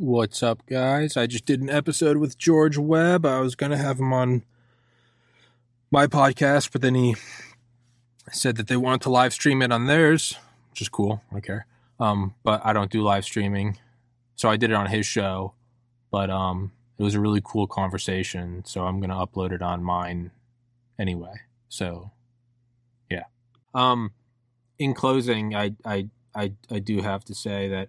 [0.00, 1.16] What's up, guys?
[1.16, 3.26] I just did an episode with George Webb.
[3.26, 4.44] I was going to have him on
[5.90, 7.16] my podcast, but then he
[8.30, 10.36] said that they wanted to live stream it on theirs,
[10.70, 11.24] which is cool.
[11.28, 11.66] I don't care.
[11.98, 13.76] Um, but I don't do live streaming.
[14.36, 15.54] So I did it on his show,
[16.12, 18.62] but um, it was a really cool conversation.
[18.66, 20.30] So I'm going to upload it on mine
[20.96, 21.40] anyway.
[21.68, 22.12] So
[23.10, 23.24] yeah.
[23.74, 24.12] Um,
[24.78, 26.06] in closing, I, I,
[26.36, 27.88] I, I do have to say that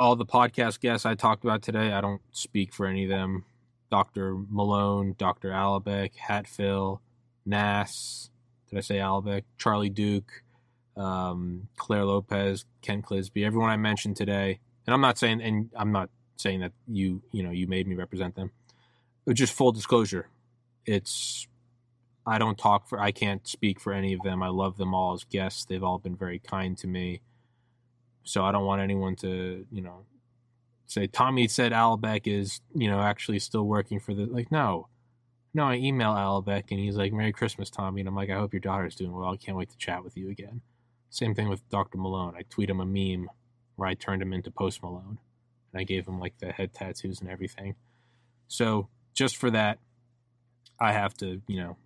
[0.00, 3.44] all the podcast guests I talked about today, I don't speak for any of them.
[3.90, 4.34] Dr.
[4.48, 5.50] Malone, Dr.
[5.50, 7.00] Alibek, Hatfill,
[7.44, 8.30] Nass,
[8.70, 9.42] did I say Alibek?
[9.58, 10.42] Charlie Duke,
[10.96, 14.58] um, Clare Lopez, Kent Clizbe, everyone I mentioned today.
[14.86, 17.94] And I'm not saying, and I'm not saying that you, you know, you made me
[17.94, 18.52] represent them.
[19.26, 20.28] But just full disclosure,
[20.86, 21.46] it's,
[22.26, 24.42] I don't talk for, I can't speak for any of them.
[24.42, 25.66] I love them all as guests.
[25.66, 27.20] They've all been very kind to me
[28.24, 30.04] so I don't want anyone to, you know,
[30.86, 34.88] say Tommy said Albeck is, you know, actually still working for the like no.
[35.52, 38.00] No, I email Albeck and he's like, Merry Christmas, Tommy.
[38.00, 39.32] And I'm like, I hope your daughter's doing well.
[39.32, 40.60] I can't wait to chat with you again.
[41.08, 41.98] Same thing with Dr.
[41.98, 42.34] Malone.
[42.38, 43.28] I tweet him a meme
[43.74, 45.18] where I turned him into Post Malone.
[45.72, 47.74] And I gave him like the head tattoos and everything.
[48.46, 49.78] So just for that,
[50.78, 51.76] I have to, you know,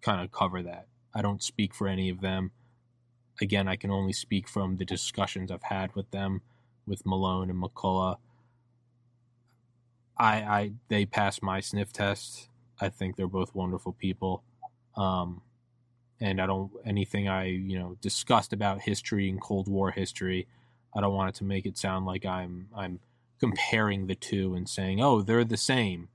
[0.00, 0.86] kind of cover that.
[1.14, 2.52] I don't speak for any of them
[3.40, 6.42] again, I can only speak from the discussions I've had with them,
[6.86, 8.18] with Malone and McCullough.
[10.16, 12.48] I, I, they passed my sniff test.
[12.80, 14.42] I think they're both wonderful people.
[14.96, 15.42] Um,
[16.20, 20.46] and I don't anything I you know discussed about history and Cold War history.
[20.96, 23.00] I don't want it to make it sound like I'm I'm
[23.40, 26.08] comparing the two and saying oh they're the same.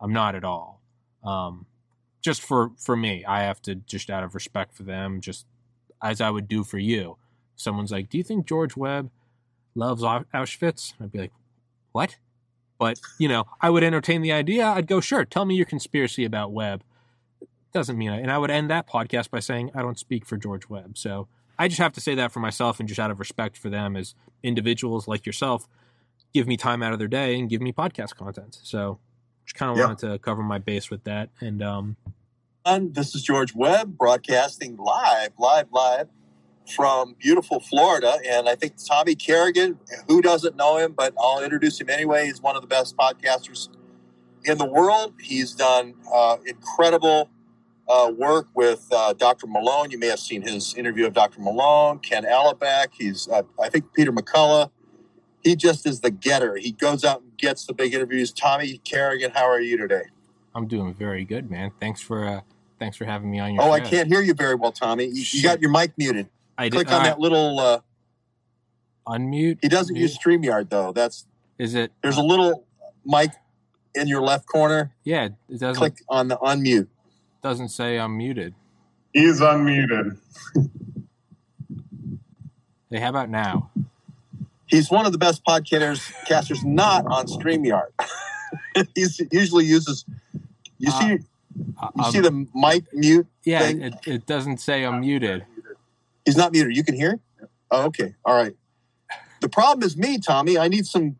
[0.00, 0.80] I'm not at all.
[1.24, 1.66] Um,
[2.22, 5.46] just for for me, I have to just out of respect for them, just
[6.02, 7.16] as I would do for you.
[7.56, 9.10] Someone's like, "Do you think George Webb
[9.74, 11.32] loves Auschwitz?" I'd be like,
[11.92, 12.16] "What?"
[12.78, 14.66] But you know, I would entertain the idea.
[14.66, 16.82] I'd go, "Sure, tell me your conspiracy about Webb."
[17.72, 20.36] Doesn't mean, I, and I would end that podcast by saying, "I don't speak for
[20.36, 23.18] George Webb." So I just have to say that for myself, and just out of
[23.18, 25.68] respect for them as individuals like yourself,
[26.34, 28.58] give me time out of their day and give me podcast content.
[28.62, 28.98] So
[29.44, 29.86] just kind of yep.
[29.86, 31.96] wanted to cover my base with that, and um,
[32.66, 36.08] this is George Webb broadcasting live, live, live
[36.74, 38.18] from beautiful Florida.
[38.28, 39.78] And I think Tommy Kerrigan,
[40.08, 43.68] who doesn't know him, but I'll introduce him anyway, he's one of the best podcasters
[44.44, 45.14] in the world.
[45.20, 47.30] He's done uh, incredible
[47.88, 49.46] uh, work with uh, Dr.
[49.46, 49.92] Malone.
[49.92, 51.40] You may have seen his interview of Dr.
[51.40, 52.88] Malone, Ken Alibek.
[52.98, 54.70] He's, uh, I think, Peter McCullough.
[55.44, 56.56] He just is the getter.
[56.56, 58.32] He goes out and gets the big interviews.
[58.32, 60.06] Tommy Kerrigan, how are you today?
[60.52, 61.70] I'm doing very good, man.
[61.78, 62.40] Thanks for uh,
[62.78, 63.62] Thanks for having me on your.
[63.62, 63.72] Oh, show.
[63.72, 65.04] I can't hear you very well, Tommy.
[65.06, 66.28] You, you got your mic muted.
[66.58, 67.80] I did, Click on uh, that little uh,
[69.06, 69.58] unmute.
[69.62, 70.92] He doesn't use Streamyard though.
[70.92, 71.26] That's
[71.58, 71.92] is it?
[72.02, 72.64] There's a little
[73.04, 73.30] mic
[73.94, 74.92] in your left corner.
[75.04, 75.76] Yeah, it doesn't.
[75.76, 76.88] Click on the unmute.
[77.42, 78.54] Doesn't say I'm muted.
[79.12, 80.18] He's unmuted.
[82.90, 83.70] hey, how about now?
[84.66, 87.92] He's one of the best podcasters casters not on StreamYard.
[88.94, 90.04] he usually uses.
[90.78, 91.18] You uh, see,
[91.56, 93.26] you um, see the mic mute?
[93.44, 95.44] Yeah, it, it, doesn't say I'm muted.
[96.24, 96.76] He's not muted.
[96.76, 97.20] You can hear?
[97.70, 98.14] Oh, okay.
[98.24, 98.54] All right.
[99.40, 100.58] The problem is me, Tommy.
[100.58, 101.16] I need some.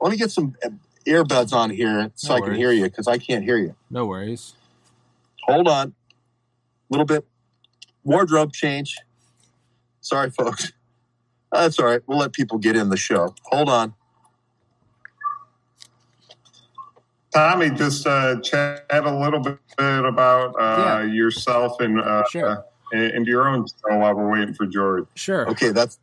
[0.00, 0.56] Let me get some
[1.06, 3.74] earbuds on here so no I can hear you because I can't hear you.
[3.90, 4.54] No worries.
[5.44, 5.88] Hold on.
[5.88, 5.92] A
[6.90, 7.26] little bit.
[8.04, 8.96] Wardrobe change.
[10.00, 10.72] Sorry, folks.
[11.52, 12.00] That's all right.
[12.06, 13.34] We'll let people get in the show.
[13.46, 13.94] Hold on.
[17.32, 21.02] Tommy, just uh, chat a little bit about uh, yeah.
[21.02, 22.64] yourself and uh, sure.
[22.92, 25.06] and your own show while we're waiting for George.
[25.14, 25.48] Sure.
[25.48, 25.98] Okay, that's.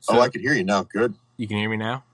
[0.00, 0.82] So, oh, I can hear you now.
[0.82, 1.14] Good.
[1.36, 2.04] You can hear me now.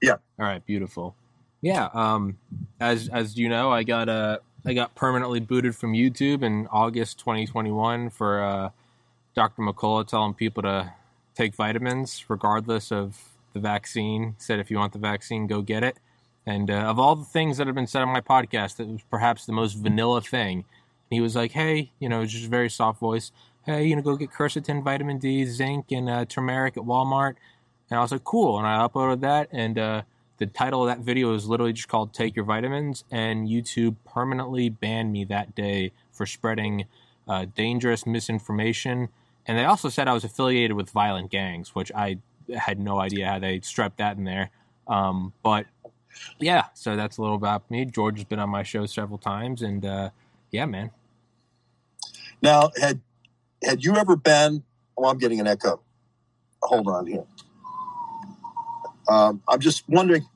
[0.00, 0.16] Yeah.
[0.38, 0.64] All right.
[0.64, 1.14] Beautiful.
[1.60, 1.88] Yeah.
[1.92, 2.38] Um,
[2.80, 7.18] as as you know, I got uh, I got permanently booted from YouTube in August
[7.18, 8.70] 2021 for uh,
[9.34, 9.62] Dr.
[9.62, 10.92] McCullough telling people to
[11.34, 13.18] take vitamins regardless of
[13.52, 14.36] the vaccine.
[14.38, 15.98] Said if you want the vaccine, go get it.
[16.48, 19.02] And uh, of all the things that have been said on my podcast, it was
[19.10, 20.64] perhaps the most vanilla thing.
[21.10, 23.32] He was like, "Hey, you know, just a very soft voice.
[23.66, 27.34] Hey, you know, go get quercetin, vitamin D, zinc, and uh, turmeric at Walmart.
[27.90, 28.56] And I was like, cool.
[28.56, 30.02] And I uploaded that, and uh,
[30.38, 34.70] the title of that video is literally just called "Take Your Vitamins," and YouTube permanently
[34.70, 36.86] banned me that day for spreading
[37.28, 39.10] uh, dangerous misinformation.
[39.44, 42.20] And they also said I was affiliated with violent gangs, which I
[42.56, 44.50] had no idea how they strapped that in there.
[44.86, 45.66] Um, but
[46.38, 47.84] yeah, so that's a little about me.
[47.84, 50.10] George has been on my show several times, and uh,
[50.50, 50.90] yeah, man.
[52.42, 53.00] Now, had
[53.62, 54.62] had you ever been?
[54.96, 55.80] Oh, I'm getting an echo.
[56.62, 57.24] Hold on here.
[59.08, 60.26] Um, I'm just wondering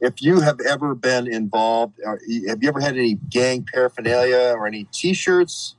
[0.00, 1.94] if you have ever been involved.
[2.04, 5.74] Or have you ever had any gang paraphernalia or any T-shirts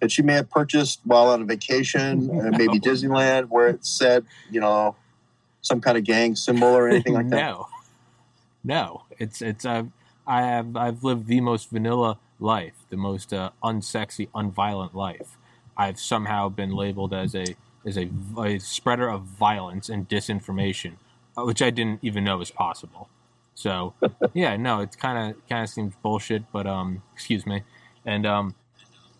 [0.00, 2.40] that you may have purchased while on a vacation, no.
[2.48, 4.96] uh, maybe Disneyland, where it said, you know,
[5.62, 7.36] some kind of gang symbol or anything like that?
[7.36, 7.68] no,
[8.64, 9.04] no.
[9.18, 9.84] It's it's uh,
[10.26, 15.36] I have I've lived the most vanilla life, the most uh, unsexy, unviolent life.
[15.76, 20.94] I've somehow been labeled as a as a, a spreader of violence and disinformation,
[21.36, 23.08] uh, which I didn't even know was possible.
[23.54, 23.94] So,
[24.34, 27.62] yeah, no, it kind of kind of seems bullshit, but um, excuse me,
[28.04, 28.54] and um,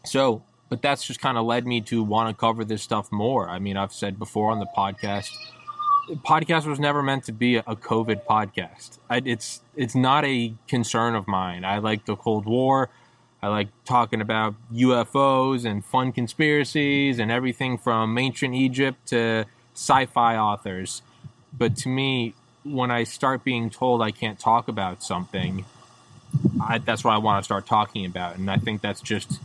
[0.04, 3.48] so, but that's just kind of led me to want to cover this stuff more.
[3.48, 5.30] I mean, I've said before on the podcast,
[6.08, 8.98] podcast was never meant to be a COVID podcast.
[9.08, 11.64] I, it's it's not a concern of mine.
[11.64, 12.90] I like the Cold War.
[13.42, 20.06] I like talking about UFOs and fun conspiracies and everything from ancient Egypt to sci
[20.06, 21.02] fi authors.
[21.56, 25.64] But to me, when I start being told I can't talk about something,
[26.62, 28.36] I, that's what I want to start talking about.
[28.36, 29.40] And I think that's just,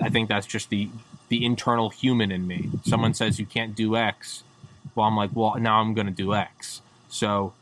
[0.00, 0.88] I think that's just the,
[1.28, 2.70] the internal human in me.
[2.84, 4.44] Someone says you can't do X.
[4.96, 6.80] Well, I'm like, well, now I'm going to do X.
[7.08, 7.52] So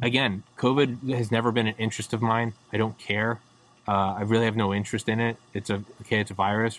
[0.00, 2.52] again, COVID has never been an interest of mine.
[2.72, 3.40] I don't care.
[3.88, 5.36] Uh, I really have no interest in it.
[5.52, 6.78] It's a okay, it's a virus,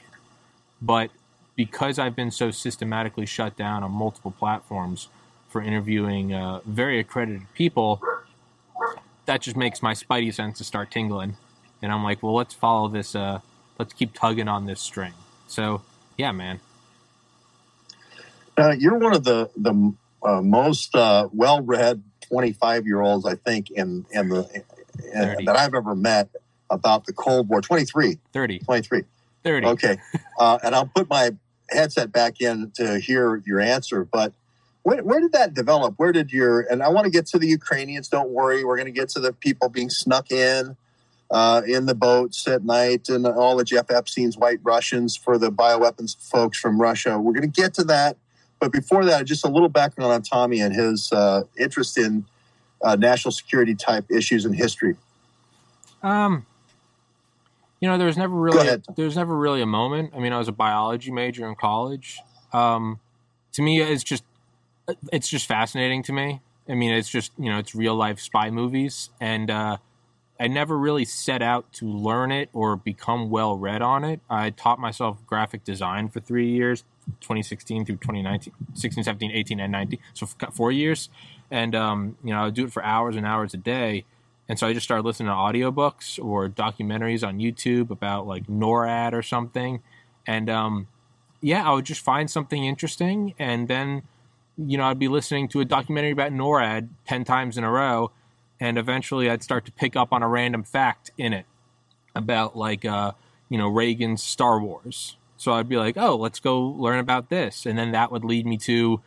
[0.81, 1.12] but
[1.56, 5.07] because I've been so systematically shut down on multiple platforms
[5.50, 8.02] for interviewing uh, very accredited people,
[9.25, 11.38] that just makes my spidey senses start tingling,
[11.81, 13.16] and I'm like, well, let's follow this.
[13.16, 13.40] Uh,
[13.78, 15.13] let's keep tugging on this string.
[15.48, 15.81] So,
[16.18, 16.60] yeah, man.
[18.57, 19.94] Uh, you're one of the the
[20.24, 24.63] uh, most uh, well-read 25 year olds, I think, in in the
[25.13, 26.30] in, that I've ever met
[26.69, 27.62] about the Cold War.
[27.62, 28.19] 23.
[28.34, 28.60] 30.
[28.60, 29.04] 23.
[29.44, 29.68] 30.
[29.68, 29.98] Okay.
[30.38, 31.31] Uh, and I'll put my
[31.69, 34.04] headset back in to hear your answer.
[34.04, 34.34] But
[34.84, 35.94] where, where, did that develop?
[35.96, 38.66] Where did your, and I want to get to the Ukrainians, don't worry.
[38.66, 40.75] We're going to get to the people being snuck in.
[41.31, 45.52] Uh, in the boats at night, and all the Jeff Epstein's white Russians for the
[45.52, 47.18] bioweapons folks from Russia.
[47.18, 48.18] We're going to get to that,
[48.66, 52.26] but before that, just a little background on Tommy and his uh, interest in
[52.82, 54.96] uh, national security type issues in history.
[56.02, 56.48] Um,
[57.80, 60.14] you know, there was never really a, there was never really a moment.
[60.16, 62.18] I mean, I was a biology major in college.
[62.54, 63.00] Um,
[63.52, 64.24] to me, it's just
[65.14, 66.42] it's just fascinating to me.
[66.68, 69.78] I mean, it's just you know, it's real life spy movies, and uh,
[70.40, 74.22] I never really set out to learn it or become well read on it.
[74.28, 76.84] I taught myself graphic design for three years,
[77.22, 81.10] 2016 through 2019, 16, 17, 18, and 19, so four years,
[81.52, 84.06] and um, you know, I would do it for hours and hours a day
[84.48, 89.13] and so I just started listening to audiobooks or documentaries on YouTube about like NORAD
[89.13, 89.81] or something.
[90.28, 90.88] And um,
[91.42, 93.34] yeah, I would just find something interesting.
[93.40, 94.04] And then,
[94.57, 98.12] you know, I'd be listening to a documentary about NORAD 10 times in a row.
[98.59, 101.45] And eventually I'd start to pick up on a random fact in it
[102.14, 103.14] about like, uh,
[103.50, 105.18] you know, Reagan's Star Wars.
[105.45, 107.68] So I'd be like, oh, let's go learn about this.
[107.68, 108.99] And then that would lead me to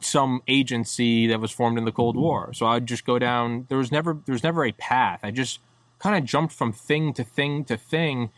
[0.00, 2.24] some agency that was formed in the Cold mm-hmm.
[2.24, 2.52] War.
[2.52, 3.64] So I'd just go down.
[3.70, 5.20] There was never there was never a path.
[5.22, 5.60] I just
[5.98, 8.28] kind of jumped from thing to thing to thing.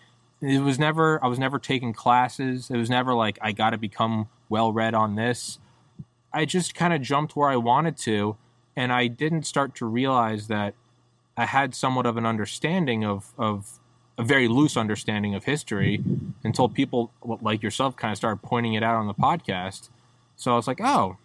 [0.40, 2.70] It was never I was never taking classes.
[2.70, 5.58] It was never like I got to become well read on this.
[6.32, 8.36] I just kind of jumped where I wanted to,
[8.76, 10.74] and I didn't start to realize that
[11.36, 13.80] I had somewhat of an understanding of of
[14.16, 16.02] a very loose understanding of history
[16.44, 19.88] until people like yourself kind of started pointing it out on the podcast.
[20.36, 21.16] So I was like, oh,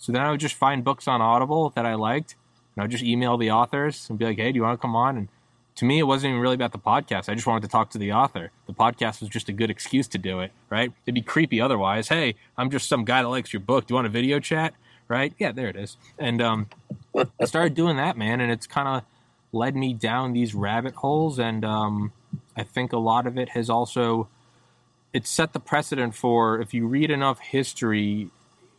[0.00, 2.34] so then I would just find books on Audible that I liked,
[2.74, 4.82] and I would just email the authors and be like, "Hey, do you want to
[4.82, 5.28] come on?" And
[5.76, 7.28] to me, it wasn't even really about the podcast.
[7.28, 8.50] I just wanted to talk to the author.
[8.66, 10.90] The podcast was just a good excuse to do it, right?
[11.04, 12.08] It'd be creepy otherwise.
[12.08, 13.86] Hey, I'm just some guy that likes your book.
[13.86, 14.72] Do you want a video chat?
[15.06, 15.34] Right?
[15.38, 15.98] Yeah, there it is.
[16.18, 16.68] And um,
[17.14, 19.02] I started doing that, man, and it's kind of
[19.52, 21.38] led me down these rabbit holes.
[21.38, 22.12] And um,
[22.56, 24.28] I think a lot of it has also
[25.12, 28.30] it set the precedent for if you read enough history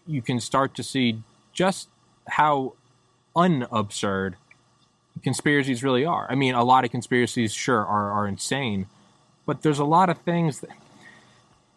[0.07, 1.21] you can start to see
[1.53, 1.89] just
[2.27, 2.73] how
[3.35, 4.35] unabsurd
[5.23, 6.27] conspiracies really are.
[6.29, 8.87] I mean, a lot of conspiracies, sure, are, are insane,
[9.45, 10.69] but there's a lot of things that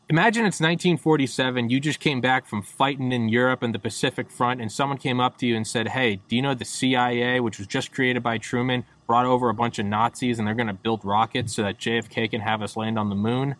[0.08, 1.70] imagine it's 1947.
[1.70, 5.20] You just came back from fighting in Europe and the Pacific Front, and someone came
[5.20, 8.22] up to you and said, Hey, do you know the CIA, which was just created
[8.22, 11.62] by Truman, brought over a bunch of Nazis and they're going to build rockets so
[11.62, 13.56] that JFK can have us land on the moon?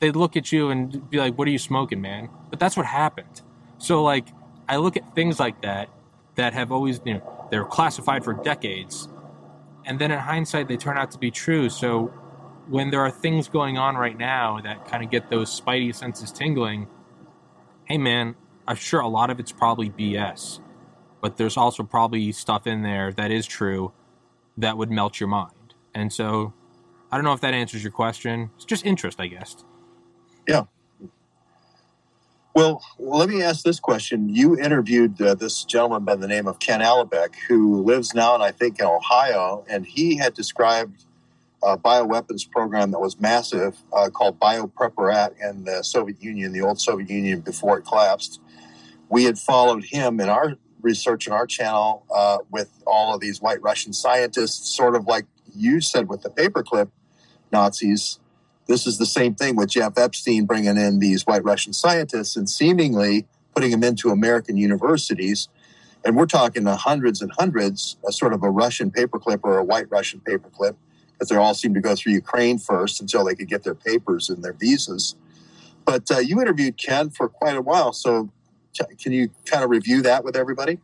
[0.00, 2.28] They'd look at you and be like, What are you smoking, man?
[2.50, 3.42] But that's what happened.
[3.78, 4.26] So, like,
[4.68, 5.88] I look at things like that
[6.36, 9.08] that have always, you know, they're classified for decades.
[9.84, 11.68] And then in hindsight, they turn out to be true.
[11.68, 12.12] So
[12.70, 16.30] when there are things going on right now that kind of get those spidey senses
[16.30, 16.86] tingling,
[17.86, 18.36] hey man,
[18.66, 20.60] I'm sure a lot of it's probably BS,
[21.20, 23.92] but there's also probably stuff in there that is true
[24.56, 25.74] that would melt your mind.
[25.92, 26.52] And so
[27.10, 28.50] I don't know if that answers your question.
[28.54, 29.64] It's just interest, I guess.
[30.46, 30.64] Yeah.
[32.54, 34.28] Well, let me ask this question.
[34.28, 38.44] You interviewed uh, this gentleman by the name of Ken Alibek, who lives now, and
[38.44, 41.04] I think in Ohio, and he had described
[41.62, 46.80] uh, bioweapons program that was massive uh, called BioPreparat in the Soviet Union, the old
[46.80, 48.40] Soviet Union before it collapsed.
[49.08, 53.40] We had followed him in our research in our channel uh, with all of these
[53.40, 56.90] white Russian scientists, sort of like you said with the paperclip
[57.52, 58.18] Nazis.
[58.66, 62.48] This is the same thing with Jeff Epstein bringing in these white Russian scientists and
[62.48, 65.48] seemingly putting them into American universities.
[66.04, 69.90] And we're talking hundreds and hundreds, a sort of a Russian paperclip or a white
[69.90, 70.76] Russian paperclip
[71.20, 74.30] because they all seemed to go through Ukraine first until they could get their papers
[74.30, 75.14] and their visas.
[75.84, 78.30] But uh, you interviewed Ken for quite a while, so
[78.72, 80.78] t- can you kind of review that with everybody?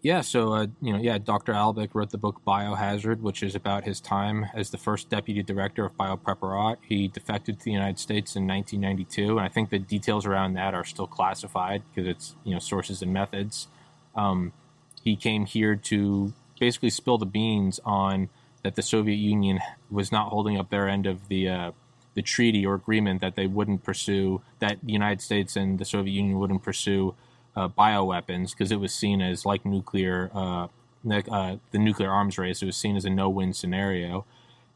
[0.00, 1.52] Yeah, so uh, you know, yeah, Dr.
[1.52, 5.84] Alibek wrote the book Biohazard, which is about his time as the first deputy director
[5.84, 6.78] of BioPreparat.
[6.88, 10.72] He defected to the United States in 1992, and I think the details around that
[10.72, 13.68] are still classified because it's you know sources and methods.
[14.16, 14.54] Um,
[15.02, 18.30] he came here to basically spill the beans on
[18.62, 21.72] that the Soviet Union was not holding up their end of the uh,
[22.14, 26.12] the treaty or agreement that they wouldn't pursue that the United States and the Soviet
[26.12, 27.14] Union wouldn't pursue
[27.56, 30.66] uh, bioweapons because it was seen as like nuclear uh,
[31.10, 32.62] uh, the nuclear arms race.
[32.62, 34.24] It was seen as a no-win scenario,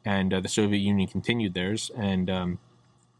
[0.04, 1.90] and uh, the Soviet Union continued theirs.
[1.96, 2.58] And um,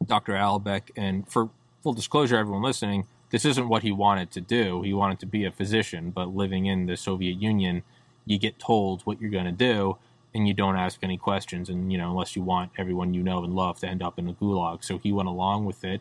[0.04, 0.32] Dr.
[0.32, 1.50] Albeck, and for
[1.82, 4.82] full disclosure, everyone listening, this isn't what he wanted to do.
[4.82, 7.82] He wanted to be a physician, but living in the Soviet Union,
[8.24, 9.98] you get told what you're going to do
[10.34, 13.44] and you don't ask any questions and you know unless you want everyone you know
[13.44, 14.84] and love to end up in a gulag.
[14.84, 16.00] So he went along with it.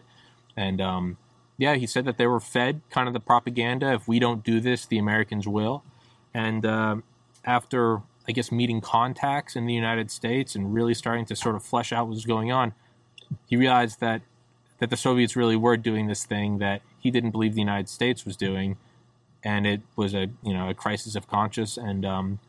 [0.55, 1.17] And um,
[1.57, 4.59] yeah he said that they were fed kind of the propaganda if we don't do
[4.59, 5.83] this the americans will.
[6.33, 6.97] And uh,
[7.45, 11.63] after i guess meeting contacts in the united states and really starting to sort of
[11.63, 12.73] flesh out what was going on
[13.45, 14.21] he realized that
[14.79, 18.25] that the soviets really were doing this thing that he didn't believe the united states
[18.25, 18.77] was doing.
[19.43, 21.77] And it was a you know a crisis of conscience.
[21.77, 22.39] And um,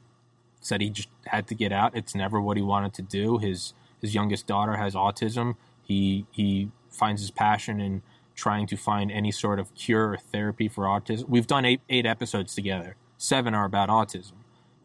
[0.64, 1.94] said he just had to get out.
[1.94, 3.38] It's never what he wanted to do.
[3.38, 5.56] His his youngest daughter has autism.
[5.82, 8.02] He he finds his passion in
[8.34, 11.28] trying to find any sort of cure or therapy for autism.
[11.28, 12.96] We've done eight eight episodes together.
[13.18, 14.32] Seven are about autism.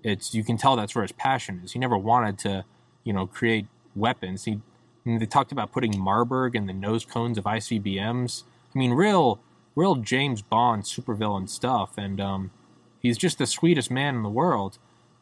[0.04, 1.74] It's you can tell that's where his passion is.
[1.74, 2.66] He never wanted to,
[3.04, 4.46] you know, create weapons.
[4.46, 4.60] He
[5.06, 8.44] they talked about putting Marburg in the nose cones of ICBMs.
[8.76, 9.40] I mean, real
[9.76, 11.98] real James Bond supervillain stuff.
[11.98, 12.52] And um,
[13.00, 14.78] he's just the sweetest man in the world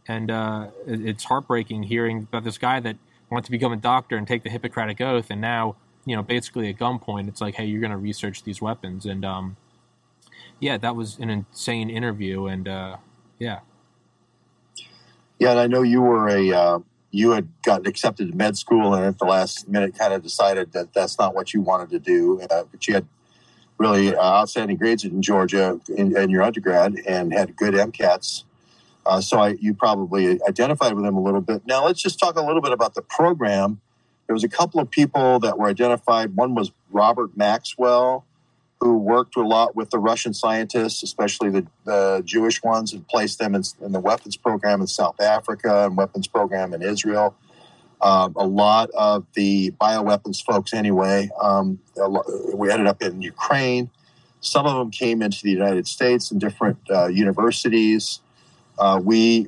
[0.08, 2.98] and uh, it's heartbreaking hearing about this guy that
[3.30, 6.70] wanted to become a doctor and take the Hippocratic oath, and now you know basically
[6.70, 9.58] at gunpoint, it's like, hey, you're going to research these weapons, and um,
[10.60, 12.98] yeah, that was an insane interview, and uh,
[13.40, 13.60] yeah,
[15.40, 16.80] yeah, and I know you were a uh,
[17.12, 20.72] you had gotten accepted to med school, and at the last minute, kind of decided
[20.74, 23.08] that that's not what you wanted to do, uh, but you had
[23.78, 28.44] really uh, outstanding grades in Georgia in, in your undergrad and had good MCATs
[29.08, 31.66] uh, so I, you probably identified with him a little bit.
[31.66, 33.80] Now let's just talk a little bit about the program.
[34.28, 36.36] There was a couple of people that were identified.
[36.36, 38.26] One was Robert Maxwell,
[38.82, 43.40] who worked a lot with the Russian scientists, especially the, the Jewish ones, and placed
[43.40, 47.36] them in, in, the weapons program in South Africa and weapons program in Israel.
[48.02, 51.80] Um, a lot of the bioweapons folks, anyway, um,
[52.54, 53.90] we ended up in Ukraine.
[54.42, 58.20] Some of them came into the United States in different uh, universities.
[58.78, 59.48] Uh, we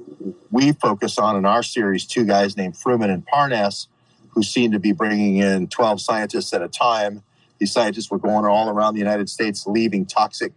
[0.51, 3.87] we focus on in our series two guys named Fruman and Parnas,
[4.29, 7.23] who seem to be bringing in 12 scientists at a time.
[7.59, 10.53] These scientists were going all around the United States, leaving toxic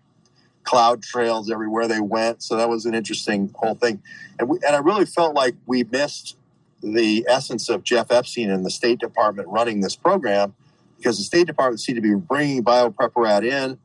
[0.65, 2.43] cloud trails everywhere they went.
[2.43, 4.01] So that was an interesting whole thing.
[4.39, 6.37] And, we, and I really felt like we missed
[6.83, 10.55] the essence of Jeff Epstein and the State Department running this program
[10.97, 13.79] because the State Department seemed to be bringing biopreparat in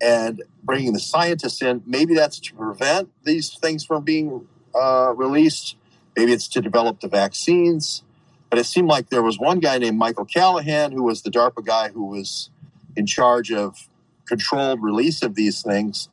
[0.00, 1.82] and bringing the scientists in.
[1.86, 5.76] Maybe that's to prevent these things from being uh, released.
[6.16, 8.02] Maybe it's to develop the vaccines.
[8.50, 11.64] But it seemed like there was one guy named Michael Callahan who was the DARPA
[11.64, 12.50] guy who was
[12.96, 13.88] in charge of
[14.26, 16.08] controlled release of these things.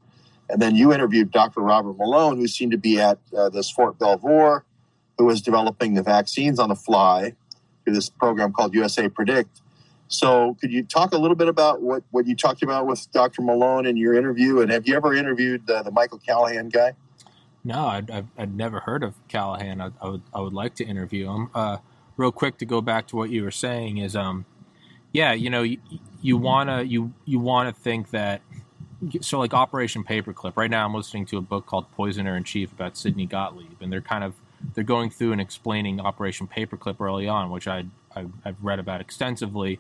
[0.50, 1.62] And then you interviewed Dr.
[1.62, 4.66] Robert Malone, who seemed to be at uh, this Fort Belvoir,
[5.18, 7.36] who was developing the vaccines on the fly
[7.84, 9.62] through this program called USA Predict.
[10.12, 13.42] So, could you talk a little bit about what, what you talked about with Dr.
[13.42, 14.60] Malone in your interview?
[14.60, 16.96] And have you ever interviewed uh, the Michael Callahan guy?
[17.64, 19.80] No, I'd, I've, I'd never heard of Callahan.
[19.80, 21.50] I, I, would I would like to interview him.
[21.56, 21.78] Uh,
[22.18, 24.46] real quick to go back to what you were saying is, um,
[25.14, 25.78] yeah, you know, you,
[26.22, 28.42] you wanna you you wanna think that.
[29.22, 30.58] So, like Operation Paperclip.
[30.58, 33.92] Right now, I'm listening to a book called Poisoner in Chief about Sidney Gottlieb, and
[33.92, 34.36] they're kind of
[34.74, 39.80] they're going through and explaining Operation Paperclip early on, which I I've read about extensively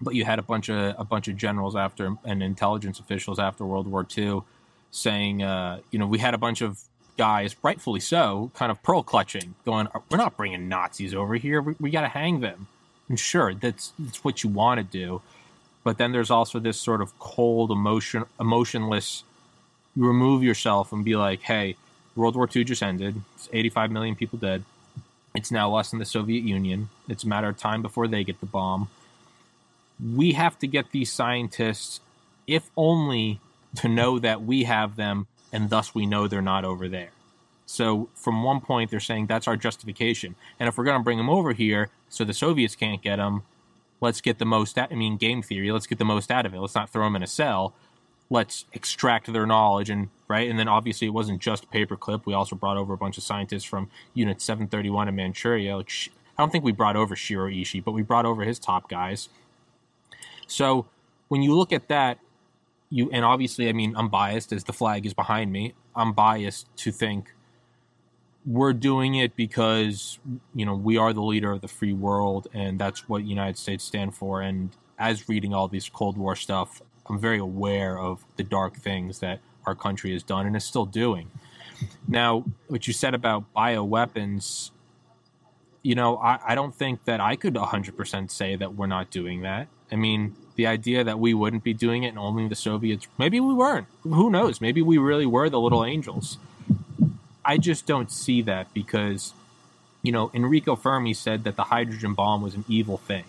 [0.00, 3.64] but you had a bunch of a bunch of generals after and intelligence officials after
[3.64, 4.42] World War II
[4.90, 6.80] saying, uh, you know, we had a bunch of
[7.16, 11.60] guys, rightfully so, kind of pearl clutching, going, "We're not bringing Nazis over here.
[11.60, 12.68] We, we got to hang them."
[13.08, 15.20] And sure, that's that's what you want to do,
[15.84, 19.24] but then there's also this sort of cold, emotion, emotionless.
[19.96, 21.76] You remove yourself and be like, "Hey,
[22.14, 23.20] World War II just ended.
[23.34, 24.64] It's 85 million people dead.
[25.34, 26.88] It's now less than the Soviet Union.
[27.08, 28.88] It's a matter of time before they get the bomb."
[30.02, 32.00] We have to get these scientists,
[32.46, 33.40] if only
[33.76, 37.10] to know that we have them and thus we know they're not over there.
[37.66, 40.36] So, from one point, they're saying that's our justification.
[40.58, 43.42] And if we're going to bring them over here so the Soviets can't get them,
[44.00, 46.60] let's get the most, I mean, game theory, let's get the most out of it.
[46.60, 47.74] Let's not throw them in a cell.
[48.30, 49.90] Let's extract their knowledge.
[49.90, 50.48] And, right.
[50.48, 52.24] And then obviously, it wasn't just paperclip.
[52.24, 55.76] We also brought over a bunch of scientists from Unit 731 in Manchuria.
[55.76, 55.90] Like,
[56.38, 59.28] I don't think we brought over Shiro Ishii, but we brought over his top guys.
[60.48, 60.86] So
[61.28, 62.18] when you look at that,
[62.90, 65.74] you and obviously, I mean, I'm biased as the flag is behind me.
[65.94, 67.34] I'm biased to think
[68.46, 70.18] we're doing it because
[70.54, 73.58] you know we are the leader of the free world, and that's what the United
[73.58, 74.40] States stand for.
[74.40, 79.18] And as reading all these Cold War stuff, I'm very aware of the dark things
[79.20, 81.30] that our country has done and is still doing.
[82.08, 84.70] Now, what you said about bioweapons,
[85.82, 89.42] you know, I, I don't think that I could 100% say that we're not doing
[89.42, 89.68] that.
[89.90, 93.40] I mean, the idea that we wouldn't be doing it and only the Soviets, maybe
[93.40, 93.86] we weren't.
[94.02, 94.60] Who knows?
[94.60, 96.38] Maybe we really were the little angels.
[97.44, 99.32] I just don't see that because,
[100.02, 103.24] you know, Enrico Fermi said that the hydrogen bomb was an evil thing.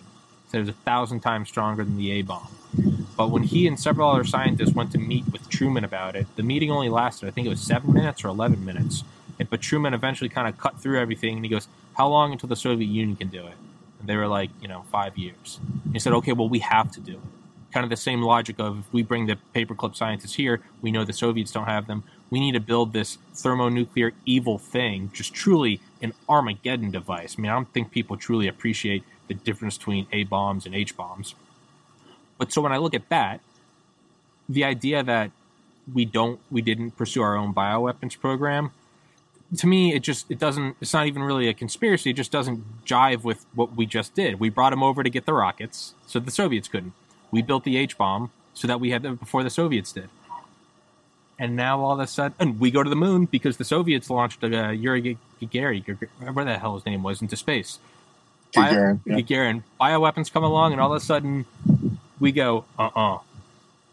[0.52, 2.48] It was a thousand times stronger than the A bomb.
[3.16, 6.42] But when he and several other scientists went to meet with Truman about it, the
[6.42, 9.04] meeting only lasted, I think it was seven minutes or 11 minutes.
[9.48, 12.56] But Truman eventually kind of cut through everything and he goes, How long until the
[12.56, 13.54] Soviet Union can do it?
[14.00, 15.60] And they were like, you know, five years.
[15.92, 17.72] He said, okay, well, we have to do it.
[17.72, 21.04] Kind of the same logic of if we bring the paperclip scientists here, we know
[21.04, 22.02] the Soviets don't have them.
[22.28, 27.36] We need to build this thermonuclear evil thing, just truly an Armageddon device.
[27.38, 30.96] I mean, I don't think people truly appreciate the difference between A bombs and H
[30.96, 31.34] bombs.
[32.38, 33.40] But so when I look at that,
[34.48, 35.30] the idea that
[35.92, 38.72] we don't, we didn't pursue our own bioweapons program,
[39.56, 42.10] to me it just it doesn't it's not even really a conspiracy.
[42.10, 44.38] It just doesn't jive with what we just did.
[44.38, 46.92] We brought them over to get the rockets so the soviets couldn't.
[47.30, 50.08] We built the h-bomb so that we had them before the soviets did.
[51.38, 54.08] And now all of a sudden and we go to the moon because the soviets
[54.08, 57.78] launched uh, yuri gagarin whatever the hell his name was into space.
[58.52, 59.22] Gagarin, Bio, yeah.
[59.22, 59.62] Gagarin.
[59.80, 61.46] Bioweapons come along and all of a sudden
[62.20, 63.18] we go uh-uh.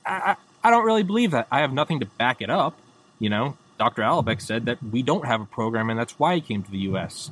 [0.05, 1.47] I, I, I don't really believe that.
[1.51, 2.77] I have nothing to back it up
[3.19, 4.01] you know Dr.
[4.01, 6.79] Alibek said that we don't have a program and that's why he came to the
[6.79, 7.31] US.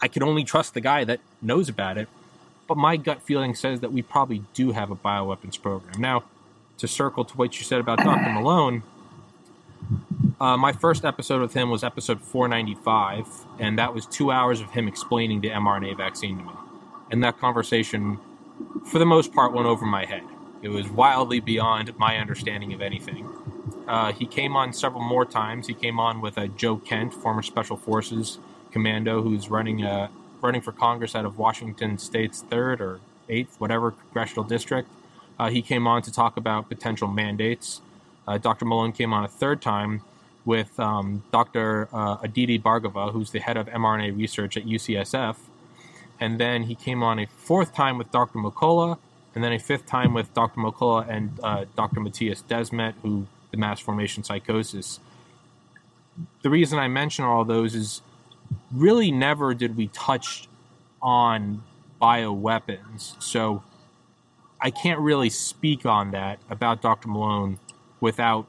[0.00, 2.08] I can only trust the guy that knows about it,
[2.66, 6.00] but my gut feeling says that we probably do have a bioweapons program.
[6.00, 6.24] Now,
[6.78, 8.30] to circle to what you said about Dr.
[8.30, 8.82] Malone,
[10.40, 13.26] uh, my first episode with him was episode 495,
[13.58, 16.52] and that was two hours of him explaining the mRNA vaccine to me.
[17.10, 18.18] And that conversation,
[18.86, 20.22] for the most part, went over my head.
[20.62, 23.28] It was wildly beyond my understanding of anything.
[23.88, 25.66] Uh, he came on several more times.
[25.66, 28.38] He came on with uh, Joe Kent, former Special Forces
[28.70, 30.08] commando, who's running uh,
[30.42, 34.90] running for Congress out of Washington State's third or eighth, whatever congressional district.
[35.38, 37.80] Uh, he came on to talk about potential mandates.
[38.26, 38.66] Uh, Dr.
[38.66, 40.02] Malone came on a third time
[40.44, 41.88] with um, Dr.
[41.92, 45.36] Uh, Aditi Bhargava, who's the head of mRNA research at UCSF.
[46.20, 48.38] And then he came on a fourth time with Dr.
[48.38, 48.98] McCullough,
[49.34, 50.60] and then a fifth time with Dr.
[50.60, 51.36] McCullough and
[51.76, 52.00] Dr.
[52.00, 55.00] Mattias Desmet, who the mass formation psychosis.
[56.42, 58.02] The reason I mention all those is
[58.72, 60.48] really never did we touch
[61.00, 61.62] on
[62.00, 63.20] bioweapons.
[63.22, 63.62] So
[64.60, 67.08] I can't really speak on that about Dr.
[67.08, 67.58] Malone
[68.00, 68.46] without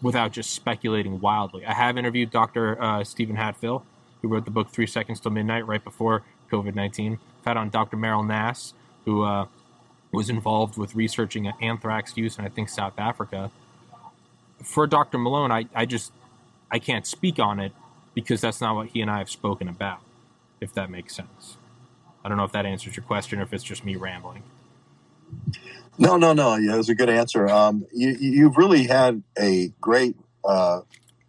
[0.00, 1.66] without just speculating wildly.
[1.66, 2.80] I have interviewed Dr.
[2.80, 3.82] Uh, Steven Hatfill,
[4.22, 6.22] who wrote the book Three Seconds Till Midnight right before
[6.52, 7.14] COVID 19.
[7.40, 7.96] I've had on Dr.
[7.96, 8.74] Meryl Nass,
[9.04, 9.46] who uh,
[10.12, 13.50] was involved with researching anthrax use in, I think, South Africa.
[14.62, 15.18] For Dr.
[15.18, 16.12] Malone, I, I just
[16.70, 17.72] I can't speak on it
[18.14, 20.00] because that's not what he and I have spoken about,
[20.60, 21.56] if that makes sense.
[22.24, 24.42] I don't know if that answers your question or if it's just me rambling.
[25.98, 26.56] No, no, no.
[26.56, 27.48] Yeah, it was a good answer.
[27.48, 30.80] Um, you, you've really had a great uh,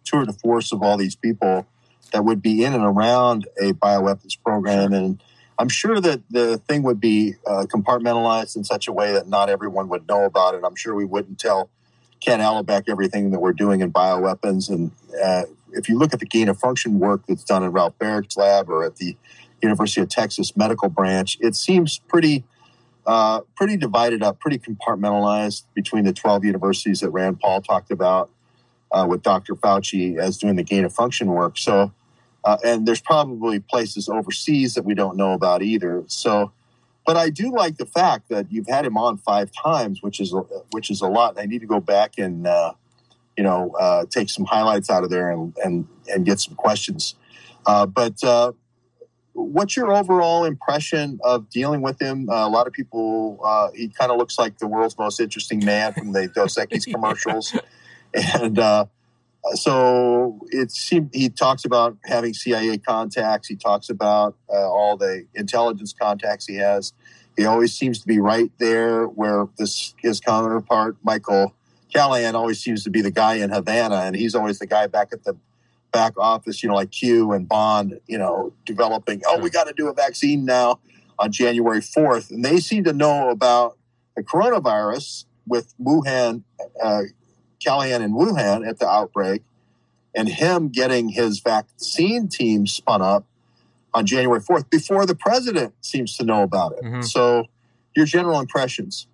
[0.04, 1.66] tour de force of all these people
[2.12, 4.92] that would be in and around a bioweapons program.
[4.92, 5.22] And
[5.58, 9.48] I'm sure that the thing would be uh, compartmentalized in such a way that not
[9.48, 10.62] everyone would know about it.
[10.64, 11.70] I'm sure we wouldn't tell
[12.20, 14.68] Ken Alibek everything that we're doing in bioweapons.
[14.68, 14.90] And
[15.22, 18.36] uh, if you look at the gain of function work that's done in Ralph Baric's
[18.36, 19.16] lab or at the
[19.62, 22.44] University of Texas Medical Branch, it seems pretty.
[23.06, 28.30] Uh, pretty divided up, pretty compartmentalized between the 12 universities that Rand Paul talked about
[28.92, 29.54] uh, with Dr.
[29.54, 31.56] Fauci as doing the gain of function work.
[31.58, 31.92] So,
[32.44, 36.04] uh, and there's probably places overseas that we don't know about either.
[36.06, 36.52] So,
[37.10, 40.32] but I do like the fact that you've had him on five times, which is
[40.70, 41.40] which is a lot.
[41.40, 42.74] I need to go back and uh,
[43.36, 47.16] you know uh, take some highlights out of there and and and get some questions.
[47.66, 48.52] Uh, but uh,
[49.32, 52.30] what's your overall impression of dealing with him?
[52.30, 55.64] Uh, a lot of people, uh, he kind of looks like the world's most interesting
[55.64, 57.56] man from the Dos Equis commercials,
[58.14, 58.84] and uh,
[59.54, 63.48] so it seemed he talks about having CIA contacts.
[63.48, 66.92] He talks about uh, all the intelligence contacts he has.
[67.40, 71.54] He always seems to be right there where this his counterpart Michael
[71.90, 75.08] Callahan always seems to be the guy in Havana, and he's always the guy back
[75.14, 75.38] at the
[75.90, 79.22] back office, you know, like Q and Bond, you know, developing.
[79.26, 80.80] Oh, we got to do a vaccine now
[81.18, 83.78] on January fourth, and they seem to know about
[84.16, 86.42] the coronavirus with Wuhan
[86.82, 87.04] uh,
[87.58, 89.40] Callahan in Wuhan at the outbreak
[90.14, 93.24] and him getting his vaccine team spun up
[93.94, 96.82] on January 4th before the president seems to know about it.
[96.82, 97.02] Mm-hmm.
[97.02, 97.46] So,
[97.96, 99.06] your general impressions?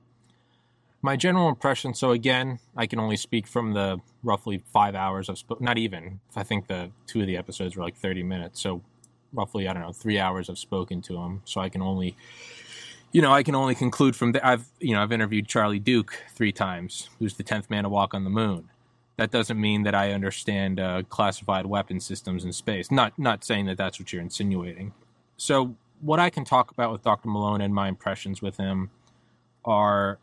[1.03, 1.95] My general impression.
[1.95, 5.65] So again, I can only speak from the roughly five hours of spoken.
[5.65, 6.21] not even.
[6.35, 8.61] I think the two of the episodes were like thirty minutes.
[8.61, 8.83] So
[9.33, 11.43] roughly, I don't know, three hours I've spoken to him.
[11.45, 12.17] So I can only
[13.13, 14.45] you know, I can only conclude from that.
[14.45, 18.13] I've, you know, I've interviewed Charlie Duke three times, who's the tenth man to walk
[18.13, 18.69] on the moon.
[19.17, 22.91] That doesn't mean that I understand uh, classified weapon systems in space.
[22.91, 24.93] Not, not saying that that's what you're insinuating.
[25.37, 27.29] So, what I can talk about with Dr.
[27.29, 28.91] Malone and my impressions with him
[29.65, 30.19] are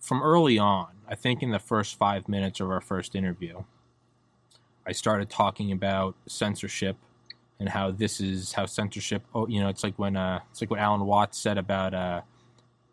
[0.00, 0.88] from early on.
[1.08, 3.64] I think in the first five minutes of our first interview,
[4.86, 6.96] I started talking about censorship
[7.58, 9.22] and how this is how censorship.
[9.34, 12.22] Oh, you know, it's like when uh, it's like what Alan Watts said about uh,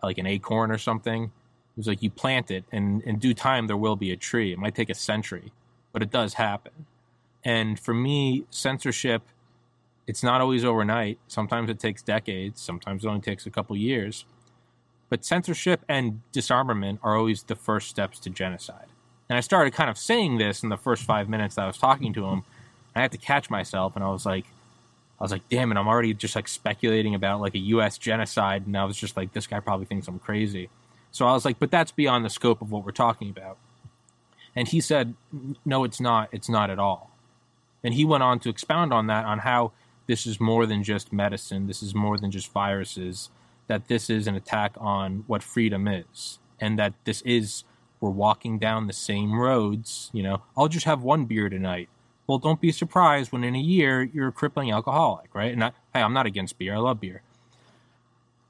[0.03, 1.32] like an acorn or something.
[1.80, 4.52] Was like you plant it, and in due time there will be a tree.
[4.52, 5.54] It might take a century,
[5.94, 6.88] but it does happen.
[7.46, 9.22] And for me, censorship,
[10.06, 11.20] it's not always overnight.
[11.30, 12.60] Sometimes it takes decades.
[12.60, 14.26] Sometimes it only takes a couple years.
[15.08, 18.88] But censorship and disarmament are always the first steps to genocide.
[19.30, 21.78] And I started kind of saying this in the first five minutes that I was
[21.78, 22.44] talking to him.
[22.94, 24.44] I had to catch myself, and I was like,
[25.18, 27.98] I was like, damn it, I'm already just like speculating about like a U.S.
[27.98, 30.70] genocide, and I was just like, this guy probably thinks I'm crazy.
[31.12, 33.58] So I was like, but that's beyond the scope of what we're talking about.
[34.56, 35.15] And he said,
[35.65, 36.30] no, it's not.
[36.32, 37.12] It's not at all.
[37.84, 39.72] And he went on to expound on that, on how
[40.08, 43.30] this is more than just medicine, this is more than just viruses,
[43.67, 47.63] that this is an attack on what freedom is, and that this is,
[48.02, 50.10] we're walking down the same roads.
[50.13, 51.89] You know, I'll just have one beer tonight
[52.30, 55.52] well, don't be surprised when in a year you're a crippling alcoholic, right?
[55.52, 56.76] And I, hey, I'm not against beer.
[56.76, 57.24] I love beer.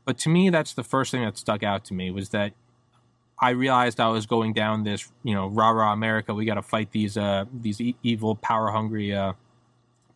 [0.10, 2.54] But to me, that's the first thing that stuck out to me was that
[3.39, 6.34] I realized I was going down this, you know, rah rah America.
[6.34, 9.34] We got to fight these uh, these e- evil, power hungry uh,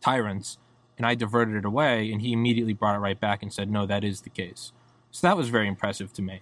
[0.00, 0.58] tyrants,
[0.98, 2.10] and I diverted it away.
[2.10, 4.72] And he immediately brought it right back and said, "No, that is the case."
[5.12, 6.40] So that was very impressive to me.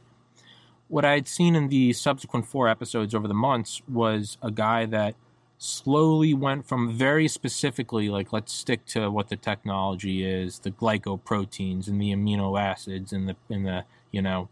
[0.89, 4.87] What I had seen in the subsequent four episodes over the months was a guy
[4.87, 5.15] that
[5.63, 11.87] slowly went from very specifically like let's stick to what the technology is the glycoproteins
[11.87, 14.49] and the amino acids and the and the you know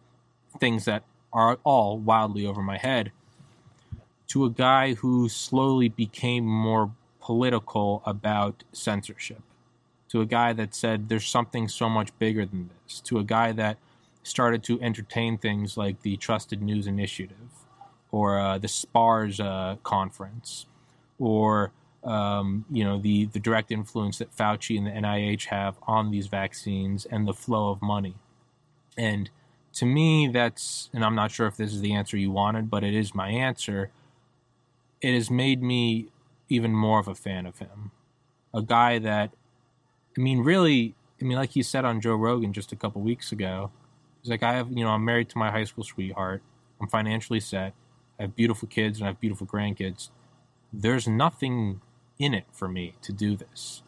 [0.60, 3.10] things that are all wildly over my head
[4.30, 9.42] to a guy who slowly became more political about censorship.
[10.10, 13.00] To a guy that said there's something so much bigger than this.
[13.00, 13.78] To a guy that
[14.22, 17.66] started to entertain things like the trusted news initiative
[18.12, 20.66] or uh, the spars uh, conference
[21.20, 21.70] or
[22.02, 26.26] um, you know the the direct influence that Fauci and the NIH have on these
[26.26, 28.16] vaccines and the flow of money.
[28.98, 29.30] And
[29.74, 32.82] to me, that's and I'm not sure if this is the answer you wanted, but
[32.82, 33.90] it is my answer.
[35.00, 36.08] It has made me
[36.50, 37.92] even more of a fan of him,
[38.52, 39.32] a guy that,
[40.18, 43.32] I mean, really, I mean, like he said on Joe Rogan just a couple weeks
[43.32, 43.70] ago,
[44.20, 46.42] he's like, I have, you know, I'm married to my high school sweetheart.
[46.80, 47.72] I'm financially set.
[48.18, 50.10] I have beautiful kids and I have beautiful grandkids.
[50.72, 51.80] There's nothing
[52.18, 53.82] in it for me to do this.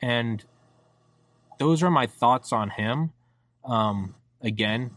[0.00, 0.44] And
[1.58, 3.12] those are my thoughts on him.
[3.64, 4.92] Um, again,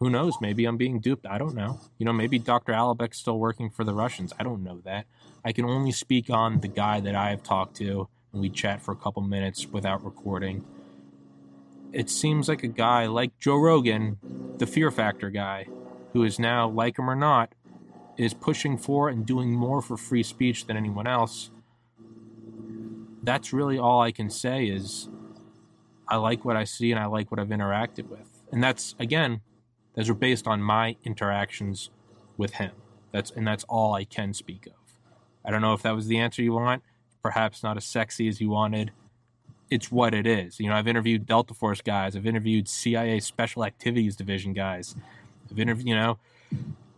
[0.00, 0.34] who knows?
[0.40, 1.26] Maybe I'm being duped.
[1.26, 1.80] I don't know.
[1.98, 2.72] You know, maybe Dr.
[2.72, 4.32] Alibek's still working for the Russians.
[4.38, 5.06] I don't know that.
[5.44, 8.82] I can only speak on the guy that I have talked to, and we chat
[8.82, 10.64] for a couple minutes without recording.
[11.92, 14.18] It seems like a guy like Joe Rogan,
[14.58, 15.68] the Fear Factor guy,
[16.12, 17.54] who is now, like him or not,
[18.16, 21.50] is pushing for and doing more for free speech than anyone else.
[23.22, 25.08] That's really all I can say is
[26.08, 28.28] I like what I see and I like what I've interacted with.
[28.52, 29.40] And that's again,
[29.94, 31.90] those are based on my interactions
[32.36, 32.72] with him.
[33.12, 34.72] That's and that's all I can speak of.
[35.44, 36.82] I don't know if that was the answer you want.
[37.22, 38.92] Perhaps not as sexy as you wanted.
[39.70, 40.60] It's what it is.
[40.60, 42.16] You know, I've interviewed Delta Force guys.
[42.16, 44.94] I've interviewed CIA Special Activities Division guys.
[45.50, 46.18] I've interviewed, you know,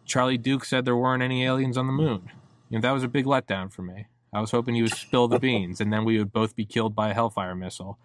[0.06, 2.30] Charlie Duke said there weren't any aliens on the moon.
[2.70, 4.06] You know, that was a big letdown for me.
[4.32, 6.94] I was hoping he would spill the beans and then we would both be killed
[6.94, 7.98] by a Hellfire missile.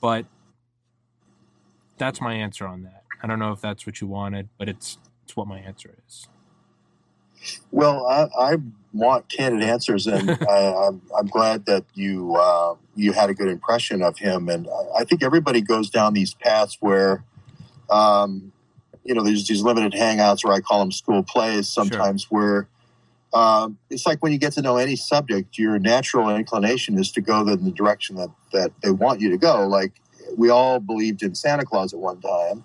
[0.00, 0.26] But
[1.98, 3.04] that's my answer on that.
[3.22, 6.28] I don't know if that's what you wanted, but it's it's what my answer is.
[7.70, 8.56] Well, I, I
[8.92, 13.34] want candid answers, and I, am I'm, I'm glad that you uh, you had a
[13.34, 14.48] good impression of him.
[14.48, 17.24] And I think everybody goes down these paths where,
[17.90, 18.52] um,
[19.04, 21.68] you know, there's these limited hangouts, or I call them school plays.
[21.68, 22.28] Sometimes sure.
[22.38, 22.68] where
[23.32, 27.20] um, it's like when you get to know any subject, your natural inclination is to
[27.20, 29.66] go in the direction that that they want you to go.
[29.66, 29.92] Like
[30.36, 32.64] we all believed in Santa Claus at one time.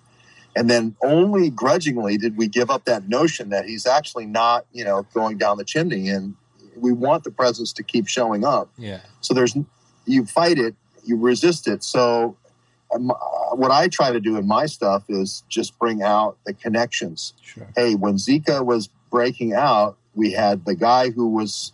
[0.55, 4.83] And then only grudgingly did we give up that notion that he's actually not, you
[4.83, 6.09] know, going down the chimney.
[6.09, 6.33] And
[6.75, 8.69] we want the presence to keep showing up.
[8.75, 9.01] Yeah.
[9.21, 9.55] So there's,
[10.05, 10.73] you fight it,
[11.03, 11.83] you resist it.
[11.83, 12.37] So
[12.91, 16.53] Uh, uh, what I try to do in my stuff is just bring out the
[16.53, 17.33] connections.
[17.41, 17.67] Sure.
[17.75, 21.73] Hey, when Zika was breaking out, we had the guy who was,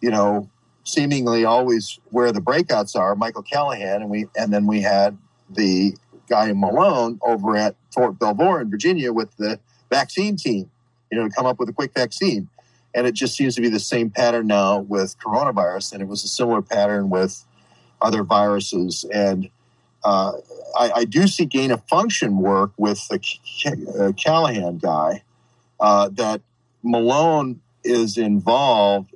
[0.00, 0.48] you know,
[0.84, 5.16] seemingly always where the breakouts are, Michael Callahan, and we and then we had
[5.50, 5.96] the
[6.28, 9.60] guy in Malone over at Fort Belvoir in Virginia with the
[9.90, 10.70] vaccine team,
[11.10, 12.48] you know, to come up with a quick vaccine.
[12.94, 16.24] And it just seems to be the same pattern now with coronavirus, and it was
[16.24, 17.44] a similar pattern with
[18.00, 19.04] other viruses.
[19.12, 19.48] And
[20.04, 20.32] uh,
[20.76, 23.20] I, I, do see gain of function work with the
[23.98, 25.22] uh, Callahan guy
[25.78, 26.40] uh, that
[26.82, 29.14] Malone is involved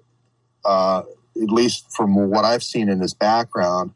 [0.65, 1.03] uh,
[1.41, 3.93] at least from what I've seen in his background,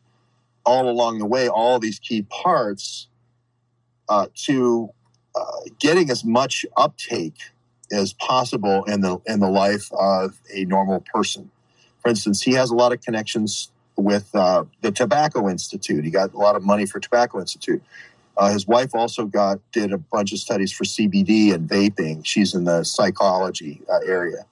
[0.64, 3.06] all along the way, all these key parts
[4.08, 4.90] uh, to
[5.78, 7.36] getting as much uptake
[7.92, 11.50] as possible in the in the life of a normal person.
[12.02, 13.70] For instance, he has a lot of connections
[14.00, 16.04] with uh, the Tobacco Institute.
[16.04, 17.82] He got a lot of money for Tobacco Institute.
[18.36, 22.24] Uh, his wife also got did a bunch of studies for CBD and vaping.
[22.24, 24.46] She's in the psychology uh, area.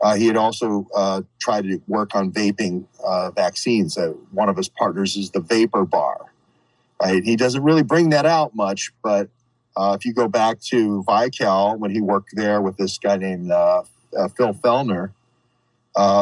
[0.00, 3.98] Uh, he had also uh, tried to work on vaping uh, vaccines.
[4.32, 6.32] One of his partners is the Vapor Bar.
[7.00, 7.22] Right?
[7.22, 9.28] He doesn't really bring that out much, but
[9.76, 14.54] if you go back to Vical when he worked there with this guy named Phil
[14.54, 15.12] Felgner,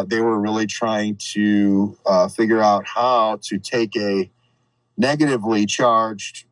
[0.08, 1.96] they were really trying to
[2.34, 4.30] figure out how to take a
[4.96, 6.44] negatively charged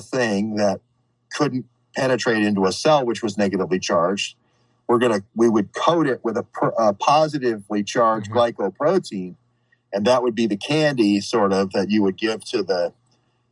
[0.00, 0.80] thing that
[1.32, 1.66] couldn't
[1.96, 4.36] penetrate into a cell, which was negatively charged,
[4.88, 6.46] we're gonna we would coat it with a,
[6.78, 8.62] a positively charged mm-hmm.
[8.62, 9.36] glycoprotein,
[9.92, 12.92] and that would be the candy sort of that you would give to the,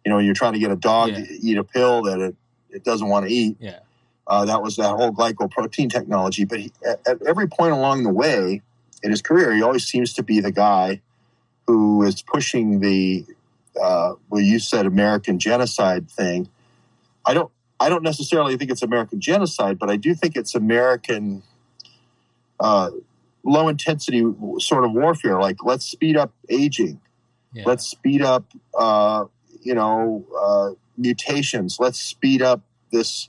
[0.04, 1.24] you know, you're trying to get a dog yeah.
[1.24, 2.36] to eat a pill that it,
[2.70, 3.56] it doesn't want to eat.
[3.60, 3.78] Yeah.
[4.26, 6.44] Uh, that was that whole glycoprotein technology.
[6.44, 8.62] But he, at, at every point along the way
[9.02, 11.00] in his career, he always seems to be the guy
[11.66, 13.24] who is pushing the,
[13.80, 16.48] uh, well, you said American genocide thing.
[17.24, 21.42] I don't I don't necessarily think it's American genocide, but I do think it's American
[22.58, 22.90] uh,
[23.44, 24.24] low intensity
[24.58, 25.40] sort of warfare.
[25.40, 27.00] Like, let's speed up aging.
[27.52, 27.62] Yeah.
[27.66, 28.44] Let's speed up,
[28.76, 29.26] uh,
[29.62, 31.78] you know, uh, mutations.
[31.78, 33.28] Let's speed up this,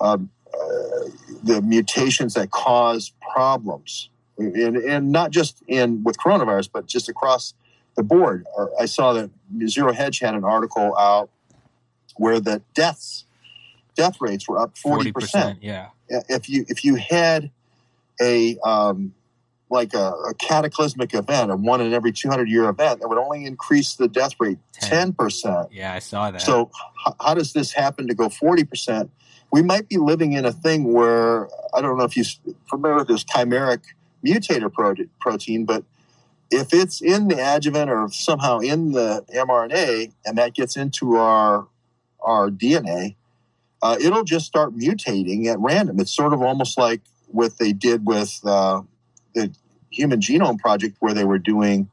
[0.00, 1.08] um, uh,
[1.42, 4.10] the mutations that cause problems,
[4.46, 7.54] and, and not just in with coronavirus, but just across
[7.96, 8.46] the board.
[8.80, 9.30] I saw that
[9.66, 11.30] Zero Hedge had an article out
[12.16, 13.24] where the deaths
[13.94, 15.12] death rates were up 40%.
[15.12, 16.20] 40% yeah.
[16.28, 17.50] If you if you had
[18.20, 19.14] a um,
[19.70, 23.46] like a, a, cataclysmic event, a one in every 200 year event, that would only
[23.46, 25.14] increase the death rate 10.
[25.14, 25.68] 10%.
[25.72, 26.42] Yeah, I saw that.
[26.42, 26.70] So,
[27.06, 29.08] h- how does this happen to go 40%?
[29.50, 32.26] We might be living in a thing where, I don't know if you're
[32.68, 33.80] familiar with this chimeric
[34.24, 34.72] mutator
[35.20, 35.84] protein, but
[36.52, 41.66] if it's in the adjuvant or somehow in the mRNA and that gets into our
[42.20, 43.16] our DNA,
[43.82, 45.98] uh, it'll just start mutating at random.
[45.98, 48.82] It's sort of almost like what they did with uh,
[49.34, 49.52] the
[49.90, 51.90] Human Genome Project, where they were doing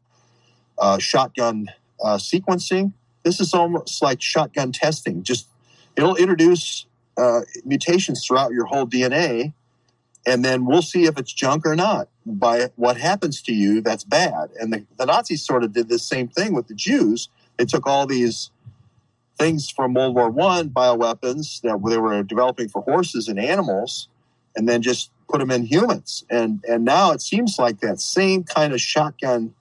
[0.78, 1.68] uh, shotgun
[2.04, 2.94] uh, sequencing.
[3.24, 5.24] This is almost like shotgun testing.
[5.24, 5.48] Just
[5.96, 6.86] it'll introduce
[7.18, 9.54] uh, mutations throughout your whole DNA,
[10.28, 14.04] and then we'll see if it's junk or not by what happens to you that's
[14.04, 14.50] bad.
[14.60, 17.30] And the, the Nazis sort of did the same thing with the Jews.
[17.58, 18.52] They took all these
[19.38, 24.08] things from World War One, bioweapons that they were developing for horses and animals,
[24.56, 26.26] and then just put them in humans.
[26.30, 29.54] And and now it seems like that same kind of shotgun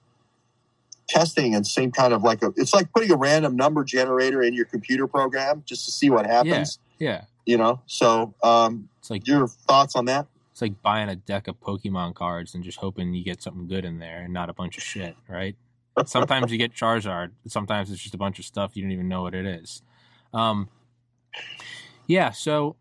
[1.07, 4.53] testing and same kind of like a it's like putting a random number generator in
[4.53, 6.79] your computer program just to see what happens.
[6.99, 7.09] Yeah.
[7.09, 7.21] yeah.
[7.45, 10.27] You know, so um, it's like your thoughts on that.
[10.59, 13.85] It's like buying a deck of Pokemon cards and just hoping you get something good
[13.85, 15.55] in there and not a bunch of shit, right?
[16.05, 17.31] sometimes you get Charizard.
[17.47, 19.81] Sometimes it's just a bunch of stuff you don't even know what it is.
[20.33, 20.67] Um,
[22.07, 22.75] yeah, so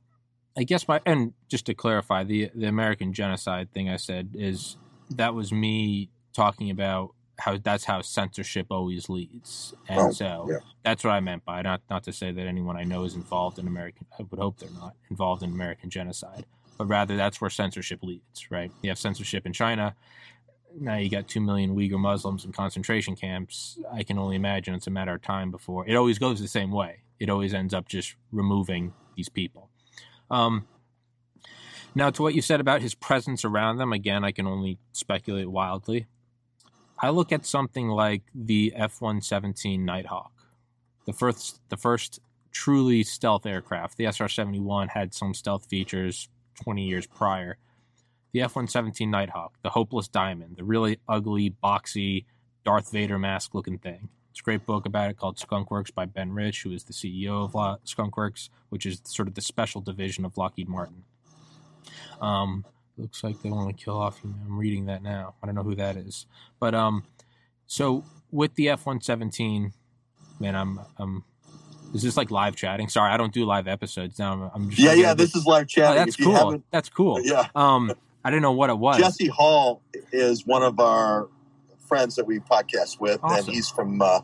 [0.57, 4.77] I guess my and just to clarify the the American genocide thing I said is
[5.11, 10.59] that was me talking about how that's how censorship always leads, and oh, so yeah.
[10.83, 13.61] that's what I meant by not not to say that anyone I know is involved
[13.61, 14.07] in American.
[14.19, 16.45] I would hope they're not involved in American genocide,
[16.79, 18.51] but rather that's where censorship leads.
[18.51, 18.73] Right?
[18.81, 19.95] You have censorship in China,
[20.81, 23.79] now you got 2 million Uyghur Muslims in concentration camps.
[23.93, 26.71] I can only imagine it's a matter of time before it always goes the same
[26.71, 27.03] way.
[27.19, 29.71] It always ends up just removing these people.
[30.31, 30.67] Um,
[31.95, 35.51] now, to what you said about his presence around them, again, I can only speculate
[35.51, 36.07] wildly.
[37.01, 40.33] I look at something like the F 117 Nighthawk,
[41.07, 42.21] the first, the first
[42.53, 43.97] truly stealth aircraft.
[43.97, 46.29] The SR 71 had some stealth features
[46.62, 47.59] 20 years prior
[48.33, 52.25] the F 117 Nighthawk, the Hopeless Diamond, the really ugly, boxy,
[52.64, 54.11] Darth Vader mask looking thing.
[54.31, 57.44] It's a great book about it called Skunkworks by Ben Rich, who is the CEO
[57.44, 61.05] of La- Skunkworks, which is sort of the special division of Lockheed Martin.
[62.21, 62.64] Um,
[62.97, 64.35] looks like they want to kill off you.
[64.44, 65.35] I'm reading that now.
[65.42, 66.27] I don't know who that is,
[66.61, 67.05] but um,
[67.66, 69.73] so with the F one seventeen,
[70.38, 71.25] man, I'm I'm.
[71.94, 72.88] Is this like live chatting?
[72.88, 74.33] Sorry, I don't do live episodes now.
[74.33, 75.14] I'm, I'm just yeah, yeah.
[75.14, 76.03] This is live chatting.
[76.03, 76.62] Oh, that's cool.
[76.70, 77.20] That's cool.
[77.22, 77.48] Yeah.
[77.55, 77.92] Um,
[78.24, 78.98] I didn't know what it was.
[78.98, 79.81] Jesse Hall
[80.12, 81.29] is one of our
[81.87, 83.46] friends that we podcast with, awesome.
[83.46, 84.20] and he's from uh,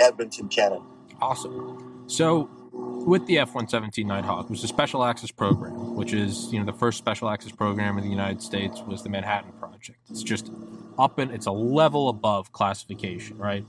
[0.00, 0.82] Edmonton, Canada.
[1.20, 2.04] Awesome.
[2.06, 6.64] So, with the F-117 Nighthawk, it was a special access program, which is you know
[6.64, 9.98] the first special access program in the United States was the Manhattan Project.
[10.10, 10.50] It's just
[10.98, 13.66] up and it's a level above classification, right?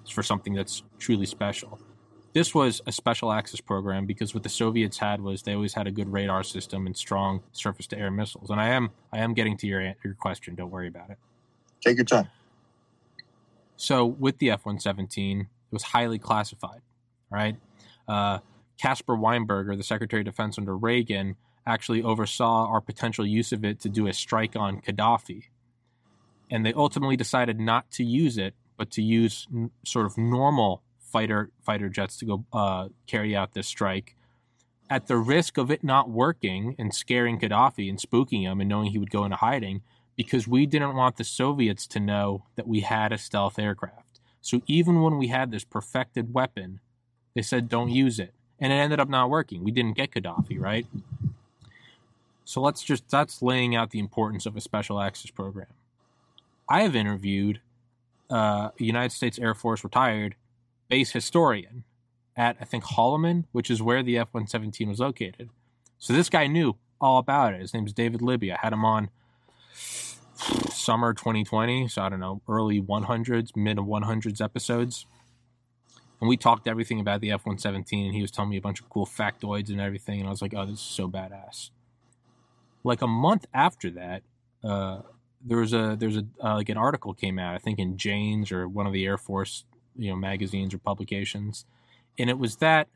[0.00, 1.78] It's for something that's truly special
[2.32, 5.86] this was a special access program because what the Soviets had was they always had
[5.86, 8.50] a good radar system and strong surface to air missiles.
[8.50, 10.54] And I am I am getting to your your question.
[10.54, 11.18] Don't worry about it.
[11.84, 12.28] Take your time.
[13.76, 16.80] So with the F one seventeen, it was highly classified.
[17.30, 17.56] Right,
[18.08, 18.38] uh,
[18.80, 23.80] Caspar Weinberger, the Secretary of Defense under Reagan, actually oversaw our potential use of it
[23.80, 25.44] to do a strike on Gaddafi,
[26.50, 30.82] and they ultimately decided not to use it, but to use n- sort of normal
[31.12, 34.16] fighter fighter jets to go uh, carry out this strike
[34.92, 38.90] at the risk of it not working and scaring Gaddafi and spooking him and knowing
[38.90, 39.80] he would go into hiding
[40.16, 44.20] because we didn't want the Soviets to know that we had a stealth aircraft.
[44.42, 46.80] So even when we had this perfected weapon,
[47.34, 48.34] they said don't use it.
[48.60, 49.64] And it ended up not working.
[49.64, 50.86] We didn't get Gaddafi, right?
[52.44, 55.68] So let's just that's laying out the importance of a special access program.
[56.68, 57.60] I have interviewed
[58.30, 60.34] uh, a United States Air Force retired
[60.92, 61.84] base historian
[62.36, 65.48] at I think Holloman, which is where the F one seventeen was located.
[65.98, 67.60] So this guy knew all about it.
[67.62, 68.52] His name's David Libby.
[68.52, 69.08] I had him on
[70.70, 75.06] summer 2020, so I don't know, early 100s, mid 100s episodes.
[76.20, 78.80] And we talked everything about the F 117, and he was telling me a bunch
[78.80, 80.20] of cool factoids and everything.
[80.20, 81.70] And I was like, oh, this is so badass.
[82.84, 84.22] Like a month after that,
[84.62, 85.00] uh,
[85.44, 88.52] there was a there's a uh, like an article came out, I think in Jane's
[88.52, 89.64] or one of the Air Force
[89.96, 91.64] you know magazines or publications,
[92.18, 92.88] and it was that.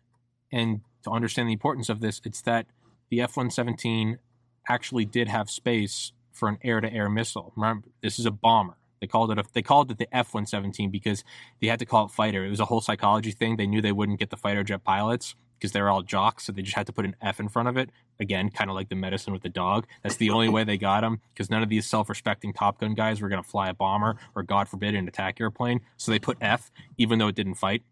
[0.53, 2.67] And to understand the importance of this, it's that
[3.11, 4.19] the F one seventeen
[4.69, 7.53] actually did have space for an air to air missile.
[7.57, 8.77] Remember, this is a bomber.
[9.01, 11.25] They called it a, they called it the F one seventeen because
[11.61, 12.45] they had to call it fighter.
[12.45, 13.57] It was a whole psychology thing.
[13.57, 16.63] They knew they wouldn't get the fighter jet pilots because they're all jocks, so they
[16.63, 17.91] just had to put an F in front of it.
[18.19, 19.87] Again, kind of like the medicine with the dog.
[20.03, 23.21] That's the only way they got him because none of these self-respecting Top Gun guys
[23.21, 25.81] were going to fly a bomber or, God forbid, an attack airplane.
[25.97, 27.83] So they put F, even though it didn't fight.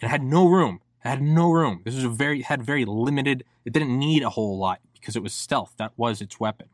[0.00, 0.80] It had no room.
[1.04, 1.80] It had no room.
[1.84, 3.44] This was a very had very limited.
[3.64, 5.74] It didn't need a whole lot because it was stealth.
[5.78, 6.68] That was its weapon.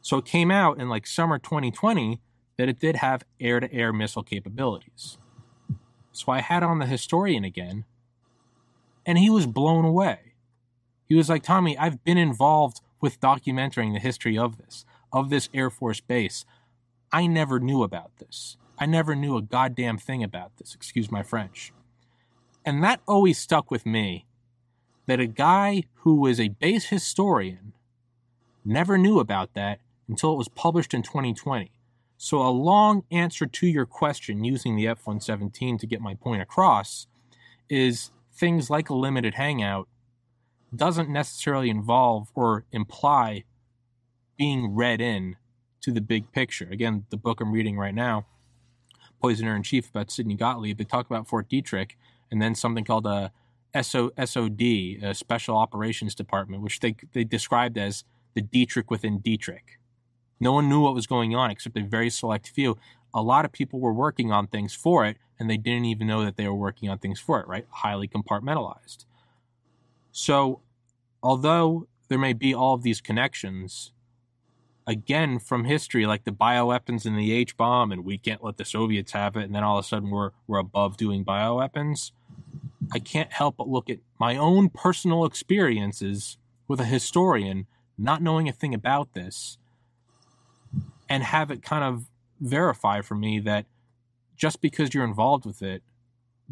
[0.00, 2.20] So it came out in like summer 2020
[2.56, 5.18] that it did have air to air missile capabilities.
[6.12, 7.84] So I had on the historian again,
[9.06, 10.27] and he was blown away.
[11.08, 15.48] He was like, Tommy, I've been involved with documenting the history of this, of this
[15.54, 16.44] Air Force base.
[17.10, 18.56] I never knew about this.
[18.78, 21.72] I never knew a goddamn thing about this, excuse my French.
[22.64, 24.26] And that always stuck with me
[25.06, 27.72] that a guy who was a base historian
[28.64, 31.70] never knew about that until it was published in 2020.
[32.18, 36.42] So, a long answer to your question using the F 117 to get my point
[36.42, 37.06] across
[37.70, 39.88] is things like a limited hangout
[40.74, 43.44] doesn't necessarily involve or imply
[44.36, 45.36] being read in
[45.80, 46.68] to the big picture.
[46.70, 48.26] Again, the book I'm reading right now,
[49.20, 51.92] Poisoner in Chief about Sidney Gottlieb, they talk about Fort Detrick
[52.30, 53.32] and then something called a
[53.80, 54.62] SO, SOD,
[55.02, 58.04] a Special Operations Department, which they, they described as
[58.34, 59.78] the Detrick within Detrick.
[60.40, 62.76] No one knew what was going on except a very select few.
[63.12, 66.24] A lot of people were working on things for it, and they didn't even know
[66.24, 67.66] that they were working on things for it, right?
[67.70, 69.04] Highly compartmentalized.
[70.20, 70.62] So,
[71.22, 73.92] although there may be all of these connections,
[74.84, 78.64] again, from history, like the bioweapons and the H bomb, and we can't let the
[78.64, 82.10] Soviets have it, and then all of a sudden we're, we're above doing bioweapons,
[82.92, 88.48] I can't help but look at my own personal experiences with a historian, not knowing
[88.48, 89.56] a thing about this,
[91.08, 92.06] and have it kind of
[92.40, 93.66] verify for me that
[94.36, 95.84] just because you're involved with it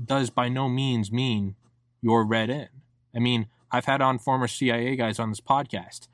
[0.03, 1.57] does by no means mean
[2.01, 2.69] you're read in.
[3.13, 6.09] I mean, I've had on former CIA guys on this podcast.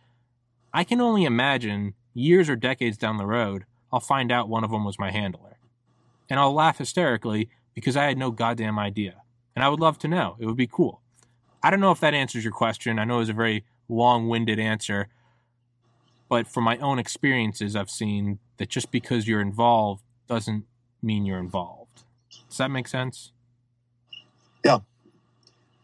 [0.72, 4.70] I can only imagine years or decades down the road, I'll find out one of
[4.70, 5.58] them was my handler.
[6.30, 9.22] And I'll laugh hysterically because I had no goddamn idea.
[9.54, 10.36] And I would love to know.
[10.38, 11.00] It would be cool.
[11.62, 12.98] I don't know if that answers your question.
[12.98, 15.08] I know it was a very long winded answer.
[16.28, 20.64] But from my own experiences, I've seen that just because you're involved doesn't
[21.02, 22.04] mean you're involved.
[22.48, 23.32] Does that make sense?
[24.64, 24.78] Yeah.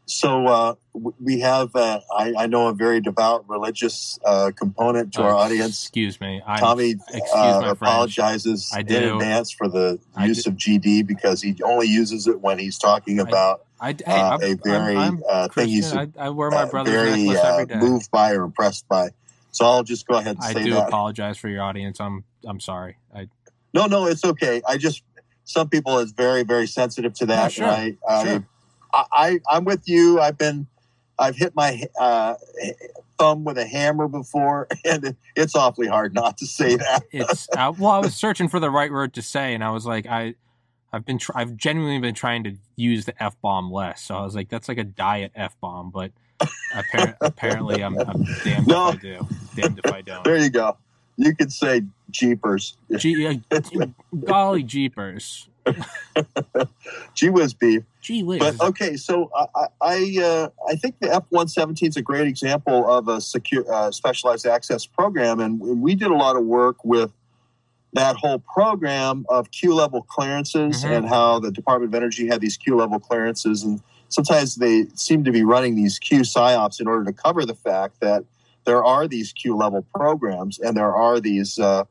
[0.08, 0.74] So uh,
[1.20, 5.38] we have, uh, I, I, know, a very devout religious uh, component to our oh,
[5.38, 5.82] audience.
[5.82, 6.94] Excuse me, I'm, Tommy
[7.34, 12.58] uh, apologizes in advance for the use of GD because he only uses it when
[12.58, 16.30] he's talking about I, I, hey, uh, a very I'm, I'm uh, thing he's I,
[16.30, 17.76] wear my brother's very necklace every day.
[17.76, 19.10] moved by or impressed by.
[19.50, 20.88] So I'll just go ahead and I say do that.
[20.88, 22.00] apologize for your audience.
[22.00, 22.96] I'm I'm sorry.
[23.14, 23.28] I
[23.74, 24.62] no, no, it's okay.
[24.66, 25.02] I just
[25.44, 27.42] some people is very very sensitive to that.
[27.42, 27.66] Yeah, sure.
[27.66, 28.46] I, I, sure.
[28.92, 30.20] I, I am with you.
[30.20, 30.66] I've been
[31.18, 32.34] I've hit my uh,
[33.18, 37.02] thumb with a hammer before, and it's awfully hard not to say that.
[37.10, 39.84] it's uh, well, I was searching for the right word to say, and I was
[39.84, 40.34] like, I,
[40.92, 44.02] I've been, tr- I've genuinely been trying to use the f bomb less.
[44.02, 46.12] So I was like, that's like a diet f bomb, but
[46.74, 48.90] apparently, apparently, I'm, I'm damned no.
[48.90, 50.24] if I do, damned if I don't.
[50.24, 50.76] There you go.
[51.18, 52.76] You could say jeepers.
[52.96, 53.86] G- uh,
[54.24, 55.48] golly jeepers.
[57.14, 57.82] Gee whiz beef.
[58.00, 58.38] Gee whiz.
[58.38, 62.28] But okay, so I I, uh, I think the F one seventeen is a great
[62.28, 66.84] example of a secure uh, specialized access program, and we did a lot of work
[66.84, 67.12] with
[67.94, 70.92] that whole program of Q level clearances mm-hmm.
[70.92, 75.24] and how the Department of Energy had these Q level clearances, and sometimes they seem
[75.24, 78.24] to be running these Q psyops in order to cover the fact that
[78.68, 81.84] there are these Q level programs and there are these uh,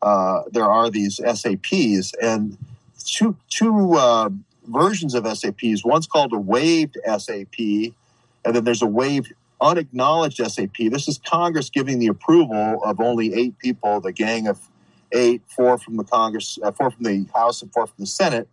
[0.00, 2.56] uh, there are these SAPs and
[3.04, 4.30] two two uh,
[4.66, 5.84] versions of SAPs.
[5.84, 10.76] One's called a waived SAP, and then there's a waived unacknowledged SAP.
[10.90, 14.58] This is Congress giving the approval of only eight people, the gang of
[15.12, 18.48] eight, four from the Congress, uh, four from the House, and four from the Senate.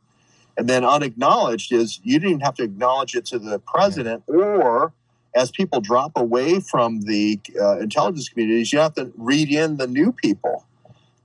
[0.57, 4.91] And then unacknowledged is you didn't have to acknowledge it to the president, or
[5.35, 9.87] as people drop away from the uh, intelligence communities, you have to read in the
[9.87, 10.65] new people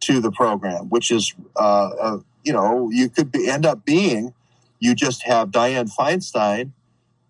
[0.00, 4.32] to the program, which is uh, uh you know, you could be, end up being,
[4.80, 6.70] you just have Dianne Feinstein,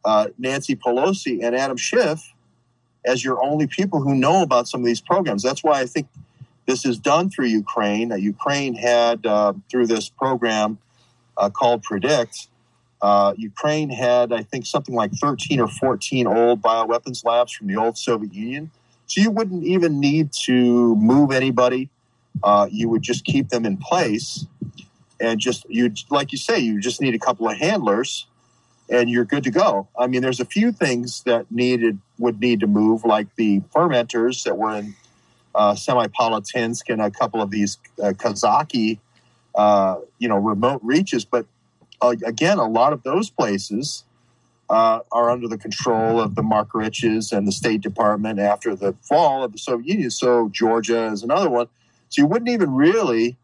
[0.04, 2.32] uh, Nancy Pelosi, and Adam Schiff
[3.04, 5.42] as your only people who know about some of these programs.
[5.42, 6.06] That's why I think
[6.66, 8.10] this is done through Ukraine.
[8.16, 10.78] Ukraine had, uh, through this program
[11.36, 12.48] uh, called Predict,
[13.00, 17.76] uh, Ukraine had, I think, something like 13 or 14 old bioweapons labs from the
[17.76, 18.70] old Soviet Union.
[19.06, 21.88] So you wouldn't even need to move anybody.
[22.42, 24.46] Uh, you would just keep them in place
[25.20, 28.26] and just you like you say you just need a couple of handlers
[28.88, 32.60] and you're good to go i mean there's a few things that needed would need
[32.60, 34.94] to move like the fermenters that were in
[35.54, 38.98] uh, Semipalatinsk and a couple of these uh, Kazaki,
[39.56, 41.24] uh, you know, remote reaches.
[41.24, 41.46] But
[42.00, 44.04] uh, again, a lot of those places
[44.70, 48.94] uh, are under the control of the Marc Riches and the State Department after the
[49.02, 50.10] fall of the Soviet Union.
[50.10, 51.68] So Georgia is another one.
[52.10, 53.36] So you wouldn't even really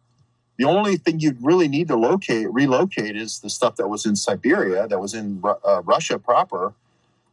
[0.56, 4.14] the only thing you'd really need to locate, relocate, is the stuff that was in
[4.14, 6.74] Siberia, that was in uh, Russia proper,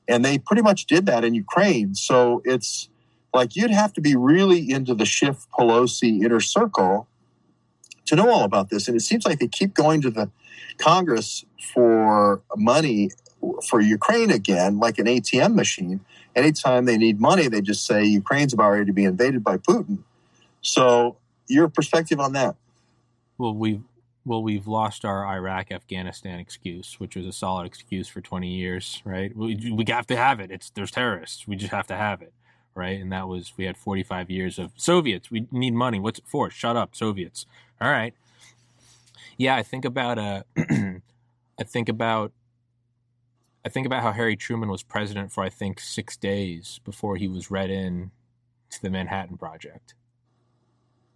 [0.08, 1.94] and they pretty much did that in Ukraine.
[1.94, 2.90] So it's
[3.34, 7.08] like you'd have to be really into the Schiff Pelosi inner circle
[8.06, 8.88] to know all about this.
[8.88, 10.30] And it seems like they keep going to the
[10.78, 13.12] Congress for money
[13.68, 16.02] for Ukraine again, like an ATM machine.
[16.36, 20.00] Anytime they need money, they just say Ukraine's about ready to be invaded by Putin.
[20.62, 22.56] So, your perspective on that?
[23.42, 23.82] well we've
[24.24, 29.02] well we've lost our Iraq Afghanistan excuse, which was a solid excuse for 20 years,
[29.04, 29.36] right?
[29.36, 30.52] We, we have to have it.
[30.52, 31.48] It's there's terrorists.
[31.48, 32.32] We just have to have it,
[32.76, 33.02] right?
[33.02, 35.32] And that was we had 45 years of Soviets.
[35.32, 36.00] We need money.
[36.00, 36.52] What's it for?
[36.52, 37.48] Shut up, Soviets.
[37.82, 38.14] All right.
[39.38, 42.32] Yeah, I think about uh I think about
[43.66, 47.28] I think about how Harry Truman was president for I think 6 days before he
[47.28, 48.12] was read in
[48.72, 49.96] to the Manhattan Project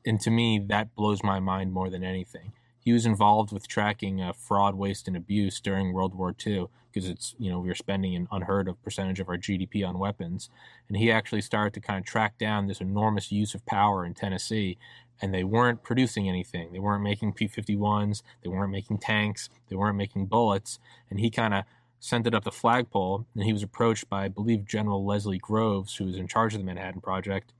[0.05, 2.53] and to me, that blows my mind more than anything.
[2.79, 7.09] He was involved with tracking uh, fraud, waste, and abuse during World War II because
[7.09, 10.49] it's you know we were spending an unheard of percentage of our GDP on weapons,
[10.87, 14.13] and he actually started to kind of track down this enormous use of power in
[14.13, 14.77] Tennessee,
[15.21, 16.71] and they weren't producing anything.
[16.71, 21.53] They weren't making P-51s, they weren't making tanks, they weren't making bullets, and he kind
[21.53, 21.63] of
[21.99, 25.95] sent it up the flagpole, and he was approached by I believe General Leslie Groves,
[25.95, 27.53] who was in charge of the Manhattan Project,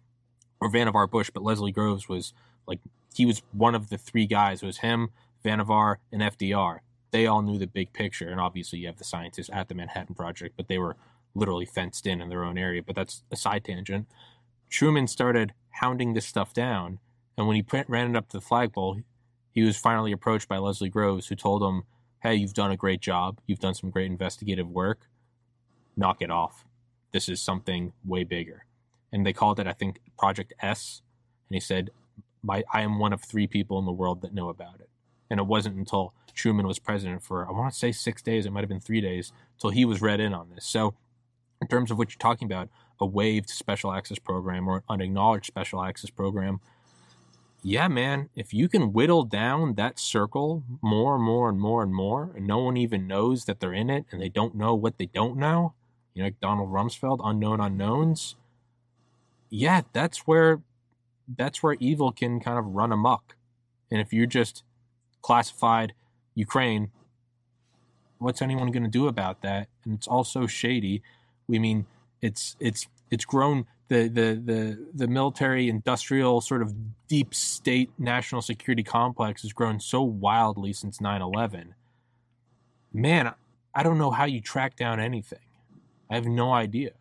[0.60, 2.34] or Vannevar Bush, but Leslie Groves was
[2.68, 2.80] like
[3.14, 4.62] he was one of the three guys.
[4.62, 5.10] It was him,
[5.44, 6.80] Vannevar, and FDR.
[7.12, 10.16] They all knew the big picture, and obviously you have the scientists at the Manhattan
[10.16, 10.96] Project, but they were
[11.34, 12.82] literally fenced in in their own area.
[12.84, 14.08] But that's a side tangent.
[14.70, 17.00] Truman started hounding this stuff down,
[17.38, 19.00] and when he ran it up to the flagpole,
[19.52, 21.84] he was finally approached by Leslie Groves, who told him,
[22.22, 23.40] "Hey, you've done a great job.
[23.48, 25.10] You've done some great investigative work.
[25.96, 26.66] Knock it off.
[27.12, 28.66] This is something way bigger."
[29.16, 31.02] and they called it, I think, Project S.
[31.50, 31.90] And he said,
[32.44, 34.90] "My, I am one of three people in the world that know about it."
[35.30, 38.52] And it wasn't until Truman was president for I want to say six days, it
[38.52, 40.66] might have been three days, until he was read in on this.
[40.66, 40.96] So,
[41.62, 42.70] in terms of what you're talking about,
[43.00, 46.60] a waived special access program or an unacknowledged special access program,
[47.68, 51.96] yeah, man, if you can whittle down that circle more and more and more and
[51.96, 55.00] more, and no one even knows that they're in it and they don't know what
[55.00, 55.74] they don't know,
[56.14, 58.36] you know, like Donald Rumsfeld, unknown unknowns,
[59.50, 60.62] yeah, that's where
[61.28, 63.36] that's where evil can kind of run amok.
[63.90, 64.64] And if you're just
[65.24, 65.94] classified
[66.36, 66.92] Ukraine,
[68.20, 69.70] what's anyone going to do about that?
[69.84, 71.02] And it's also shady.
[71.48, 71.88] We mean
[72.22, 76.74] it's it's it's grown the the the the military industrial sort of
[77.08, 81.74] deep state national security complex has grown so wildly since 9/11.
[82.92, 83.34] Man,
[83.74, 85.40] I don't know how you track down anything.
[86.10, 86.92] I have no idea.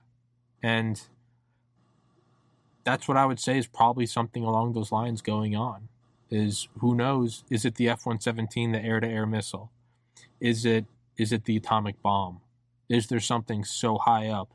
[0.63, 1.01] And
[2.85, 5.89] that's what I would say is probably something along those lines going on.
[6.31, 7.45] Is who knows?
[7.51, 9.71] Is it the F one seventeen, the air to air missile?
[10.41, 12.41] Is it is it the atomic bomb?
[12.89, 14.51] Is there something so high up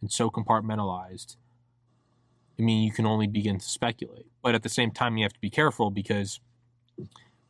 [0.00, 1.36] and so compartmentalized?
[2.58, 4.26] I mean, you can only begin to speculate.
[4.42, 6.40] But at the same time, you have to be careful because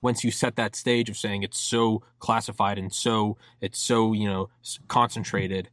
[0.03, 4.29] once you set that stage of saying it's so classified and so it's so you
[4.29, 4.49] know
[4.89, 5.69] concentrated,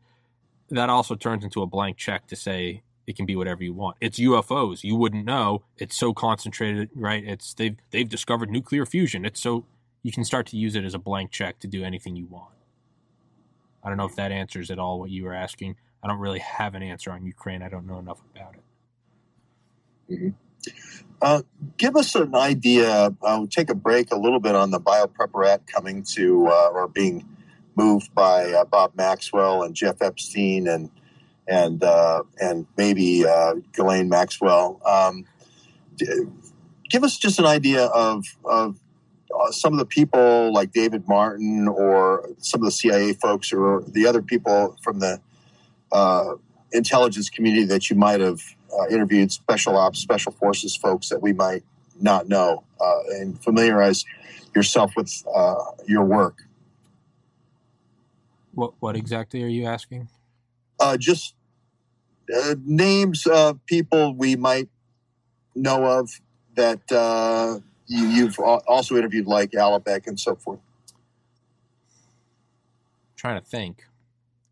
[0.69, 3.97] that also turns into a blank check to say it can be whatever you want.
[3.99, 4.83] It's UFOs.
[4.83, 5.63] You wouldn't know.
[5.77, 7.23] It's so concentrated, right?
[7.23, 9.25] It's they've they've discovered nuclear fusion.
[9.25, 9.65] It's so
[10.03, 12.53] you can start to use it as a blank check to do anything you want.
[13.83, 15.75] I don't know if that answers at all what you were asking.
[16.01, 17.61] I don't really have an answer on Ukraine.
[17.61, 18.62] I don't know enough about it.
[20.13, 20.29] Mm-hmm.
[21.21, 21.41] Uh,
[21.77, 23.15] give us an idea.
[23.21, 27.25] Uh, take a break a little bit on the biopreparat coming to uh, or being
[27.75, 30.89] moved by uh, Bob Maxwell and Jeff Epstein and
[31.47, 34.81] and uh, and maybe uh, Ghislaine Maxwell.
[34.85, 35.25] Um,
[36.89, 38.77] give us just an idea of of
[39.51, 44.05] some of the people like David Martin or some of the CIA folks or the
[44.05, 45.21] other people from the
[46.73, 48.41] intelligence community that you might have
[48.79, 51.63] uh, interviewed, special ops, special forces folks that we might
[52.01, 54.03] not know, uh, and familiarize
[54.55, 55.55] yourself with uh,
[55.87, 56.43] your work.
[58.53, 60.09] What what exactly are you asking?
[60.83, 61.35] uh, just
[62.33, 64.69] uh, names of people we might
[65.55, 66.19] know of
[66.55, 70.59] that uh, you, have also interviewed, like Alibek and so forth.
[70.59, 70.65] I'm
[73.15, 73.85] trying to think.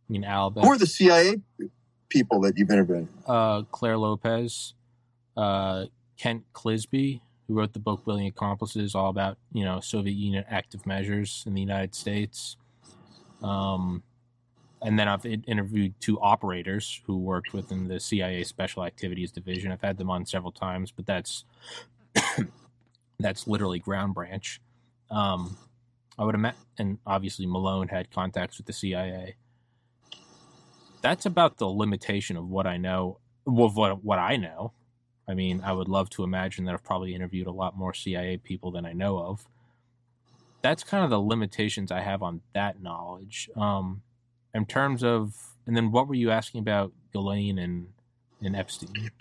[0.09, 0.63] I mean, Alibek.
[0.63, 1.41] Or the CIA
[2.12, 3.07] people that you've interviewed?
[3.26, 4.74] Uh, Clare Lopez,
[5.36, 5.86] uh,
[6.18, 10.86] Kent Clizbe, who wrote the book Willing Accomplices, all about you know Soviet Union active
[10.86, 12.57] measures in the United States.
[13.41, 14.03] Um,
[14.84, 19.72] and then I've interviewed two operators who worked within the CIA Special Activities Division.
[19.72, 21.45] I've had them on several times, but that's
[23.20, 24.59] That's literally ground branch.
[25.09, 25.57] Um,
[26.18, 29.36] I would imagine, and obviously Malone had contacts with the CIA.
[31.02, 34.74] That's about the limitation of what I know, Well, what what I know.
[35.28, 38.38] I mean, I would love to imagine that I've probably interviewed a lot more CIA
[38.38, 39.47] people than I know of.
[40.62, 43.49] That's kind of the limitations I have on that knowledge.
[43.56, 44.02] Um,
[44.54, 45.34] in terms of,
[45.66, 47.88] and then what were you asking about Ghislaine and
[48.41, 49.12] and Epstein?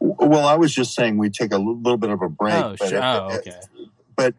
[0.00, 2.54] Well, I was just saying we take a little bit of a break.
[2.54, 3.02] Oh, but, sure.
[3.02, 3.60] oh okay.
[4.16, 4.34] But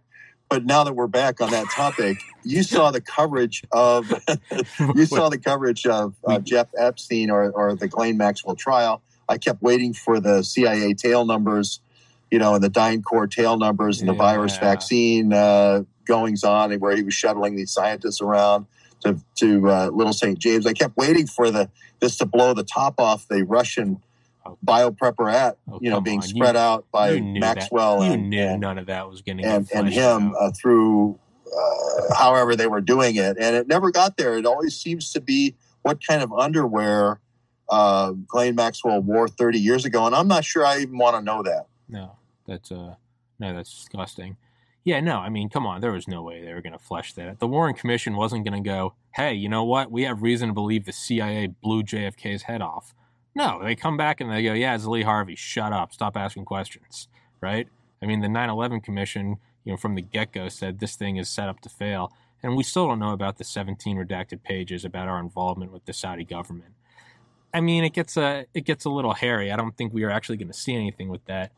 [0.52, 4.12] but now that we're back on that topic, you saw the coverage of
[4.96, 9.02] you saw the coverage of uh, Jeff Epstein or or the Ghislaine Maxwell trial.
[9.30, 11.80] I kept waiting for the CIA tail numbers,
[12.30, 14.20] you know, and the DynCorp tail numbers and the yeah.
[14.20, 18.66] virus vaccine uh, goings on, and where he was shuttling these scientists around
[19.06, 20.38] to to uh, Little St.
[20.38, 20.68] James.
[20.68, 21.70] I kept waiting for the
[22.02, 24.02] this to blow the top off the Russian
[24.46, 24.58] oh.
[24.66, 26.24] biopreparat, oh, you know, being on.
[26.24, 28.00] spread you, out by Maxwell.
[28.00, 28.08] That.
[28.08, 31.20] You and, knew and, none of that was going to and, and him uh, through
[31.56, 34.38] uh, however they were doing it, and it never got there.
[34.38, 37.20] It always seems to be what kind of underwear
[37.70, 41.22] uh, Ghislaine Maxwell wore 30 years ago, and I'm not sure I even want to
[41.22, 41.68] know that.
[41.88, 42.18] No,
[42.48, 42.96] that's uh,
[43.40, 44.38] no, that's disgusting.
[44.84, 47.14] Yeah, no, I mean, come on, there was no way they were going to flesh
[47.14, 47.40] that.
[47.40, 49.92] The Warren Commission wasn't going to go, hey, you know what?
[49.92, 52.96] We have reason to believe the CIA blew JFK's head off.
[53.34, 55.36] No, they come back and they go, yeah, it's Lee Harvey.
[55.36, 55.94] Shut up.
[55.94, 57.08] Stop asking questions.
[57.40, 57.68] Right?
[58.02, 61.18] I mean, the 9 11 Commission, you know, from the get go said this thing
[61.18, 62.12] is set up to fail.
[62.44, 65.94] And we still don't know about the 17 redacted pages about our involvement with the
[65.94, 66.74] Saudi government.
[67.54, 69.52] I mean, it gets a it gets a little hairy.
[69.52, 71.52] I don't think we are actually going to see anything with that.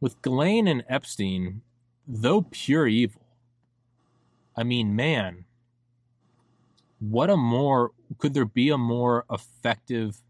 [0.00, 1.62] With Ghislaine and Epstein,
[2.06, 3.22] though pure evil,
[4.56, 5.44] I mean, man,
[6.98, 10.20] what a more could there be a more effective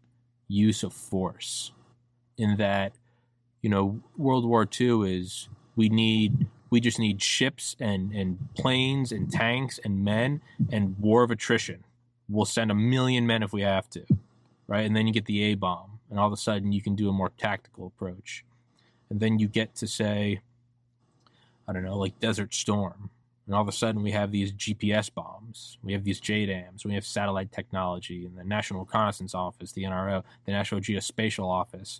[0.51, 1.71] use of force
[2.37, 2.93] in that
[3.61, 9.11] you know world war ii is we need we just need ships and and planes
[9.11, 10.41] and tanks and men
[10.71, 11.83] and war of attrition.
[12.29, 14.05] We'll send a million men if we have to
[14.67, 14.85] right?
[14.85, 17.09] And then you get the a bomb and all of a sudden you can do
[17.09, 18.45] a more tactical approach.
[19.09, 20.41] And then you get to say
[21.67, 23.09] i don't know like desert storm
[23.51, 26.93] and all of a sudden we have these GPS bombs, we have these JDAMs, we
[26.93, 31.99] have satellite technology, and the National Reconnaissance Office, the NRO, the National Geospatial Office,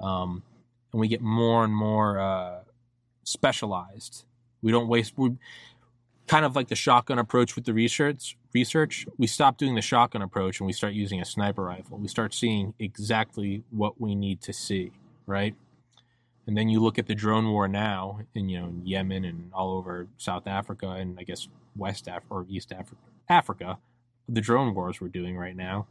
[0.00, 0.44] um,
[0.92, 2.60] and we get more and more uh,
[3.24, 4.26] specialized.
[4.62, 5.14] We don't waste.
[5.16, 5.32] We
[6.28, 8.36] kind of like the shotgun approach with the research.
[8.54, 9.04] Research.
[9.18, 11.98] We stop doing the shotgun approach and we start using a sniper rifle.
[11.98, 14.92] We start seeing exactly what we need to see.
[15.26, 15.56] Right.
[16.46, 19.50] And then you look at the drone war now in you know in Yemen and
[19.52, 23.78] all over South Africa and I guess West Africa or East Africa, Africa,
[24.28, 25.86] the drone wars we're doing right now.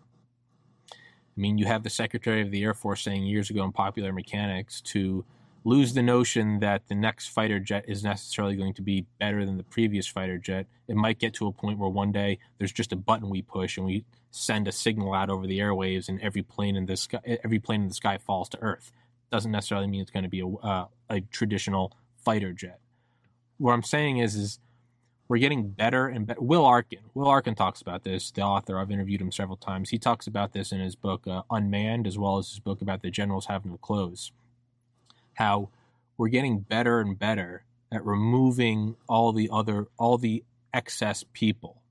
[0.91, 4.11] I mean, you have the Secretary of the Air Force saying years ago in Popular
[4.11, 5.23] Mechanics to
[5.63, 9.57] lose the notion that the next fighter jet is necessarily going to be better than
[9.57, 10.65] the previous fighter jet.
[10.87, 13.77] It might get to a point where one day there's just a button we push
[13.77, 17.19] and we send a signal out over the airwaves, and every plane in the sky,
[17.43, 18.91] every plane in the sky falls to Earth
[19.31, 22.79] doesn't necessarily mean it's going to be a, uh, a traditional fighter jet.
[23.57, 24.59] What I'm saying is, is
[25.27, 26.41] we're getting better and better.
[26.41, 28.31] Will Arkin, Will Arkin talks about this.
[28.31, 29.89] The author, I've interviewed him several times.
[29.89, 33.01] He talks about this in his book uh, Unmanned, as well as his book about
[33.01, 34.31] the generals having no clothes.
[35.35, 35.69] How
[36.17, 41.81] we're getting better and better at removing all the other, all the excess people,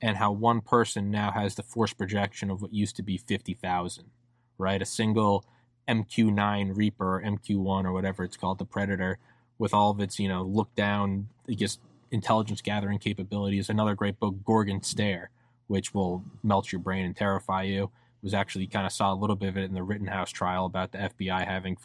[0.00, 3.54] and how one person now has the force projection of what used to be fifty
[3.54, 4.10] thousand.
[4.58, 5.44] Right, a single
[5.90, 9.18] MQ9 Reaper or MQ1 or whatever it's called, the Predator,
[9.58, 11.78] with all of its, you know, look down, I guess,
[12.10, 13.68] intelligence gathering capabilities.
[13.68, 15.30] Another great book, Gorgon Stare,
[15.66, 17.90] which will melt your brain and terrify you.
[18.22, 20.92] Was actually kind of saw a little bit of it in the Rittenhouse trial about
[20.92, 21.78] the FBI having,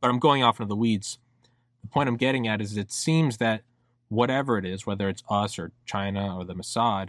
[0.00, 1.18] but I'm going off into the weeds.
[1.82, 3.62] The point I'm getting at is it seems that
[4.08, 7.08] whatever it is, whether it's us or China or the Mossad,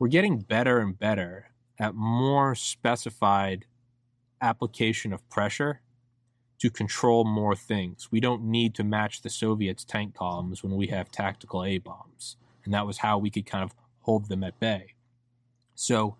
[0.00, 3.64] we're getting better and better at more specified
[4.42, 5.80] application of pressure
[6.58, 8.08] to control more things.
[8.10, 12.36] We don't need to match the Soviets' tank columns when we have tactical A bombs.
[12.64, 14.94] And that was how we could kind of hold them at bay.
[15.74, 16.16] So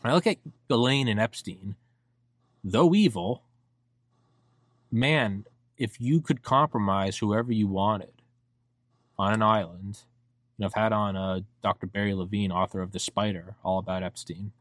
[0.00, 1.76] when I look at Ghislaine and Epstein,
[2.62, 3.42] though evil,
[4.90, 5.44] man,
[5.76, 8.22] if you could compromise whoever you wanted
[9.18, 10.00] on an island,
[10.56, 11.86] and I've had on uh, Dr.
[11.86, 14.52] Barry Levine, author of The Spider, all about Epstein,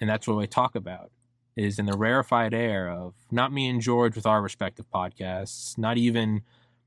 [0.00, 1.10] and that's what I talk about
[1.56, 5.98] is in the rarefied air of not me and George with our respective podcasts, not
[5.98, 6.42] even,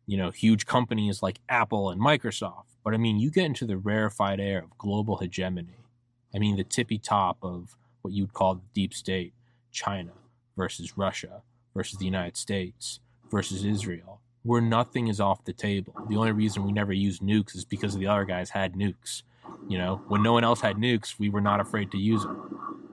[0.05, 3.77] you know, huge companies like Apple and Microsoft, but I mean, you get into the
[3.77, 5.85] rarefied air of global hegemony.
[6.33, 9.33] I mean, the tippy top of what you'd call the deep state,
[9.71, 10.11] China
[10.57, 11.41] versus Russia
[11.75, 12.99] versus the United States
[13.29, 15.93] versus Israel where nothing is off the table.
[16.07, 19.23] The only reason we never used nukes is because the other guys had nukes.
[19.67, 22.84] You know, when no one else had nukes, we were not afraid to use them.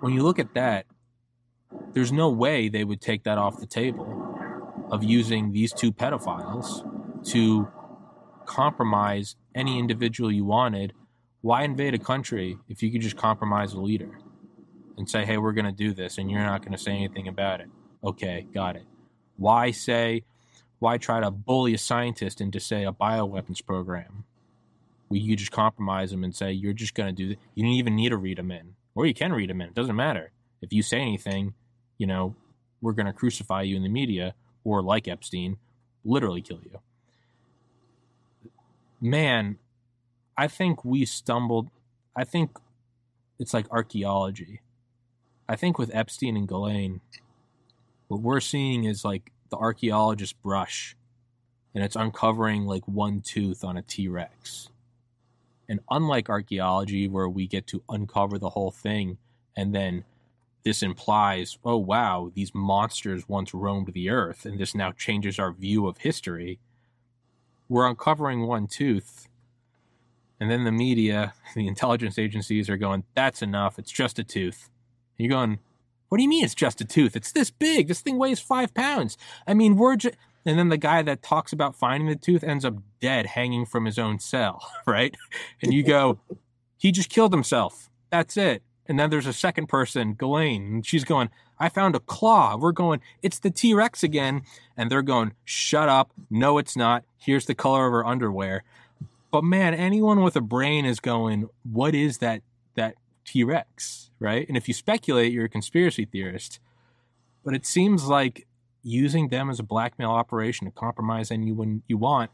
[0.00, 0.86] When you look at that,
[1.92, 4.22] there's no way they would take that off the table
[4.90, 6.84] of using these two pedophiles
[7.30, 7.68] to
[8.44, 10.92] compromise any individual you wanted.
[11.40, 14.18] Why invade a country if you could just compromise a leader
[14.96, 17.26] and say, hey, we're going to do this and you're not going to say anything
[17.28, 17.68] about it?
[18.04, 18.84] Okay, got it.
[19.36, 20.24] Why say,
[20.78, 24.24] why try to bully a scientist into, say, a bioweapons program?
[25.10, 27.38] You just compromise them and say, you're just going to do this.
[27.54, 28.75] You don't even need to read them in.
[28.96, 29.68] Or you can read them in.
[29.68, 30.32] It doesn't matter.
[30.60, 31.54] If you say anything,
[31.98, 32.34] you know,
[32.80, 34.34] we're going to crucify you in the media
[34.64, 35.58] or, like Epstein,
[36.04, 36.80] literally kill you.
[39.00, 39.58] Man,
[40.36, 41.68] I think we stumbled.
[42.16, 42.58] I think
[43.38, 44.60] it's like archaeology.
[45.48, 47.00] I think with Epstein and Ghislaine,
[48.08, 50.96] what we're seeing is like the archaeologist brush
[51.74, 54.70] and it's uncovering like one tooth on a T Rex.
[55.68, 59.18] And unlike archaeology, where we get to uncover the whole thing,
[59.56, 60.04] and then
[60.64, 65.52] this implies, oh, wow, these monsters once roamed the earth, and this now changes our
[65.52, 66.58] view of history,
[67.68, 69.28] we're uncovering one tooth.
[70.38, 73.78] And then the media, the intelligence agencies are going, that's enough.
[73.78, 74.70] It's just a tooth.
[75.18, 75.58] And you're going,
[76.08, 77.16] what do you mean it's just a tooth?
[77.16, 77.88] It's this big.
[77.88, 79.16] This thing weighs five pounds.
[79.46, 80.16] I mean, we're just.
[80.46, 83.84] And then the guy that talks about finding the tooth ends up dead, hanging from
[83.84, 85.14] his own cell, right?
[85.60, 86.18] And you go,
[86.78, 87.90] he just killed himself.
[88.10, 88.62] That's it.
[88.86, 91.28] And then there's a second person, Ghislaine, and she's going,
[91.58, 92.56] I found a claw.
[92.56, 94.42] We're going, it's the T Rex again.
[94.76, 96.12] And they're going, shut up.
[96.30, 97.04] No, it's not.
[97.18, 98.62] Here's the color of her underwear.
[99.32, 102.42] But man, anyone with a brain is going, what is that,
[102.76, 102.94] that
[103.24, 104.06] T Rex?
[104.18, 104.46] right?
[104.48, 106.60] And if you speculate, you're a conspiracy theorist.
[107.44, 108.46] But it seems like
[108.86, 112.30] using them as a blackmail operation to compromise anyone you want,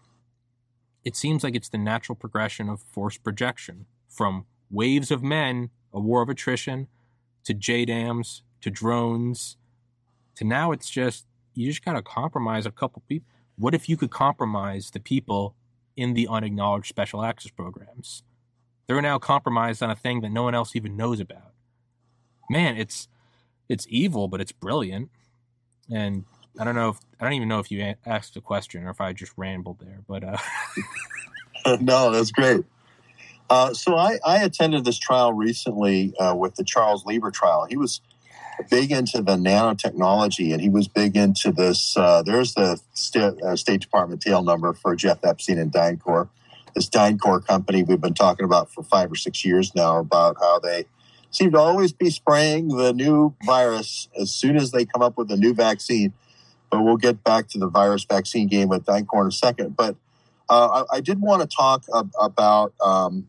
[1.05, 6.01] it seems like it's the natural progression of force projection from waves of men, a
[6.01, 6.89] war of attrition,
[7.45, 9.57] to JDAMs, to drones,
[10.37, 13.29] to now it's just, you just got to compromise a couple people.
[13.57, 15.55] What if you could compromise the people
[15.97, 18.23] in the unacknowledged special access programs?
[18.87, 21.53] They're now compromised on a thing that no one else even knows about
[22.53, 23.09] man, it's
[23.69, 25.11] it's evil, but it's brilliant.
[25.91, 26.25] And
[26.59, 29.01] I don't know if I don't even know if you asked a question or if
[29.01, 30.37] I just rambled there, but uh...
[31.81, 32.65] no, that's great.
[33.49, 37.67] Uh, so I, I, attended this trial recently uh, with the Charles Lieber trial.
[37.69, 38.01] He was
[38.71, 41.97] big into the nanotechnology, and he was big into this.
[41.97, 46.29] Uh, there's the St- uh, State Department tail number for Jeff Epstein and DynCorp.
[46.75, 50.59] This DynCorp company we've been talking about for five or six years now about how
[50.59, 50.87] they
[51.31, 55.31] seem to always be spraying the new virus as soon as they come up with
[55.31, 56.13] a new vaccine.
[56.73, 59.77] But we'll get back to the virus vaccine game with DynCorp in a second.
[59.77, 59.95] But
[60.49, 63.29] uh, I, I, did want to talk ab- about um,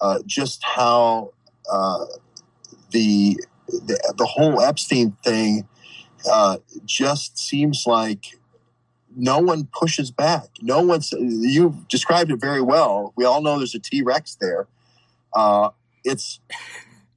[0.00, 1.32] uh, just how
[1.70, 2.06] uh,
[2.90, 3.38] the,
[3.68, 5.68] the, the whole Epstein thing
[6.30, 6.56] uh,
[6.86, 8.38] just seems like
[9.14, 10.46] no one pushes back.
[10.62, 11.12] No one's.
[11.12, 13.12] You've described it very well.
[13.14, 14.66] We all know there's a T Rex there.
[15.34, 15.70] Uh,
[16.02, 16.40] it's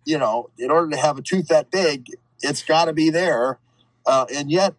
[0.07, 2.07] you know, in order to have a tooth that big,
[2.41, 3.59] it's got to be there.
[4.05, 4.73] Uh, and yet,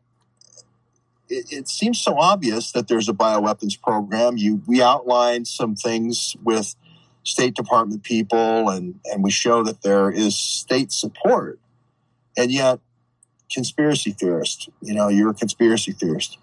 [1.28, 4.36] it, it, seems so obvious that there's a bioweapons program.
[4.36, 6.74] You we outlined some things with
[7.22, 11.58] State Department people, and and we show that there is state support,
[12.36, 12.80] and yet,
[13.52, 14.68] conspiracy theorist.
[14.80, 16.38] You know, you're a conspiracy theorist.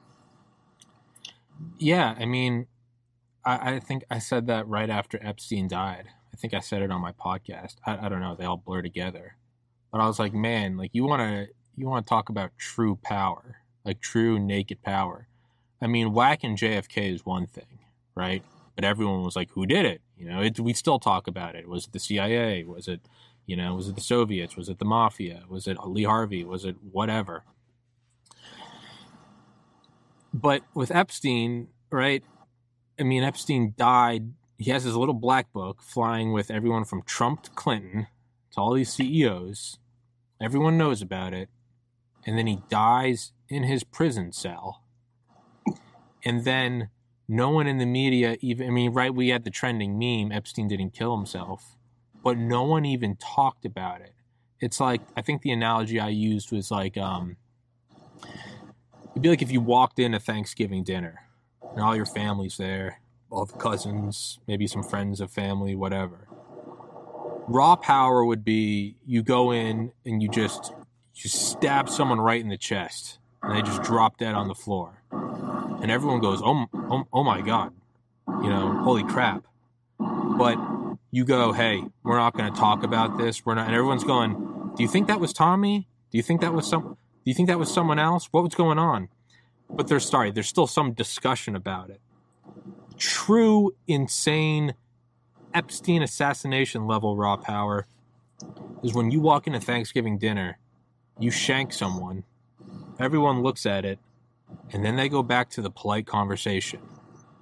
[1.78, 2.68] Yeah, I mean,
[3.46, 6.08] I, I think I said that right after Epstein died.
[6.34, 7.76] I think I said it on my podcast.
[7.86, 8.36] I, I don't know.
[8.36, 9.38] They all blur together.
[9.92, 13.00] But I was like, man, like you want to you want to talk about true
[13.04, 15.28] power, like true naked power.
[15.82, 17.80] I mean, whacking JFK is one thing,
[18.16, 18.44] right?
[18.76, 20.02] But everyone was like, who did it?
[20.18, 21.68] You know, it, we still talk about it.
[21.68, 22.64] Was it the CIA?
[22.64, 23.02] Was it,
[23.46, 24.56] you know, was it the Soviets?
[24.56, 25.44] Was it the mafia?
[25.48, 26.44] Was it Lee Harvey?
[26.44, 27.44] Was it whatever?
[30.34, 32.24] But with Epstein, right?
[33.00, 37.44] I mean, Epstein died he has his little black book flying with everyone from Trump
[37.44, 38.08] to Clinton
[38.52, 39.78] to all these CEOs.
[40.42, 41.50] Everyone knows about it.
[42.26, 44.82] And then he dies in his prison cell.
[46.24, 46.90] And then
[47.28, 50.68] no one in the media even, I mean, right, we had the trending meme Epstein
[50.68, 51.76] didn't kill himself,
[52.24, 54.14] but no one even talked about it.
[54.60, 57.38] It's like, I think the analogy I used was like, um,
[59.12, 61.22] it'd be like if you walked in a Thanksgiving dinner
[61.62, 63.00] and all your family's there
[63.36, 66.28] all the cousins, maybe some friends of family, whatever.
[67.48, 70.74] Raw power would be you go in and you just
[71.24, 75.02] you stab someone right in the chest and they just drop dead on the floor.
[75.82, 77.74] and everyone goes, "Oh, oh, oh my god,"
[78.28, 79.46] you know, holy crap.
[80.00, 80.58] But
[81.12, 83.46] you go, "Hey, we're not going to talk about this.
[83.46, 84.34] We're not," and everyone's going,
[84.76, 85.88] "Do you think that was Tommy?
[86.12, 86.82] Do you think that was some?
[86.84, 88.28] Do you think that was someone else?
[88.32, 89.10] What was going on?"
[89.70, 92.02] But there's sorry, there's still some discussion about it.
[92.98, 94.74] True, insane
[95.54, 97.86] Epstein assassination level raw power
[98.84, 100.58] is when you walk into Thanksgiving dinner,
[101.20, 102.24] you shank someone,
[103.00, 104.00] everyone looks at it,
[104.72, 106.82] and then they go back to the polite conversation,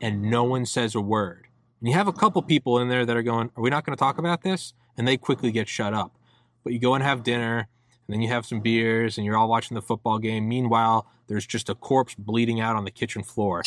[0.01, 1.47] and no one says a word.
[1.80, 3.95] And you have a couple people in there that are going, Are we not going
[3.95, 4.74] to talk about this?
[4.97, 6.15] And they quickly get shut up.
[6.63, 7.67] But you go and have dinner,
[8.07, 10.47] and then you have some beers, and you're all watching the football game.
[10.47, 13.63] Meanwhile, there's just a corpse bleeding out on the kitchen floor,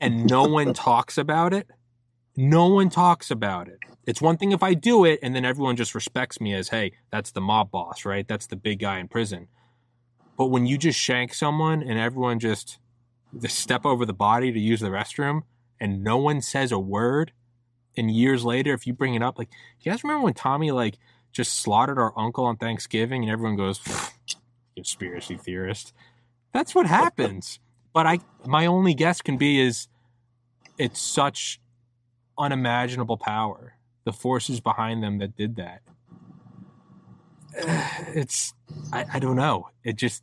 [0.00, 1.68] and no one talks about it.
[2.36, 3.78] No one talks about it.
[4.06, 6.92] It's one thing if I do it and then everyone just respects me as, hey,
[7.10, 8.26] that's the mob boss, right?
[8.26, 9.48] That's the big guy in prison.
[10.38, 12.78] But when you just shank someone and everyone just,
[13.40, 15.42] just step over the body to use the restroom
[15.80, 17.32] and no one says a word,
[17.96, 19.48] and years later, if you bring it up, like,
[19.80, 20.98] you guys remember when Tommy, like,
[21.32, 23.80] just slaughtered our uncle on Thanksgiving and everyone goes,
[24.74, 25.92] conspiracy theorist?
[26.52, 27.58] That's what happens.
[27.92, 29.88] but I, my only guess can be is
[30.78, 31.60] it's such
[32.38, 33.75] unimaginable power
[34.06, 35.82] the forces behind them that did that.
[38.14, 38.54] It's,
[38.92, 39.68] I, I don't know.
[39.84, 40.22] It just,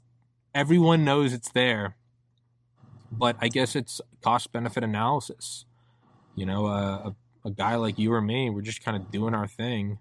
[0.55, 1.95] everyone knows it's there,
[3.11, 5.65] but I guess it's cost benefit analysis.
[6.35, 7.15] You know, uh, a,
[7.45, 9.99] a guy like you or me, we're just kind of doing our thing.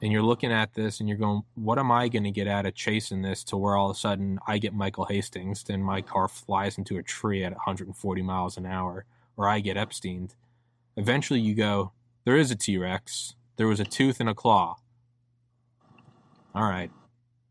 [0.00, 2.66] And you're looking at this and you're going, what am I going to get out
[2.66, 6.02] of chasing this to where all of a sudden I get Michael Hastings and my
[6.02, 9.06] car flies into a tree at 140 miles an hour,
[9.36, 10.28] or I get Epstein?
[10.96, 11.92] Eventually you go,
[12.26, 13.34] there is a T Rex.
[13.56, 14.76] There was a tooth and a claw.
[16.54, 16.90] All right.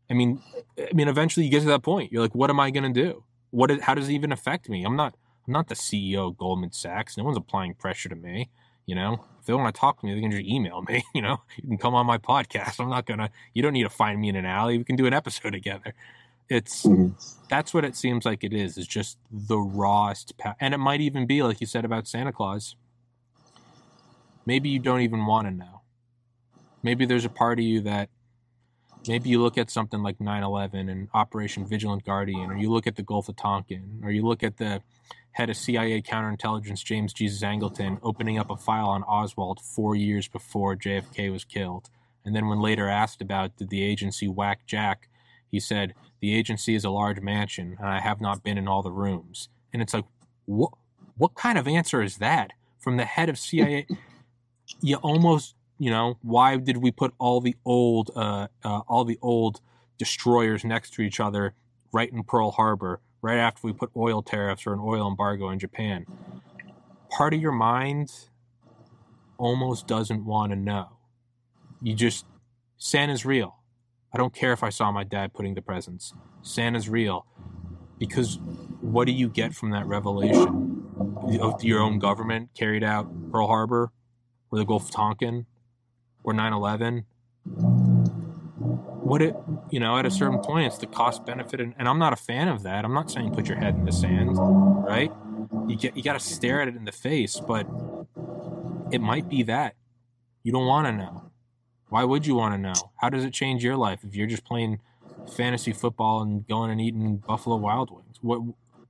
[0.08, 0.40] I mean,
[0.78, 2.12] I mean, eventually you get to that point.
[2.12, 3.24] You're like, what am I going to do?
[3.50, 3.72] What?
[3.72, 4.84] Is, how does it even affect me?
[4.84, 5.16] I'm not.
[5.46, 7.16] I'm not the CEO of Goldman Sachs.
[7.16, 8.50] No one's applying pressure to me.
[8.84, 11.02] You know, if they want to talk to me, they can just email me.
[11.14, 12.78] You know, you can come on my podcast.
[12.78, 13.30] I'm not gonna.
[13.54, 14.78] You don't need to find me in an alley.
[14.78, 15.94] We can do an episode together.
[16.48, 17.16] It's mm-hmm.
[17.48, 18.76] that's what it seems like it is.
[18.76, 22.32] Is just the rawest, pa- and it might even be like you said about Santa
[22.32, 22.76] Claus
[24.46, 25.82] maybe you don't even want to know.
[26.82, 28.08] Maybe there's a part of you that
[29.08, 32.96] maybe you look at something like 9-11 and Operation Vigilant Guardian, or you look at
[32.96, 34.82] the Gulf of Tonkin, or you look at the
[35.32, 40.28] head of CIA counterintelligence, James Jesus Angleton, opening up a file on Oswald four years
[40.28, 41.90] before JFK was killed.
[42.24, 45.08] And then when later asked about did the agency whack Jack,
[45.50, 48.82] he said, the agency is a large mansion and I have not been in all
[48.82, 49.48] the rooms.
[49.72, 50.06] And it's like,
[50.46, 50.72] what,
[51.16, 53.86] what kind of answer is that from the head of CIA?
[54.80, 59.18] You almost you know why did we put all the old uh, uh, all the
[59.22, 59.60] old
[59.98, 61.54] destroyers next to each other
[61.92, 65.58] right in Pearl Harbor right after we put oil tariffs or an oil embargo in
[65.58, 66.06] Japan?
[67.10, 68.10] Part of your mind
[69.38, 70.98] almost doesn't want to know.
[71.82, 72.26] You just
[72.76, 73.56] Santa's real.
[74.12, 76.12] I don't care if I saw my dad putting the presents.
[76.42, 77.26] Santa's real.
[77.98, 78.38] Because
[78.80, 80.72] what do you get from that revelation?
[81.40, 83.90] Of your own government carried out Pearl Harbor
[84.50, 85.46] or the Gulf of Tonkin
[86.22, 87.04] or 9/11.
[89.06, 89.36] What it,
[89.70, 92.16] you know, at a certain point, it's the cost benefit, and, and I'm not a
[92.16, 92.84] fan of that.
[92.84, 95.12] I'm not saying put your head in the sand, right?
[95.68, 97.66] You get you got to stare at it in the face, but
[98.90, 99.74] it might be that
[100.42, 101.30] you don't want to know.
[101.88, 102.92] Why would you want to know?
[102.96, 104.80] How does it change your life if you're just playing
[105.36, 108.18] fantasy football and going and eating Buffalo Wild Wings?
[108.20, 108.42] What?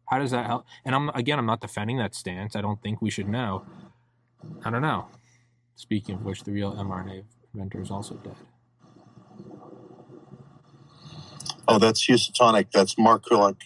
[0.06, 0.64] How does that help?
[0.84, 2.56] And I'm again, I'm not defending that stance.
[2.56, 3.66] I don't think we should know.
[4.64, 5.08] I don't know.
[5.76, 7.24] Speaking of which, the real mRNA
[7.54, 8.34] inventor is also dead.
[11.68, 12.70] Oh, that's Houstonic.
[12.72, 13.56] That's Mark Kulik.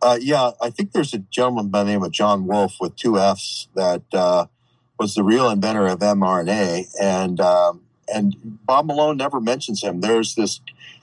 [0.00, 3.18] Uh, yeah, I think there's a gentleman by the name of John Wolff with two
[3.18, 4.46] F's that uh,
[4.98, 10.00] was the real inventor of mRNA, and um, and Bob Malone never mentions him.
[10.00, 10.60] There's this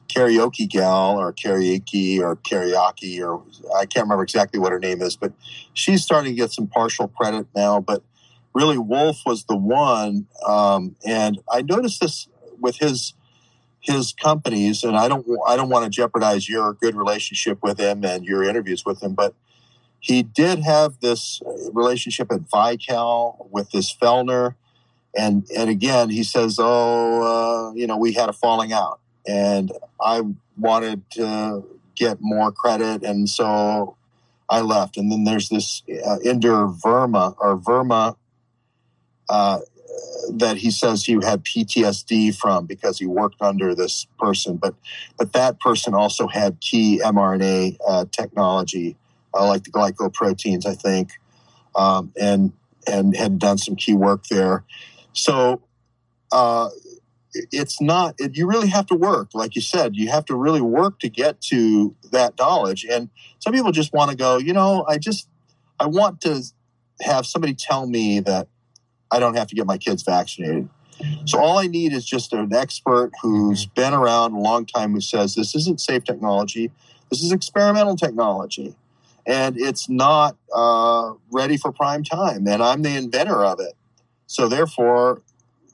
[0.09, 3.43] karaoke gal or karaoke or karaoke or
[3.77, 5.31] I can't remember exactly what her name is, but
[5.73, 7.79] she's starting to get some partial credit now.
[7.79, 8.03] But
[8.53, 10.27] really Wolff was the one.
[10.45, 12.27] Um, and I noticed this
[12.59, 13.13] with his
[13.81, 18.03] his companies, and I don't I don't want to jeopardize your good relationship with him
[18.03, 19.33] and your interviews with him, but
[19.99, 21.41] he did have this
[21.73, 24.55] relationship at Vical with this Felgner,
[25.15, 27.21] and and again he says, oh,
[27.71, 29.71] uh, you know, we had a falling out, and
[30.01, 30.23] I
[30.57, 31.63] wanted to
[31.95, 33.95] get more credit, and so
[34.49, 34.97] I left.
[34.97, 38.15] And then there's this uh, Verma or Verma
[39.29, 39.59] uh,
[40.31, 44.75] that he says he had PTSD from because he worked under this person, but
[45.17, 48.95] but that person also had key mRNA uh, technology
[49.33, 51.11] uh, like the glycoproteins, I think,
[51.75, 52.53] um, and
[52.87, 54.63] and had done some key work there.
[55.13, 55.61] So
[56.31, 56.69] uh,
[57.33, 58.15] it's not.
[58.17, 59.95] It, you really have to work, like you said.
[59.95, 62.85] You have to really work to get to that knowledge.
[62.85, 63.09] And
[63.39, 64.37] some people just want to go.
[64.37, 65.27] You know, I just
[65.79, 66.43] I want to
[67.01, 68.47] have somebody tell me that
[69.11, 70.69] I don't have to get my kids vaccinated.
[71.25, 73.81] So all I need is just an expert who's mm-hmm.
[73.81, 76.71] been around a long time who says this isn't safe technology,
[77.09, 78.75] this is experimental technology,
[79.25, 82.47] and it's not uh, ready for prime time.
[82.47, 83.73] And I'm the inventor of it.
[84.27, 85.21] So therefore,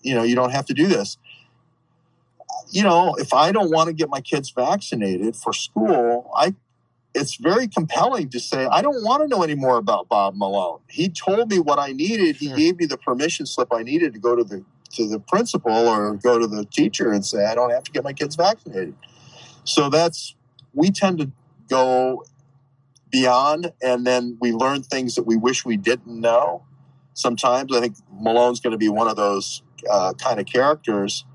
[0.01, 1.17] you know, you don't have to do this.
[2.69, 6.53] You know, if I don't want to get my kids vaccinated for school, I
[7.15, 10.81] it's very compelling to say, I don't want to know any more about Bob Malone.
[10.89, 12.35] He told me what I needed.
[12.35, 15.71] He gave me the permission slip I needed to go to the to the principal
[15.71, 18.95] or go to the teacher and say, I don't have to get my kids vaccinated.
[19.63, 20.35] So that's
[20.73, 21.31] we tend to
[21.69, 22.25] go
[23.09, 26.63] beyond and then we learn things that we wish we didn't know.
[27.13, 31.25] Sometimes I think Malone's going to be one of those uh, kind of characters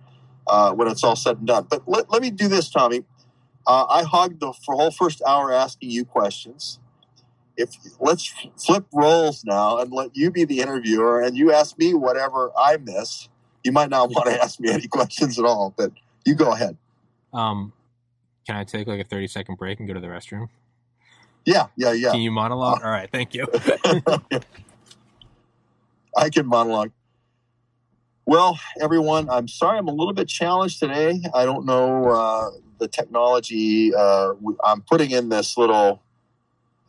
[0.46, 1.66] uh, when it's all said and done.
[1.70, 3.02] But let, let me do this, Tommy.
[3.66, 6.78] Uh, I hogged the whole first hour asking you questions.
[7.56, 11.94] If let's flip roles now and let you be the interviewer and you ask me
[11.94, 13.28] whatever I miss.
[13.62, 15.92] You might not want to ask me any questions at all, but
[16.24, 16.78] you go ahead.
[17.34, 17.74] Um,
[18.46, 20.48] can I take like a thirty second break and go to the restroom?
[21.44, 22.12] Yeah, yeah, yeah.
[22.12, 22.80] Can you monologue?
[22.82, 23.46] Uh, all right, thank you.
[26.16, 26.92] I can monologue.
[28.26, 31.20] Well, everyone, I'm sorry I'm a little bit challenged today.
[31.34, 32.08] I don't know.
[32.08, 32.50] Uh,
[32.80, 33.94] the technology.
[33.94, 34.32] Uh,
[34.64, 36.02] I'm putting in this little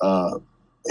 [0.02, 0.40] uh,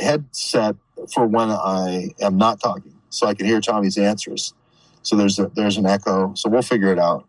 [0.00, 0.76] headset
[1.12, 4.54] for when I am not talking, so I can hear Tommy's answers.
[5.02, 6.34] So there's a, there's an echo.
[6.34, 7.26] So we'll figure it out.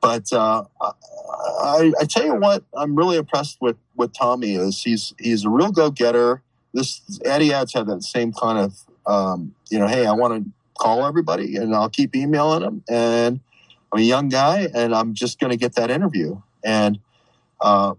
[0.00, 4.82] But uh, I, I tell you what, I'm really impressed with what Tommy is.
[4.82, 6.42] He's he's a real go getter.
[6.74, 8.74] This Eddie ads had that same kind of
[9.06, 12.82] um, you know, hey, I want to call everybody, and I'll keep emailing them.
[12.88, 13.40] And
[13.92, 16.40] I'm a young guy, and I'm just going to get that interview.
[16.66, 16.98] And
[17.60, 17.94] uh,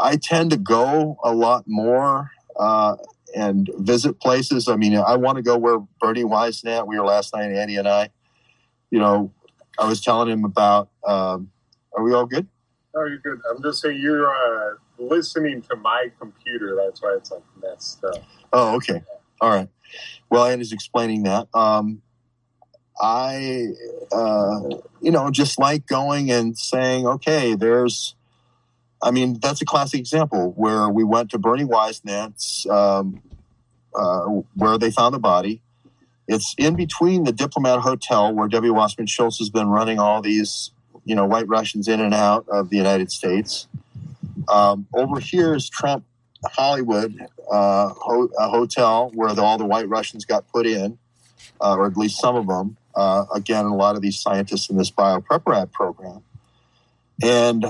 [0.00, 2.96] I tend to go a lot more uh,
[3.34, 4.68] and visit places.
[4.68, 7.88] I mean, I want to go where Bernie Wysnant, we were last night, Andy and
[7.88, 8.10] I.
[8.90, 9.32] You know,
[9.76, 11.50] I was telling him about, um,
[11.96, 12.46] are we all good?
[12.94, 13.40] Oh, you're good.
[13.50, 16.78] I'm just saying you're uh, listening to my computer.
[16.80, 18.22] That's why it's like messed up.
[18.52, 19.02] Oh, okay.
[19.40, 19.68] All right.
[20.30, 21.48] Well, Andy's explaining that.
[21.52, 22.02] Um,
[23.00, 23.68] I,
[24.12, 24.60] uh,
[25.00, 28.14] you know, just like going and saying, okay, there's,
[29.02, 33.20] I mean, that's a classic example where we went to Bernie Wysnant's, um,
[33.94, 34.24] uh,
[34.54, 35.60] where they found the body.
[36.26, 38.72] It's in between the Diplomat Hotel where W.
[38.72, 40.70] Wasserman Schultz has been running all these,
[41.04, 43.68] you know, white Russians in and out of the United States.
[44.48, 46.04] Um, over here is Trump
[46.46, 47.18] Hollywood,
[47.50, 50.98] uh, ho- a hotel where the, all the white Russians got put in,
[51.60, 54.76] uh, or at least some of them uh, again, a lot of these scientists in
[54.76, 56.22] this biopreparat program.
[57.22, 57.64] And,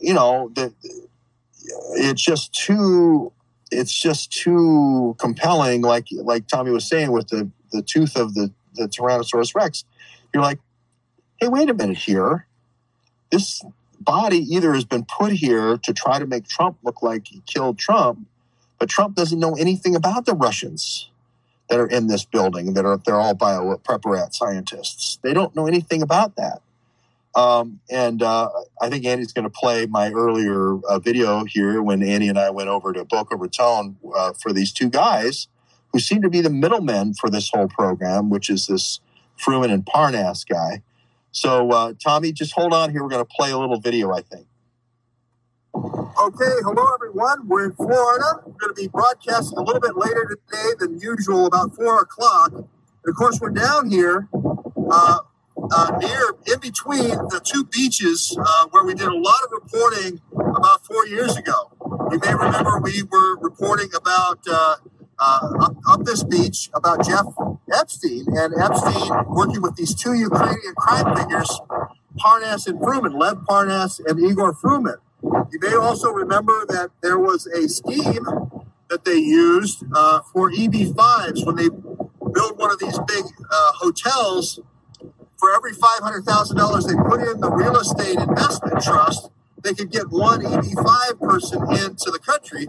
[0.00, 0.72] you know, the,
[1.94, 3.32] it's just too,
[3.70, 5.82] it's just too compelling.
[5.82, 9.84] Like, like Tommy was saying with the, the tooth of the, the Tyrannosaurus Rex,
[10.32, 10.58] you're like,
[11.40, 12.46] hey, wait a minute here.
[13.30, 13.62] This
[14.00, 17.78] body either has been put here to try to make Trump look like he killed
[17.78, 18.26] Trump,
[18.78, 21.10] but Trump doesn't know anything about the Russians
[21.70, 25.18] that are in this building that are they're all biopreparat scientists.
[25.22, 26.60] They don't know anything about that.
[27.36, 28.50] Um, and uh,
[28.82, 32.50] I think Andy's going to play my earlier uh, video here when Andy and I
[32.50, 35.46] went over to Boca Raton uh, for these two guys
[35.92, 38.98] who seem to be the middlemen for this whole program, which is this
[39.38, 40.82] Fruman and Parnas guy.
[41.30, 43.02] So, uh, Tommy, just hold on here.
[43.02, 44.46] We're going to play a little video, I think.
[45.80, 47.48] Okay, hello everyone.
[47.48, 48.42] We're in Florida.
[48.44, 52.52] We're going to be broadcasting a little bit later today than usual, about four o'clock.
[52.52, 52.66] And
[53.08, 55.18] of course, we're down here uh,
[55.72, 60.20] uh, near, in between the two beaches uh, where we did a lot of reporting
[60.34, 61.72] about four years ago.
[62.10, 64.76] You may remember we were reporting about uh,
[65.18, 67.24] uh, up, up this beach about Jeff
[67.72, 71.58] Epstein and Epstein working with these two Ukrainian crime figures,
[72.18, 74.96] Parnas and Fruman, Lev Parnas and Igor Fruman.
[75.22, 78.24] You may also remember that there was a scheme
[78.88, 84.60] that they used uh, for EB5s when they build one of these big uh, hotels.
[85.38, 89.30] For every $500,000 they put in the real estate investment trust,
[89.62, 92.66] they could get one EB5 person into the country.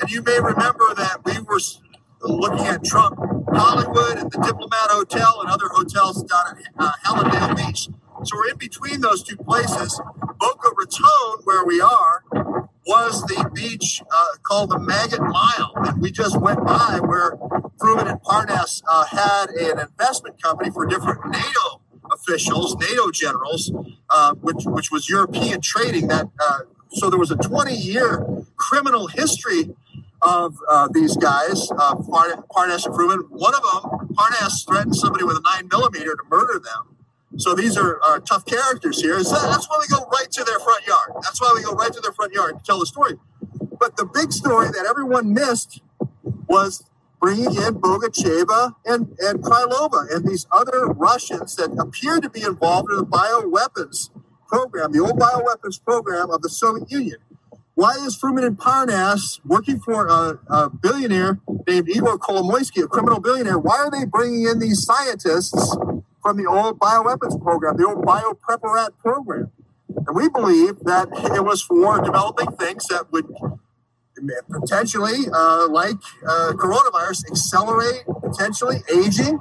[0.00, 1.60] And you may remember that we were
[2.22, 3.18] looking at Trump
[3.52, 7.88] Hollywood and the Diplomat Hotel and other hotels down at uh, Hallandale Beach.
[8.24, 10.00] So we're in between those two places.
[10.38, 12.22] Boca Raton, where we are,
[12.86, 17.32] was the beach uh, called the Maggot Mile, and we just went by where
[17.78, 21.80] Fruman and Parnas uh, had an investment company for different NATO
[22.12, 23.72] officials, NATO generals,
[24.10, 26.08] uh, which which was European trading.
[26.08, 26.60] That uh,
[26.92, 29.74] so there was a 20 year criminal history
[30.22, 33.30] of uh, these guys, uh, Parnas and Fruman.
[33.30, 36.89] One of them, Parnas, threatened somebody with a nine millimeter to murder them.
[37.36, 39.22] So these are uh, tough characters here.
[39.22, 41.12] So that's why we go right to their front yard.
[41.22, 43.14] That's why we go right to their front yard to tell the story.
[43.78, 45.80] But the big story that everyone missed
[46.48, 46.84] was
[47.20, 52.90] bringing in Bogacheva and, and Krylova and these other Russians that appear to be involved
[52.90, 54.10] in the bioweapons
[54.48, 57.18] program, the old bioweapons program of the Soviet Union.
[57.74, 63.20] Why is Fruman and Parnas working for a, a billionaire named Igor Kolomoisky, a criminal
[63.20, 63.58] billionaire?
[63.58, 65.76] Why are they bringing in these scientists
[66.22, 69.50] from the old bioweapons program, the old biopreparat program?
[70.06, 73.26] And we believe that it was for developing things that would
[74.50, 75.96] potentially, uh, like
[76.26, 79.40] uh, coronavirus, accelerate potentially aging,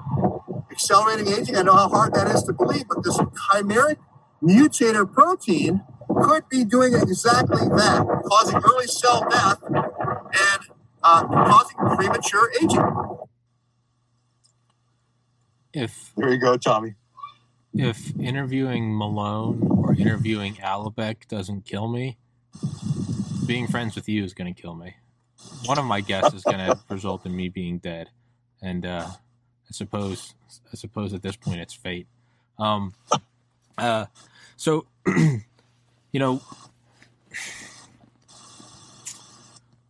[0.71, 1.55] accelerating aging.
[1.55, 3.97] I know how hard that is to believe, but this chimeric
[4.41, 5.81] mutator protein
[6.23, 10.61] could be doing exactly that, causing early cell death and
[11.03, 12.83] uh, causing premature aging.
[15.73, 16.95] If there you go, Tommy.
[17.73, 22.17] If interviewing Malone or interviewing Alibek doesn't kill me,
[23.45, 24.95] being friends with you is going to kill me.
[25.65, 28.09] One of my guests is going to result in me being dead,
[28.61, 30.33] and uh, I suppose
[30.71, 32.07] I suppose at this point it's fate.
[32.57, 32.93] Um,
[33.77, 34.05] uh,
[34.57, 36.41] so you know,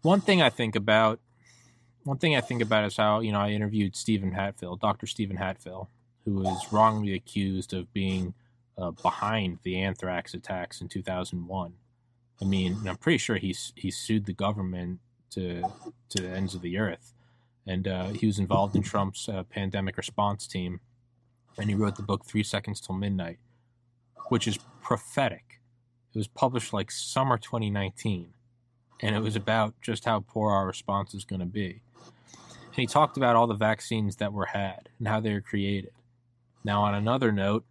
[0.02, 1.20] one thing I think about,
[2.04, 5.08] one thing I think about is how you know I interviewed Steven Hatfill, Dr.
[5.08, 5.88] Steven Hatfill,
[6.26, 8.34] who was wrongly accused of being
[8.78, 11.74] uh, behind the anthrax attacks in 2001.
[12.42, 15.00] I mean, I'm pretty sure he's he sued the government
[15.32, 15.64] to
[16.10, 17.14] to the ends of the earth,
[17.68, 20.80] and uh, he was involved in Trump's uh, pandemic response team,
[21.58, 23.40] and he wrote the book Three Seconds Till Midnight,
[24.30, 25.50] which is prophetic
[26.14, 28.34] it was published like summer 2019,
[29.02, 31.82] and it was about just how poor our response is going to be.
[32.80, 35.92] And he talked about all the vaccines that were had and how they were created.
[36.64, 37.66] Now, on another note,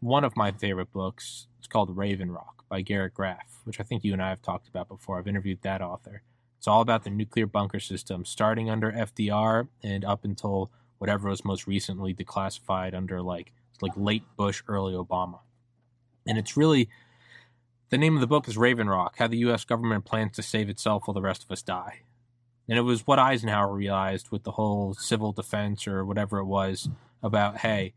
[0.00, 4.02] one of my favorite books is called Raven Rock by Garrett Graff, which I think
[4.02, 5.20] you and I have talked about before.
[5.20, 6.22] I've interviewed that author.
[6.58, 11.44] It's all about the nuclear bunker system, starting under FDR and up until whatever was
[11.44, 15.38] most recently declassified under like like late Bush, early Obama.
[16.26, 16.88] And it's really
[17.90, 19.64] the name of the book is Raven Rock How the U.S.
[19.64, 22.00] Government Plans to Save Itself While the Rest of Us Die.
[22.68, 26.88] And it was what Eisenhower realized with the whole civil defense or whatever it was
[27.22, 27.94] about hey,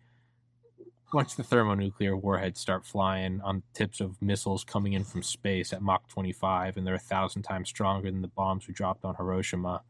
[1.13, 5.81] once the thermonuclear warheads start flying on tips of missiles coming in from space at
[5.81, 9.83] Mach 25 and they're a thousand times stronger than the bombs we dropped on Hiroshima,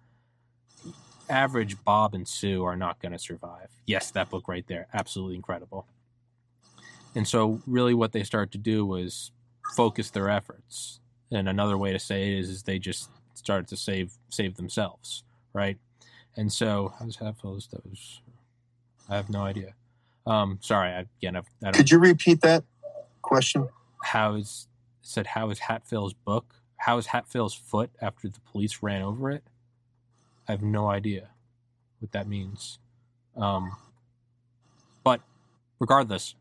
[1.29, 3.69] average Bob and Sue are not going to survive.
[3.85, 5.87] Yes, that book right there, absolutely incredible.
[7.15, 9.31] And so, really, what they started to do was
[9.75, 10.99] focus their efforts.
[11.31, 15.23] And another way to say it is, is they just started to save save themselves,
[15.53, 15.77] right?
[16.35, 18.21] And so how's Hatfill's those?
[19.09, 19.75] I have no idea.
[20.25, 22.63] Um, sorry, I, again, I've, I could you repeat that
[23.21, 23.69] question?
[24.03, 24.67] How is
[25.01, 25.27] said?
[25.27, 26.55] How is Hatfill's book?
[26.77, 29.43] How is Hatfill's foot after the police ran over it?
[30.47, 31.29] I have no idea
[31.99, 32.79] what that means.
[33.37, 33.77] Um,
[35.03, 35.21] but
[35.79, 36.35] regardless,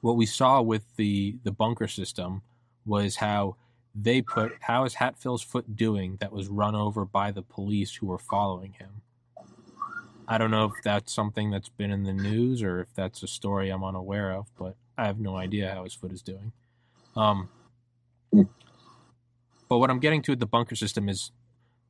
[0.00, 2.42] what we saw with the the bunker system
[2.86, 3.56] was how
[3.94, 8.06] they put how is Hatfill's foot doing that was run over by the police who
[8.06, 9.02] were following him.
[10.26, 13.26] I don't know if that's something that's been in the news or if that's a
[13.26, 16.52] story I'm unaware of, but I have no idea how his foot is doing.
[17.14, 17.48] Um,
[18.32, 21.30] but what I'm getting to with the bunker system is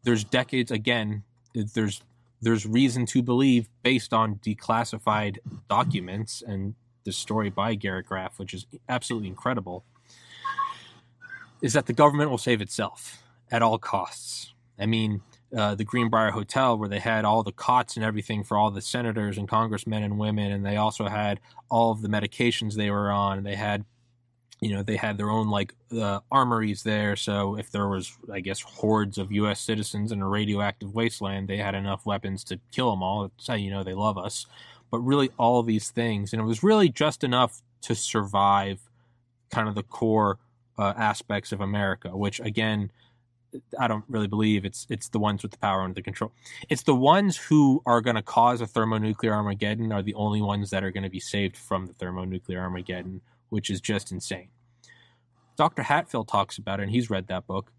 [0.03, 1.23] there's decades again.
[1.55, 2.03] There's
[2.43, 5.39] there's reason to believe based on declassified
[5.71, 6.75] documents and
[7.05, 9.85] the story by Garrett Graff, which is absolutely incredible,
[11.65, 14.53] is that the government will save itself at all costs.
[14.79, 15.23] I mean,
[15.57, 18.83] uh, the Greenbrier Hotel, where they had all the cots and everything for all the
[18.83, 23.11] senators and congressmen and women, and they also had all of the medications they were
[23.11, 23.45] on.
[23.45, 23.87] They had,
[24.61, 27.17] you know, they had their own like uh, armories there.
[27.17, 29.59] So if there was, I guess, hordes of U.S.
[29.59, 33.23] citizens in a radioactive wasteland, they had enough weapons to kill them all.
[33.23, 34.47] That's how you know they love us
[34.91, 36.33] but really all these things.
[36.33, 38.79] And it was really just enough to survive
[39.51, 40.39] kind of the core
[40.79, 42.91] uh, aspects of America, which again,
[43.79, 46.33] I don't really believe it's it's the ones with the power under the control.
[46.69, 50.71] It's the ones who are going to cause a thermonuclear Armageddon are the only ones
[50.71, 53.21] that are going to be saved from the thermonuclear Armageddon,
[53.51, 54.49] which is just insane.
[55.57, 55.83] Dr.
[55.83, 57.71] Hatfill talks about it, and he's read that book.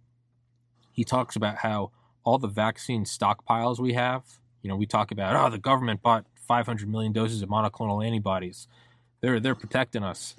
[0.94, 1.92] he talks about how
[2.24, 4.24] all the vaccine stockpiles we have,
[4.62, 8.68] you know, we talk about, oh, the government bought 500 million doses of monoclonal antibodies.
[9.22, 10.36] They're, they're protecting us.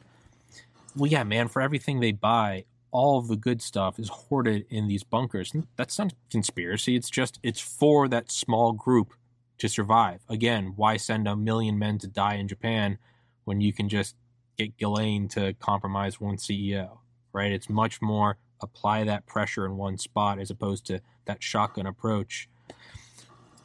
[0.96, 4.88] Well, yeah, man, for everything they buy, all of the good stuff is hoarded in
[4.88, 5.52] these bunkers.
[5.76, 6.96] That's not conspiracy.
[6.96, 9.12] It's just, it's for that small group
[9.58, 10.20] to survive.
[10.30, 12.96] Again, why send a million men to die in Japan
[13.44, 14.16] when you can just
[14.56, 16.98] get Ghislaine to compromise one CEO,
[17.34, 17.52] right?
[17.52, 22.48] It's much more apply that pressure in one spot as opposed to that shotgun approach.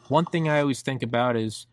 [0.10, 1.68] One thing I always think about is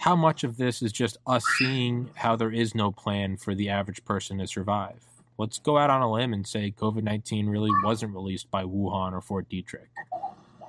[0.00, 3.68] how much of this is just us seeing how there is no plan for the
[3.68, 5.04] average person to survive.
[5.36, 9.12] Let's go out on a limb and say COVID nineteen really wasn't released by Wuhan
[9.12, 9.88] or Fort Detrick.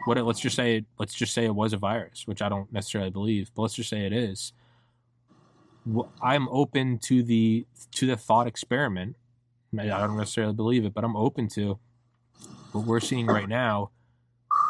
[0.06, 3.10] What let's just say let's just say it was a virus, which I don't necessarily
[3.10, 4.53] believe, but let's just say it is.
[6.22, 9.16] I'm open to the to the thought experiment
[9.80, 11.80] I don't necessarily believe it, but I'm open to.
[12.74, 13.91] What we're seeing right now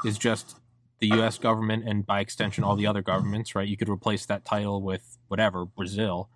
[0.05, 0.57] is just
[1.01, 1.37] the U.S.
[1.37, 3.53] government and by extension all the other governments.
[3.55, 3.67] Right?
[3.67, 6.29] You could replace that title with whatever Brazil.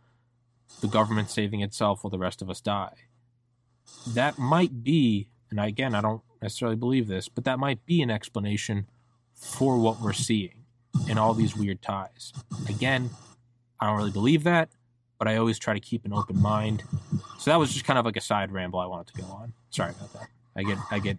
[0.81, 2.95] The government saving itself while the rest of us die.
[4.07, 8.09] That might be, and again, I don't necessarily believe this, but that might be an
[8.09, 8.87] explanation
[9.33, 10.65] for what we're seeing
[11.07, 12.33] in all these weird ties.
[12.67, 13.11] Again,
[13.79, 14.69] I don't really believe that
[15.17, 16.83] but I always try to keep an open mind.
[17.39, 19.53] So that was just kind of like a side ramble I wanted to go on.
[19.69, 20.27] Sorry about that.
[20.55, 21.17] I get I get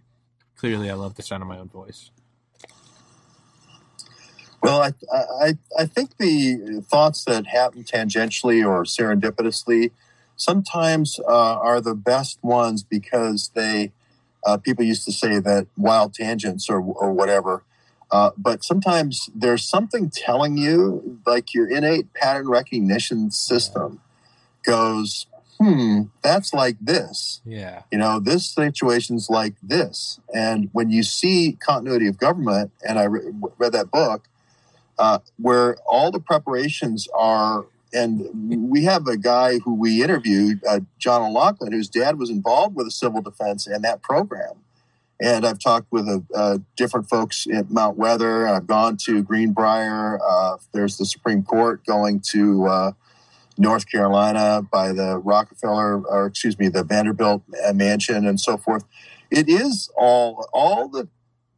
[0.55, 2.11] clearly I love the sound of my own voice.
[4.67, 9.91] Well, I, I, I think the thoughts that happen tangentially or serendipitously
[10.35, 13.91] sometimes uh, are the best ones because they,
[14.45, 17.63] uh, people used to say that wild tangents or, or whatever
[18.09, 24.01] uh, but sometimes there's something telling you, like your innate pattern recognition system
[24.63, 25.27] goes,
[25.59, 27.41] hmm, that's like this.
[27.45, 27.83] Yeah.
[27.91, 30.19] You know, this situation's like this.
[30.33, 34.27] And when you see continuity of government, and I re- read that book,
[34.99, 40.81] uh, where all the preparations are, and we have a guy who we interviewed, uh,
[40.99, 44.63] John O'Loughlin, whose dad was involved with the civil defense and that program.
[45.19, 48.47] And I've talked with uh, uh, different folks at Mount Weather.
[48.47, 50.19] I've gone to Greenbrier.
[50.21, 52.91] Uh, there's the Supreme Court going to uh,
[53.57, 57.41] North Carolina by the Rockefeller, or excuse me, the Vanderbilt
[57.73, 58.83] mansion and so forth.
[59.31, 61.07] It is all all the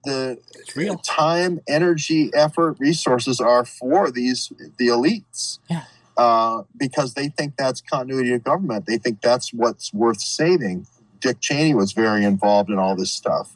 [0.03, 0.39] the
[0.75, 5.59] real time, energy, effort, resources are for these the elites.
[5.69, 5.83] Yeah.
[6.17, 8.85] Uh, because they think that's continuity of government.
[8.85, 10.85] They think that's what's worth saving.
[11.21, 13.55] Dick Cheney was very involved in all this stuff.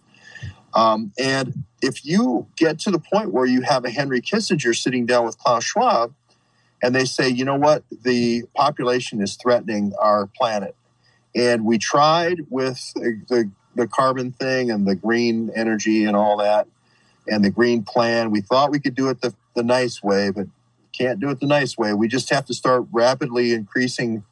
[0.73, 5.05] Um, and if you get to the point where you have a Henry Kissinger sitting
[5.05, 6.13] down with Klaus Schwab,
[6.81, 10.75] and they say, you know what, the population is threatening our planet.
[11.35, 16.67] And we tried with the, the carbon thing and the green energy and all that,
[17.27, 18.31] and the green plan.
[18.31, 20.47] We thought we could do it the, the nice way, but
[20.91, 21.93] can't do it the nice way.
[21.93, 24.23] We just have to start rapidly increasing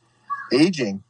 [0.53, 1.03] aging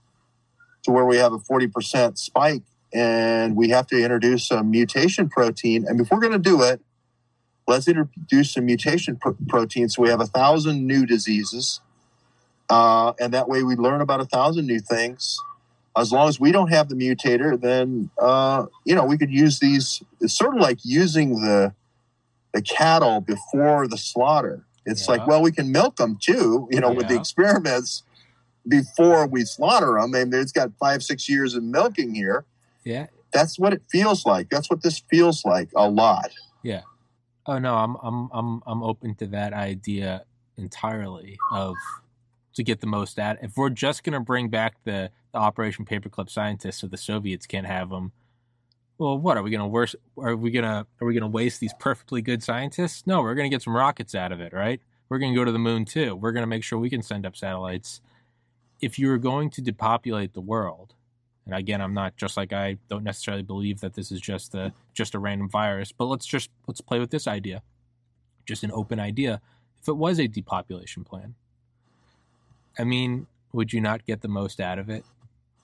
[0.83, 2.63] to where we have a 40% spike
[2.93, 5.85] and we have to introduce a mutation protein.
[5.87, 6.81] And if we're going to do it,
[7.67, 11.79] let's introduce some mutation protein so we have a thousand new diseases.
[12.69, 15.39] Uh, and that way we learn about a thousand new things.
[15.97, 19.59] As long as we don't have the mutator, then, uh, you know, we could use
[19.59, 20.01] these.
[20.21, 21.73] It's sort of like using the,
[22.53, 24.65] the cattle before the slaughter.
[24.85, 25.15] It's yeah.
[25.15, 26.97] like, well, we can milk them too, you know, yeah.
[26.97, 28.03] with the experiments
[28.67, 30.13] before we slaughter them.
[30.13, 32.45] and it's got five, six years of milking here.
[32.83, 33.07] Yeah.
[33.33, 34.49] That's what it feels like.
[34.49, 36.31] That's what this feels like a lot.
[36.63, 36.81] Yeah.
[37.45, 40.25] Oh no, I'm I'm I'm I'm open to that idea
[40.57, 41.75] entirely of
[42.53, 43.37] to get the most out.
[43.41, 47.67] If we're just going to bring back the Operation Paperclip scientists so the Soviets can't
[47.67, 48.11] have them,
[48.97, 49.95] well, what are we going to worse?
[50.17, 53.07] Are we going to are we going to waste these perfectly good scientists?
[53.07, 54.79] No, we're going to get some rockets out of it, right?
[55.09, 56.15] We're going to go to the moon too.
[56.15, 58.01] We're going to make sure we can send up satellites
[58.81, 60.95] if you were going to depopulate the world,
[61.45, 64.73] and again, I'm not just like I don't necessarily believe that this is just a
[64.93, 67.61] just a random virus, but let's just let's play with this idea,
[68.45, 69.39] just an open idea.
[69.81, 71.35] If it was a depopulation plan,
[72.77, 75.05] I mean, would you not get the most out of it?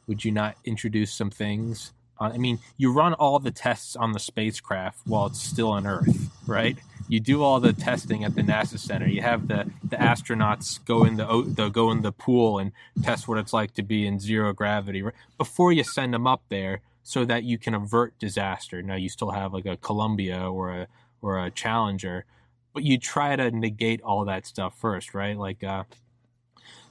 [0.08, 1.94] Would you not introduce some things?
[2.18, 5.86] On, I mean, you run all the tests on the spacecraft while it's still on
[5.86, 6.78] Earth, right?
[7.08, 9.08] you do all the testing at the NASA center.
[9.08, 12.72] You have the, the astronauts go in the, the go in the pool and
[13.02, 15.14] test what it's like to be in zero gravity right?
[15.38, 18.82] before you send them up there, so that you can avert disaster.
[18.82, 20.88] Now you still have like a Columbia or a
[21.22, 22.26] or a Challenger,
[22.74, 25.38] but you try to negate all that stuff first, right?
[25.38, 25.86] Like uh,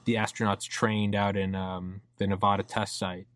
[0.07, 3.27] the astronauts trained out in um, the Nevada test site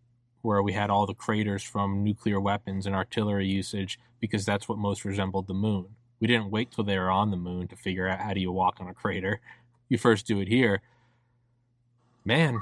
[0.42, 4.78] where we had all the craters from nuclear weapons and artillery usage because that's what
[4.78, 5.86] most resembled the moon.
[6.22, 8.54] We didn't wait till they were on the moon to figure out how do you
[8.54, 9.42] walk on a crater.
[9.90, 10.82] You first do it here.
[12.24, 12.62] Man,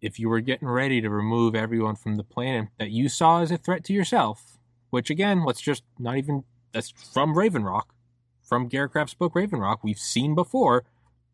[0.00, 3.50] if you were getting ready to remove everyone from the planet that you saw as
[3.50, 4.58] a threat to yourself,
[4.90, 7.92] which again, let's just not even that's from Raven Rock,
[8.40, 10.84] from Garrett book Raven Rock, we've seen before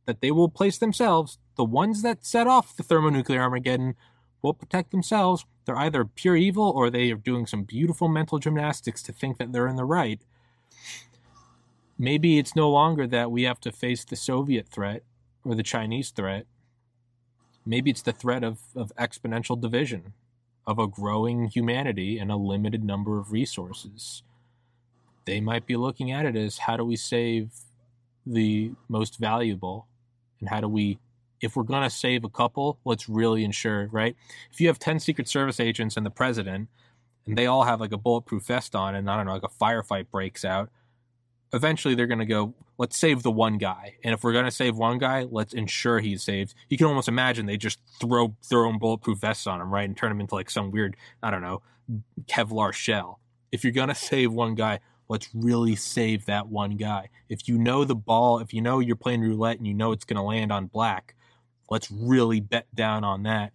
[0.09, 3.95] that they will place themselves, the ones that set off the thermonuclear Armageddon
[4.41, 5.45] will protect themselves.
[5.67, 9.53] They're either pure evil or they are doing some beautiful mental gymnastics to think that
[9.53, 10.23] they're in the right.
[11.99, 15.03] Maybe it's no longer that we have to face the Soviet threat
[15.45, 16.47] or the Chinese threat.
[17.67, 20.15] Maybe it's the threat of, of exponential division,
[20.67, 24.23] of a growing humanity and a limited number of resources.
[25.27, 27.51] They might be looking at it as how do we save
[28.25, 29.88] the most valuable
[30.41, 30.99] and how do we
[31.41, 34.17] if we're going to save a couple, let's really ensure, right?
[34.53, 36.69] If you have 10 Secret Service agents and the president,
[37.27, 39.49] and they all have like a bulletproof vest on, and I don't know, like a
[39.49, 40.71] firefight breaks out,
[41.53, 43.97] eventually they're going to go, let's save the one guy.
[44.03, 46.55] And if we're going to save one guy, let's ensure he's saved.
[46.69, 49.89] You can almost imagine they just throw their own bulletproof vests on him, right?
[49.89, 51.63] And turn him into like some weird, I don't know,
[52.27, 53.21] Kevlar shell.
[53.53, 57.09] If you're going to save one guy, let's really save that one guy.
[57.29, 60.05] If you know the ball, if you know you're playing roulette and you know it's
[60.05, 61.15] going to land on black,
[61.71, 63.53] let's really bet down on that.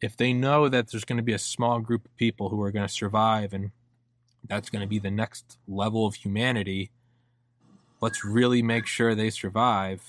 [0.00, 2.70] If they know that there's going to be a small group of people who are
[2.70, 3.70] going to survive and
[4.46, 6.90] that's going to be the next level of humanity,
[8.02, 10.02] let's really make sure they survive.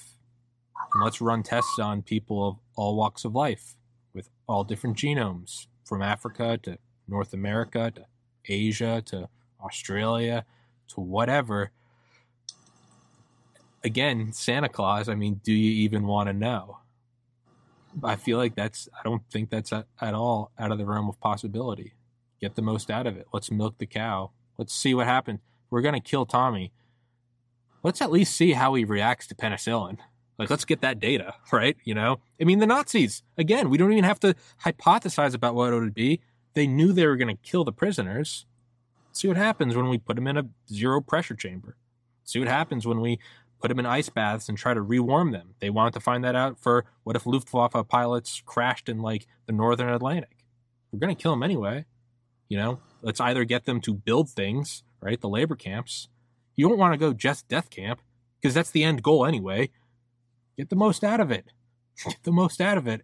[0.94, 3.76] And let's run tests on people of all walks of life
[4.14, 6.78] with all different genomes from Africa to
[7.08, 8.06] North America to
[8.48, 9.30] Asia to
[9.64, 10.46] Australia
[10.90, 11.72] to whatever.
[13.84, 16.80] Again, Santa Claus, I mean, do you even want to know?
[18.03, 21.07] I feel like that's, I don't think that's at, at all out of the realm
[21.07, 21.94] of possibility.
[22.41, 23.28] Get the most out of it.
[23.32, 24.32] Let's milk the cow.
[24.57, 25.40] Let's see what happens.
[25.70, 26.72] We're going to kill Tommy.
[27.84, 29.99] Let's at least see how he reacts to penicillin.
[30.38, 31.78] Like, let's get that data, right?
[31.84, 35.72] You know, I mean, the Nazis, again, we don't even have to hypothesize about what
[35.72, 36.22] it would be.
[36.53, 38.45] They knew they were going to kill the prisoners.
[39.16, 41.78] See what happens when we put them in a zero pressure chamber.
[42.26, 43.20] See what happens when we
[43.62, 45.56] put them in ice baths and try to rewarm them.
[45.62, 49.54] They wanted to find that out for what if Luftwaffe pilots crashed in like the
[49.54, 50.44] northern Atlantic?
[50.92, 51.86] We're going to kill them anyway.
[52.50, 55.20] You know, let's either get them to build things, right?
[55.20, 56.10] The labor camps.
[56.58, 58.02] You don't want to go just death camp
[58.42, 59.70] because that's the end goal anyway.
[60.58, 61.54] Get the most out of it.
[62.06, 63.02] Get the most out of it.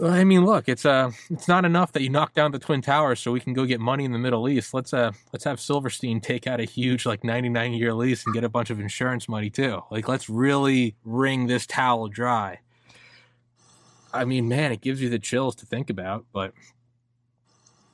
[0.00, 3.20] I mean, look, it's uh, it's not enough that you knock down the twin towers
[3.20, 4.72] so we can go get money in the Middle East.
[4.72, 8.42] Let's uh, let's have Silverstein take out a huge like 99 year lease and get
[8.42, 9.82] a bunch of insurance money too.
[9.90, 12.60] Like, let's really wring this towel dry.
[14.14, 16.24] I mean, man, it gives you the chills to think about.
[16.32, 16.54] But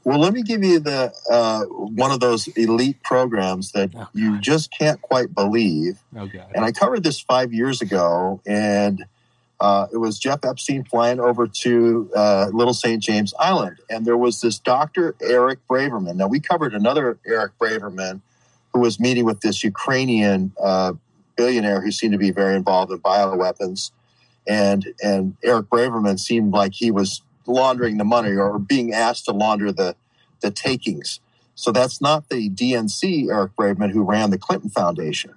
[0.04, 4.38] well, let me give you the uh, one of those elite programs that oh, you
[4.38, 5.98] just can't quite believe.
[6.16, 6.52] Oh God!
[6.54, 9.04] And I covered this five years ago, and
[9.60, 13.02] uh, it was Jeff Epstein flying over to uh, Little St.
[13.02, 13.78] James Island.
[13.90, 15.16] And there was this Dr.
[15.20, 16.14] Eric Braverman.
[16.14, 18.20] Now, we covered another Eric Braverman
[18.72, 20.92] who was meeting with this Ukrainian uh,
[21.36, 23.90] billionaire who seemed to be very involved in bioweapons.
[24.46, 29.32] And, and Eric Braverman seemed like he was laundering the money or being asked to
[29.32, 29.96] launder the,
[30.40, 31.20] the takings.
[31.56, 35.34] So that's not the DNC Eric Braverman who ran the Clinton Foundation.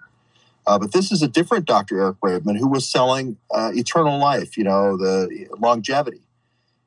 [0.67, 1.99] Uh, but this is a different Dr.
[1.99, 6.21] Eric Braverman who was selling uh, eternal life, you know, the longevity.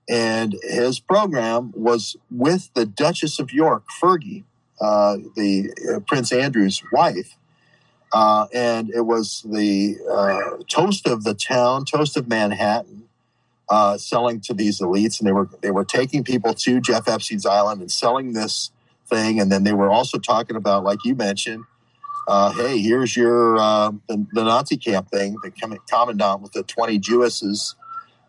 [0.09, 4.45] And his program was with the Duchess of York, Fergie,
[4.81, 7.37] uh, the uh, Prince Andrew's wife.
[8.13, 13.09] Uh, and it was the uh, toast of the town, toast of Manhattan,
[13.97, 15.19] selling to these elites.
[15.19, 18.71] And they were, they were taking people to Jeff Epstein's island and selling this
[19.09, 19.41] thing.
[19.41, 21.65] And then they were also talking about, like you mentioned,
[22.27, 25.37] uh, hey, here's your uh, the, the, Nazi camp thing.
[25.43, 27.75] The commandant with the 20 Jewesses,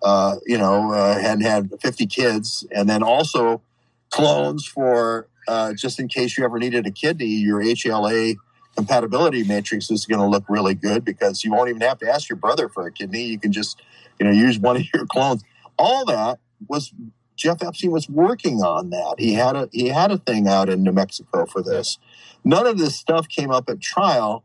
[0.03, 3.61] uh, you know, uh, had had 50 kids, and then also
[4.09, 7.27] clones for uh, just in case you ever needed a kidney.
[7.27, 8.35] Your HLA
[8.75, 12.29] compatibility matrix is going to look really good because you won't even have to ask
[12.29, 13.23] your brother for a kidney.
[13.23, 13.81] You can just,
[14.19, 15.43] you know, use one of your clones.
[15.77, 16.93] All that was
[17.35, 19.15] Jeff Epstein was working on that.
[19.17, 21.97] He had a he had a thing out in New Mexico for this.
[22.43, 24.43] None of this stuff came up at trial,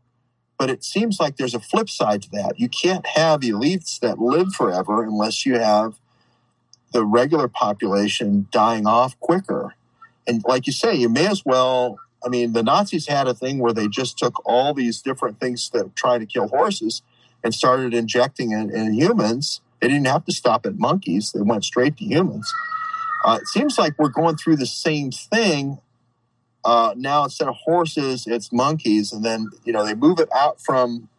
[0.57, 2.59] but it seems like there's a flip side to that.
[2.59, 5.99] You can't have elites that live forever unless you have
[6.91, 9.75] the regular population dying off quicker.
[10.27, 11.99] And like you say, you may as well.
[12.23, 15.69] I mean, the Nazis had a thing where they just took all these different things
[15.71, 17.01] that try to kill horses
[17.43, 19.61] and started injecting it in humans.
[19.79, 22.53] They didn't have to stop at monkeys; they went straight to humans.
[23.23, 25.79] Uh, it seems like we're going through the same thing
[26.65, 27.23] uh, now.
[27.25, 31.09] Instead of horses, it's monkeys, and then you know they move it out from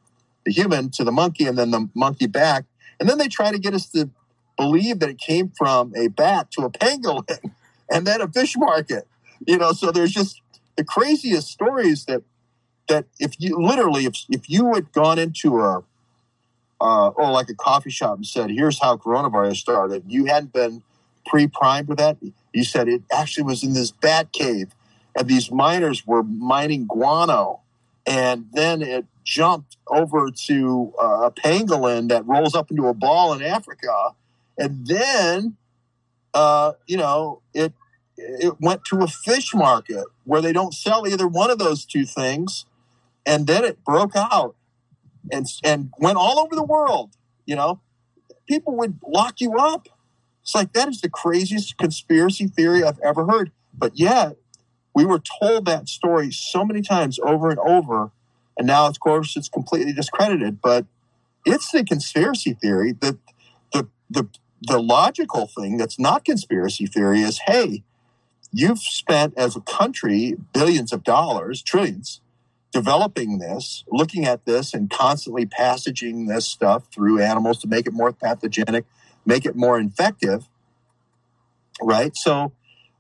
[0.44, 2.64] the human to the monkey, and then the monkey back,
[2.98, 4.10] and then they try to get us to
[4.56, 7.52] believe that it came from a bat to a pangolin,
[7.90, 9.06] and then a fish market.
[9.46, 10.40] You know, so there's just
[10.76, 12.22] the craziest stories that
[12.88, 15.84] that if you literally if if you had gone into a
[16.80, 20.82] uh, or like a coffee shop and said, "Here's how coronavirus started," you hadn't been
[21.27, 22.16] pre-primed with that.
[22.53, 24.74] You said it actually was in this bat cave,
[25.16, 27.61] and these miners were mining guano,
[28.07, 33.32] and then it jumped over to uh, a pangolin that rolls up into a ball
[33.32, 34.11] in Africa,
[34.59, 35.57] and then,
[36.35, 37.73] uh, you know, it
[38.16, 42.05] it went to a fish market where they don't sell either one of those two
[42.05, 42.66] things,
[43.24, 44.55] and then it broke out
[45.31, 47.16] and and went all over the world.
[47.47, 47.81] You know,
[48.47, 49.89] people would lock you up
[50.43, 53.52] it's like that is the craziest conspiracy theory I've ever heard.
[53.73, 54.36] But yet,
[54.94, 58.10] we were told that story so many times over and over,
[58.59, 60.60] and now, of course, it's completely discredited.
[60.60, 60.86] But
[61.47, 63.19] it's the conspiracy theory that
[63.73, 64.28] the the
[64.62, 67.85] the logical thing that's not conspiracy theory is hey,
[68.52, 72.20] you've spent as a country billions of dollars, trillions,
[72.73, 77.93] developing this, looking at this, and constantly passaging this stuff through animals to make it
[77.93, 78.85] more pathogenic
[79.24, 80.49] make it more infective,
[81.81, 82.16] right?
[82.16, 82.53] So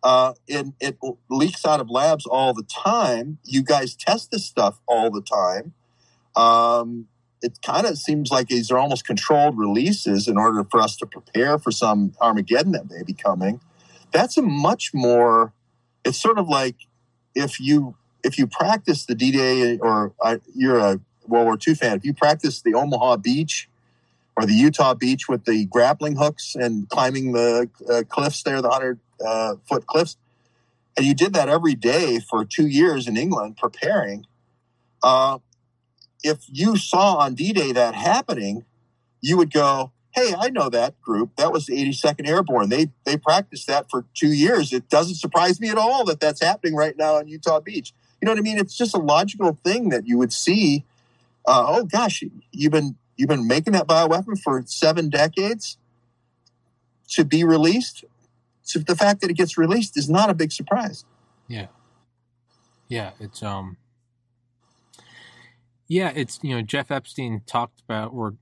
[0.02, 0.98] uh, it, it
[1.30, 3.38] leaks out of labs all the time.
[3.44, 5.74] You guys test this stuff all the time.
[6.34, 7.06] Um,
[7.42, 11.06] it kind of seems like these are almost controlled releases in order for us to
[11.06, 13.60] prepare for some Armageddon that may be coming.
[14.12, 15.52] That's a much more.
[16.04, 16.76] It's sort of like
[17.34, 21.96] if you if you practice the D-Day or uh, you're a World War II fan,
[21.96, 23.68] if you practice the Omaha Beach
[24.36, 28.68] or the Utah beach with the grappling hooks and climbing the uh, cliffs there, the
[28.68, 30.16] 100 uh, foot cliffs.
[30.96, 34.26] And you did that every day for two years in England preparing.
[35.02, 35.38] Uh,
[36.22, 38.64] if you saw on D Day that happening,
[39.20, 41.36] you would go, Hey, I know that group.
[41.36, 42.68] That was the 82nd Airborne.
[42.68, 44.72] They, they practiced that for two years.
[44.72, 47.94] It doesn't surprise me at all that that's happening right now on Utah Beach.
[48.20, 48.58] You know what I mean?
[48.58, 50.84] It's just a logical thing that you would see.
[51.46, 52.22] Uh, oh gosh,
[52.52, 55.78] you've been You've been making that bioweapon for seven decades
[57.10, 58.04] to be released.
[58.62, 61.04] So the fact that it gets released is not a big surprise.
[61.48, 61.66] Yeah.
[62.88, 63.76] Yeah, it's um
[65.88, 68.34] yeah, it's you know, Jeff Epstein talked about or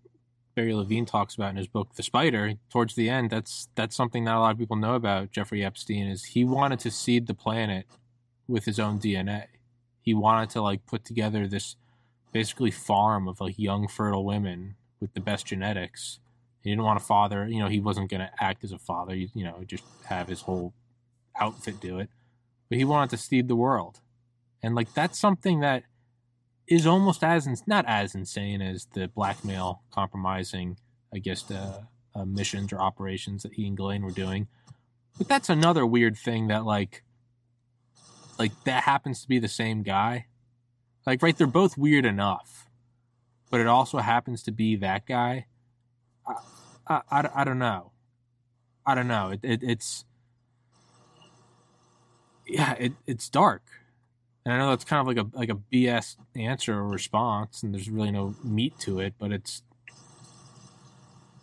[0.55, 4.25] Barry Levine talks about in his book The Spider, towards the end, that's that's something
[4.25, 7.35] not a lot of people know about Jeffrey Epstein is he wanted to seed the
[7.35, 7.87] planet
[8.49, 9.45] with his own DNA.
[10.03, 11.77] He wanted to like put together this
[12.33, 16.19] basically farm of like young fertile women with the best genetics.
[16.63, 19.15] He didn't want a father, you know, he wasn't going to act as a father,
[19.15, 20.75] you, you know, just have his whole
[21.41, 22.11] outfit do it.
[22.69, 24.01] But he wanted to seed the world.
[24.63, 25.85] And like that's something that
[26.67, 30.77] is almost as not as insane as the blackmail compromising,
[31.13, 31.83] I guess, uh,
[32.15, 34.49] uh, missions or operations that he and Ghislaine were doing.
[35.19, 37.03] But that's another weird thing that like
[38.39, 40.27] like that happens to be the same guy
[41.07, 42.69] like, right, they're both weird enough,
[43.51, 45.47] but it also happens to be that guy.
[46.87, 47.93] I, I, I, don't know.
[48.87, 49.31] I don't know.
[49.31, 50.05] It, it, it's
[52.47, 53.63] yeah, it, it's dark,
[54.45, 57.73] and I know that's kind of like a like a BS answer or response, and
[57.73, 59.15] there's really no meat to it.
[59.19, 59.63] But it's,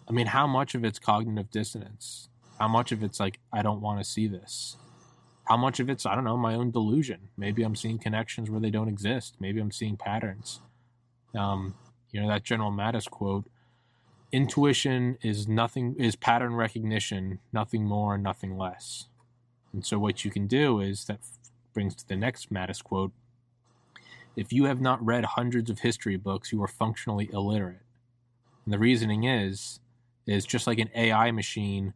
[0.08, 2.30] I mean, how much of it's cognitive dissonance?
[2.60, 4.78] How much of it's like I don't want to see this?
[5.48, 7.30] How much of it's i don't know my own delusion.
[7.38, 9.36] Maybe i'm seeing connections where they don't exist.
[9.40, 10.62] Maybe i'm seeing patterns.
[11.38, 11.76] Um,
[12.12, 13.46] you know that general mattis quote
[14.32, 19.08] intuition is nothing is pattern recognition nothing more nothing less.
[19.74, 21.20] And so what you can do is that
[21.74, 23.12] brings to the next mattis quote
[24.36, 27.82] if you have not read hundreds of history books you are functionally illiterate.
[28.66, 29.80] And the reasoning is
[30.26, 31.94] is just like an ai machine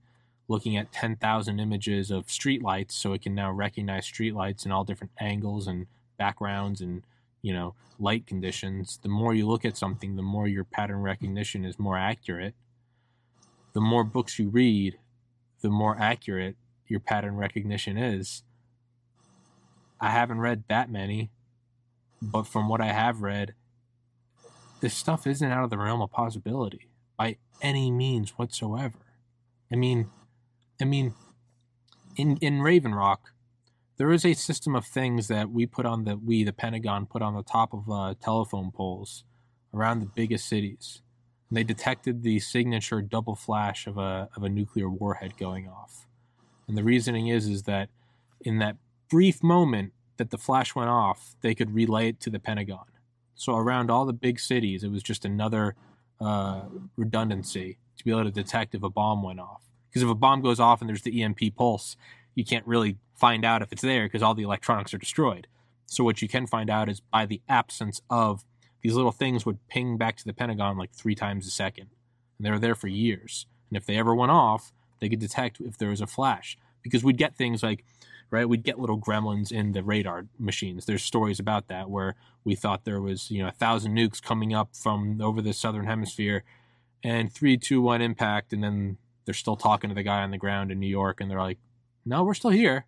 [0.52, 5.14] looking at 10,000 images of streetlights so it can now recognize streetlights in all different
[5.20, 5.88] angles and
[6.18, 7.04] backgrounds and
[7.42, 9.00] you know light conditions.
[9.02, 12.54] The more you look at something the more your pattern recognition is more accurate.
[13.74, 15.00] The more books you read
[15.62, 16.58] the more accurate
[16.88, 18.44] your pattern recognition is.
[20.00, 21.30] I haven't read that many
[22.24, 23.56] but from what i have read
[24.82, 26.88] this stuff isn't out of the realm of possibility
[27.18, 28.98] by any means whatsoever.
[29.72, 30.10] I mean
[30.82, 31.14] I mean,
[32.16, 33.32] in in Raven Rock,
[33.98, 37.22] there is a system of things that we put on the we the Pentagon put
[37.22, 39.24] on the top of uh, telephone poles
[39.74, 41.02] around the biggest cities.
[41.50, 46.08] And they detected the signature double flash of a of a nuclear warhead going off.
[46.68, 47.90] And the reasoning is is that
[48.40, 48.78] in that
[49.10, 52.86] brief moment that the flash went off, they could relay it to the Pentagon.
[53.36, 55.76] So around all the big cities, it was just another
[56.20, 56.62] uh,
[56.96, 59.64] redundancy to be able to detect if a bomb went off.
[59.92, 61.98] Because if a bomb goes off and there's the EMP pulse,
[62.34, 65.48] you can't really find out if it's there because all the electronics are destroyed.
[65.86, 68.46] So what you can find out is by the absence of
[68.82, 71.88] these little things would ping back to the Pentagon like three times a second.
[72.38, 73.46] And they were there for years.
[73.70, 76.58] And if they ever went off, they could detect if there was a flash.
[76.82, 77.84] Because we'd get things like,
[78.32, 80.86] right, we'd get little gremlins in the radar machines.
[80.86, 84.54] There's stories about that where we thought there was, you know, a thousand nukes coming
[84.54, 86.44] up from over the southern hemisphere
[87.04, 88.54] and three, two, one impact.
[88.54, 88.98] And then
[89.32, 91.58] they're still talking to the guy on the ground in New York and they're like,
[92.06, 92.86] no, we're still here.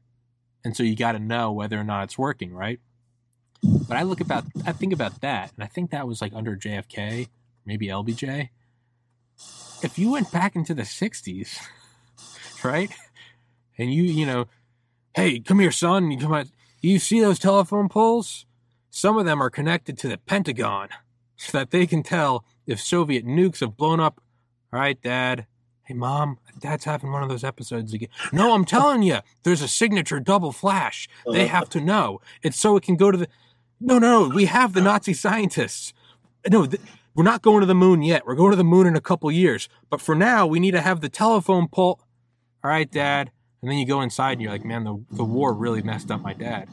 [0.65, 2.81] And so you got to know whether or not it's working, right?
[3.63, 6.57] But I look about, I think about that, and I think that was like under
[6.57, 7.29] JFK,
[7.65, 8.49] maybe LBJ.
[9.83, 11.59] If you went back into the '60s,
[12.63, 12.91] right,
[13.77, 14.47] and you, you know,
[15.15, 16.47] hey, come here, son, you come out,
[16.81, 18.45] you see those telephone poles?
[18.89, 20.89] Some of them are connected to the Pentagon,
[21.37, 24.21] so that they can tell if Soviet nukes have blown up.
[24.73, 25.45] All right, Dad,
[25.85, 28.07] Hey, mom, dad's having one of those episodes again.
[28.31, 31.09] No, I'm telling you, there's a signature double flash.
[31.29, 32.21] They have to know.
[32.41, 33.27] It's so it can go to the.
[33.81, 35.93] No, no, no, we have the Nazi scientists.
[36.49, 36.81] No, th-
[37.15, 38.25] we're not going to the moon yet.
[38.25, 39.67] We're going to the moon in a couple years.
[39.89, 41.99] But for now, we need to have the telephone pole.
[42.63, 43.31] All right, dad.
[43.61, 46.21] And then you go inside and you're like, man, the, the war really messed up
[46.21, 46.69] my dad.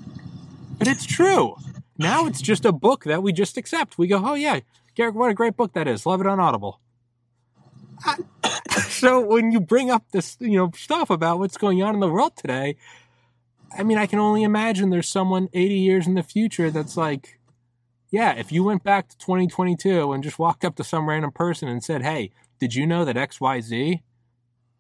[0.79, 1.57] But it's true.
[1.99, 3.99] Now it's just a book that we just accept.
[3.99, 4.61] We go, oh, yeah,
[4.95, 6.07] Garrick, what a great book that is.
[6.07, 6.81] Love it on Audible.
[8.89, 12.09] So when you bring up this, you know, stuff about what's going on in the
[12.09, 12.77] world today,
[13.77, 17.39] I mean, I can only imagine there's someone 80 years in the future that's like,
[18.11, 21.69] yeah, if you went back to 2022 and just walked up to some random person
[21.69, 24.03] and said, hey, did you know that XYZ?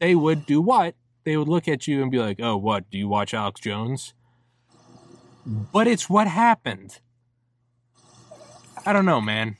[0.00, 0.94] They would do what?
[1.24, 2.90] They would look at you and be like, oh, what?
[2.90, 4.14] Do you watch Alex Jones?
[5.46, 6.98] But it's what happened.
[8.84, 9.56] I don't know, man.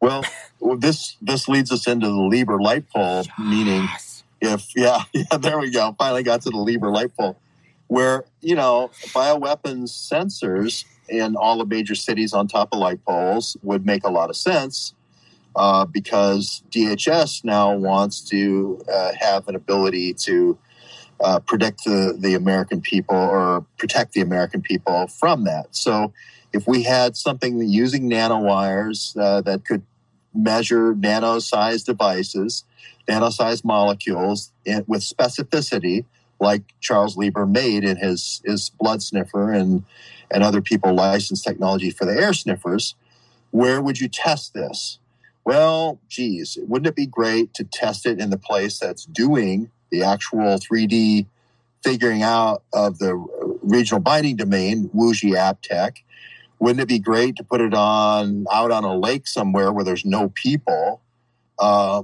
[0.00, 0.24] Well,
[0.78, 3.30] this this leads us into the Lieber light pole, yes.
[3.38, 3.88] meaning
[4.40, 5.94] if yeah, yeah, there we go.
[5.98, 7.38] Finally got to the Lieber light pole,
[7.88, 13.56] where you know bioweapons sensors in all the major cities on top of light poles
[13.62, 14.94] would make a lot of sense
[15.56, 20.56] uh, because DHS now wants to uh, have an ability to
[21.20, 25.66] uh, predict the, the American people or protect the American people from that.
[25.74, 26.12] So
[26.52, 29.82] if we had something using nanowires uh, that could
[30.34, 32.64] measure nano-sized devices,
[33.08, 34.52] nano-sized molecules
[34.86, 36.04] with specificity,
[36.38, 39.84] like Charles Lieber made in his his blood sniffer and
[40.30, 42.94] and other people licensed technology for the air sniffers.
[43.50, 44.98] Where would you test this?
[45.44, 50.02] Well, geez, wouldn't it be great to test it in the place that's doing the
[50.02, 51.26] actual 3D
[51.82, 53.14] figuring out of the
[53.62, 55.96] regional binding domain, WuXi AppTec,
[56.60, 60.04] wouldn't it be great to put it on out on a lake somewhere where there's
[60.04, 61.00] no people?
[61.58, 62.02] Uh,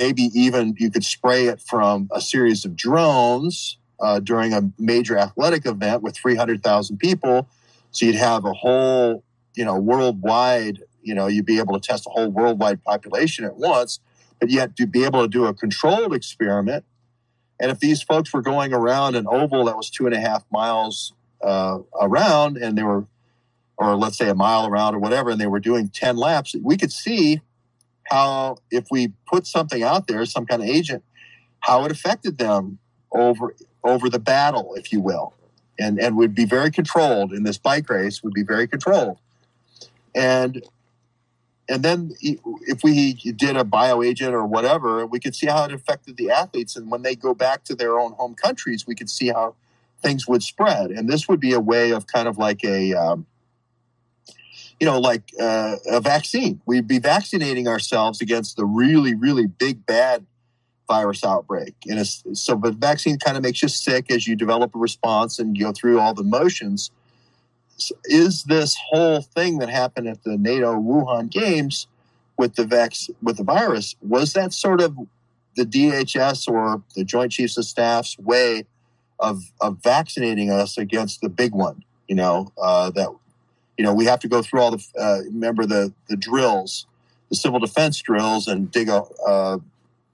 [0.00, 5.16] maybe even you could spray it from a series of drones uh, during a major
[5.16, 7.48] athletic event with 300,000 people.
[7.92, 9.22] So you'd have a whole,
[9.54, 13.56] you know, worldwide, you know, you'd be able to test a whole worldwide population at
[13.56, 14.00] once,
[14.40, 16.84] but yet to be able to do a controlled experiment.
[17.60, 20.44] And if these folks were going around an oval that was two and a half
[20.50, 23.06] miles uh, around and they were
[23.78, 26.76] or let's say a mile around or whatever, and they were doing 10 laps, we
[26.76, 27.40] could see
[28.10, 31.04] how, if we put something out there, some kind of agent,
[31.60, 32.78] how it affected them
[33.12, 35.34] over over the battle, if you will,
[35.78, 38.22] and and would be very controlled in this bike race.
[38.22, 39.18] Would be very controlled,
[40.14, 40.62] and
[41.68, 46.16] and then if we did a bioagent or whatever, we could see how it affected
[46.16, 49.28] the athletes, and when they go back to their own home countries, we could see
[49.28, 49.54] how
[50.02, 53.26] things would spread, and this would be a way of kind of like a um,
[54.80, 56.60] you know, like uh, a vaccine.
[56.66, 60.26] We'd be vaccinating ourselves against the really, really big bad
[60.88, 61.74] virus outbreak.
[61.86, 65.58] And so, but vaccine kind of makes you sick as you develop a response and
[65.58, 66.90] go through all the motions.
[67.76, 71.86] So is this whole thing that happened at the NATO Wuhan Games
[72.36, 74.96] with the vac- with the virus was that sort of
[75.56, 78.64] the DHS or the Joint Chiefs of Staff's way
[79.18, 81.84] of of vaccinating us against the big one?
[82.08, 83.10] You know uh, that
[83.78, 86.86] you know, we have to go through all the, uh, remember the, the drills,
[87.30, 89.58] the civil defense drills and dig a, uh,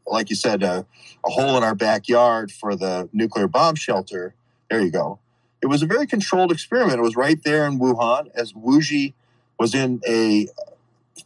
[0.07, 0.87] like you said, a,
[1.25, 4.35] a hole in our backyard for the nuclear bomb shelter.
[4.71, 5.19] There you go.
[5.63, 6.99] It was a very controlled experiment.
[6.99, 9.15] It was right there in Wuhan as WuXi
[9.59, 10.49] was in a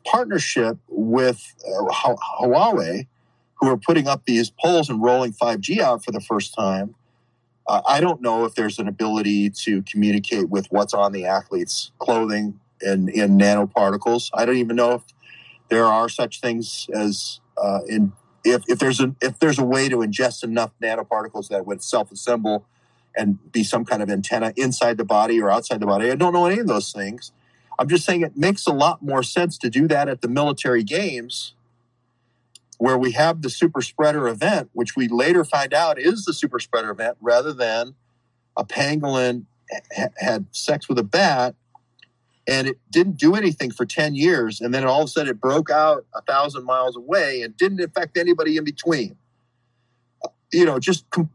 [0.07, 3.09] partnership with uh, Huawei,
[3.55, 6.95] who are putting up these poles and rolling 5G out for the first time.
[7.69, 11.93] Uh, I don't know if there's an ability to communicate with what's on the athlete's
[11.99, 14.31] clothing and in nanoparticles.
[14.33, 15.03] I don't even know if
[15.69, 18.13] there are such things as uh, in
[18.45, 22.65] if, if there's a if there's a way to ingest enough nanoparticles that would self-assemble
[23.15, 26.11] and be some kind of antenna inside the body or outside the body.
[26.11, 27.33] I don't know any of those things.
[27.79, 30.83] I'm just saying it makes a lot more sense to do that at the military
[30.83, 31.55] games
[32.79, 36.61] where we have the super spreader event, which we later find out is the super
[36.61, 37.95] spreader event rather than
[38.57, 39.45] a pangolin
[39.95, 41.55] ha- had sex with a bat
[42.47, 45.41] and it didn't do anything for 10 years and then all of a sudden it
[45.41, 49.17] broke out a thousand miles away and didn't affect anybody in between.
[50.53, 51.29] You know just com-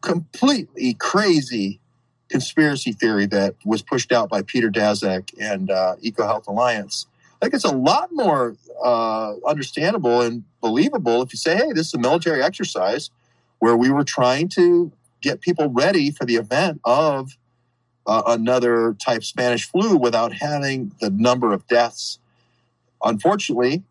[0.00, 1.80] completely crazy
[2.28, 7.06] conspiracy theory that was pushed out by peter daszak and uh, ecohealth alliance
[7.46, 11.94] think it's a lot more uh, understandable and believable if you say hey this is
[11.94, 13.10] a military exercise
[13.60, 17.36] where we were trying to get people ready for the event of
[18.06, 22.18] uh, another type Spanish flu without having the number of deaths.
[23.02, 23.82] Unfortunately,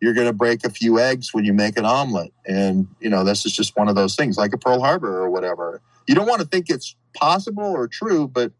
[0.00, 2.32] you're going to break a few eggs when you make an omelet.
[2.46, 5.30] And, you know, this is just one of those things, like a Pearl Harbor or
[5.30, 5.80] whatever.
[6.06, 8.52] You don't want to think it's possible or true, but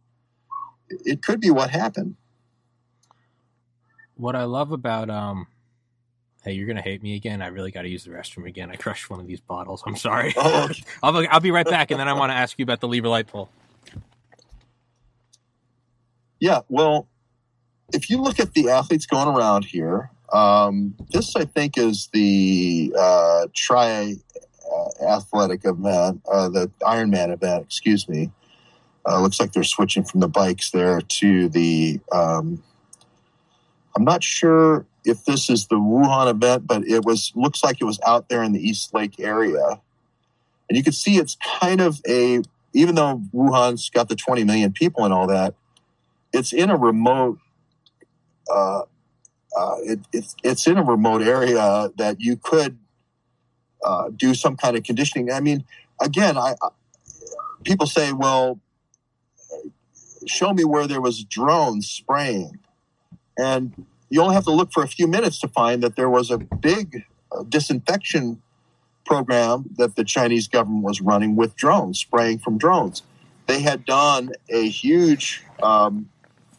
[0.89, 2.17] it could be what happened.
[4.21, 5.47] What I love about, um,
[6.45, 7.41] hey, you're going to hate me again.
[7.41, 8.71] I really got to use the restroom again.
[8.71, 9.83] I crushed one of these bottles.
[9.87, 10.35] I'm sorry.
[10.37, 10.69] Oh.
[11.03, 11.91] I'll, I'll be right back.
[11.91, 13.49] And then I want to ask you about the Lieber Light pole.
[16.39, 17.09] Yeah, well,
[17.95, 22.95] if you look at the athletes going around here, um, this I think is the
[22.99, 24.17] uh, tri
[24.71, 27.65] uh, athletic event, uh, the Ironman event.
[27.65, 28.31] Excuse me.
[29.07, 32.01] Uh, looks like they're switching from the bikes there to the.
[32.13, 32.63] Um,
[33.97, 37.85] I'm not sure if this is the Wuhan event, but it was looks like it
[37.85, 39.81] was out there in the East Lake area,
[40.69, 42.43] and you can see it's kind of a.
[42.73, 45.55] Even though Wuhan's got the 20 million people and all that,
[46.33, 47.41] it's in a remote
[48.49, 48.83] uh,
[49.57, 52.79] uh, it, it's it's in a remote area that you could
[53.85, 55.33] uh, do some kind of conditioning.
[55.33, 55.65] I mean,
[56.01, 56.69] again, I, I,
[57.65, 58.61] people say, well,
[60.27, 62.59] show me where there was drones spraying,
[63.39, 66.31] and you only have to look for a few minutes to find that there was
[66.31, 68.43] a big uh, disinfection
[69.07, 73.03] program that the Chinese government was running with drones, spraying from drones.
[73.47, 76.09] They had done a huge um,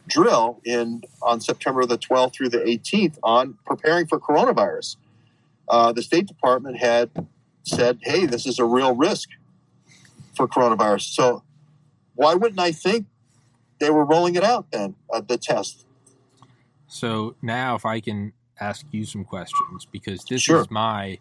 [0.06, 4.96] drill in on September the 12th through the 18th on preparing for coronavirus.
[5.68, 7.10] Uh, the State Department had
[7.62, 9.30] said, "Hey, this is a real risk
[10.34, 11.42] for coronavirus." So,
[12.14, 13.06] why wouldn't I think
[13.78, 14.96] they were rolling it out then?
[15.10, 15.86] Uh, the test.
[16.92, 20.60] So now, if I can ask you some questions, because this sure.
[20.60, 21.18] is my,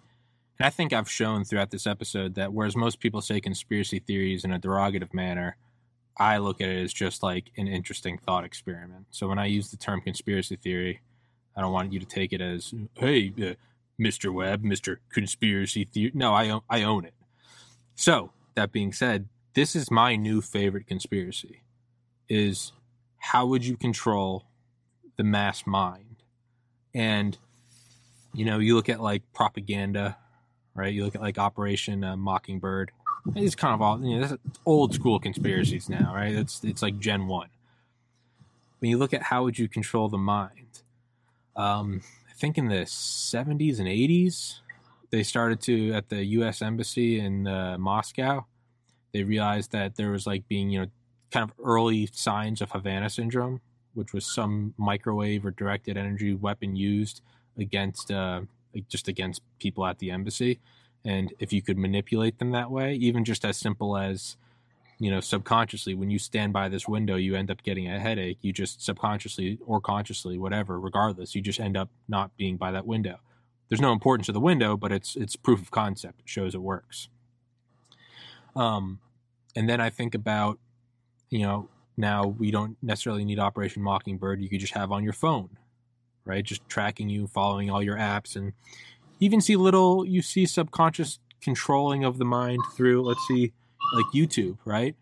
[0.60, 4.44] and I think I've shown throughout this episode that whereas most people say conspiracy theories
[4.44, 5.56] in a derogative manner,
[6.18, 9.06] I look at it as just like an interesting thought experiment.
[9.12, 11.00] So when I use the term conspiracy theory,
[11.56, 13.54] I don't want you to take it as, hey, uh,
[13.98, 14.34] Mr.
[14.34, 14.98] Webb, Mr.
[15.14, 16.12] Conspiracy Theory.
[16.14, 17.14] No, I own, I own it.
[17.96, 21.64] So that being said, this is my new favorite conspiracy
[22.28, 22.74] is
[23.20, 24.48] how would you control
[25.22, 26.24] the mass mind?
[26.94, 27.38] And,
[28.34, 30.18] you know, you look at like propaganda,
[30.74, 30.94] right?
[30.94, 32.92] You look at like Operation uh, Mockingbird
[33.36, 34.28] it's kind of all you know.
[34.28, 36.34] That's old school conspiracies now, right?
[36.34, 37.50] It's it's like Gen One.
[38.80, 40.82] When you look at how would you control the mind,
[41.56, 44.60] um, I think in the '70s and '80s,
[45.12, 46.62] they started to at the U.S.
[46.62, 48.46] embassy in uh, Moscow.
[49.14, 50.88] They realized that there was like being you know
[51.32, 53.62] kind of early signs of Havana syndrome,
[53.94, 57.22] which was some microwave or directed energy weapon used
[57.58, 58.42] against uh,
[58.88, 60.60] just against people at the embassy.
[61.04, 64.38] And if you could manipulate them that way even just as simple as
[65.00, 68.38] you know subconsciously when you stand by this window you end up getting a headache.
[68.42, 72.86] You just subconsciously or consciously whatever regardless you just end up not being by that
[72.86, 73.20] window.
[73.70, 76.22] There's no importance to the window but it's it's proof of concept.
[76.22, 77.10] It shows it works.
[78.56, 79.00] Um
[79.56, 80.60] and then i think about
[81.30, 84.42] you know now we don't necessarily need operation mockingbird.
[84.42, 85.50] You could just have on your phone
[86.26, 86.44] right?
[86.44, 88.54] Just tracking you following all your apps and
[89.20, 93.52] even see little you see subconscious controlling of the mind through let's see
[93.94, 94.96] like youtube right?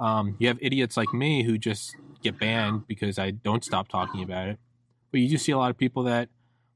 [0.00, 4.22] Um, you have idiots like me who just get banned because i don't stop talking
[4.22, 4.58] about it.
[5.10, 6.28] But you do see a lot of people that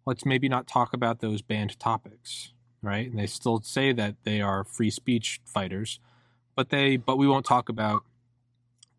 [0.06, 2.52] let's maybe not talk about those banned topics
[2.82, 3.10] right?
[3.10, 5.98] And they still say that they are free speech fighters
[6.54, 8.04] but they but we won't talk about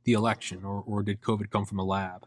[0.08, 2.26] the election or, or did covid come from a lab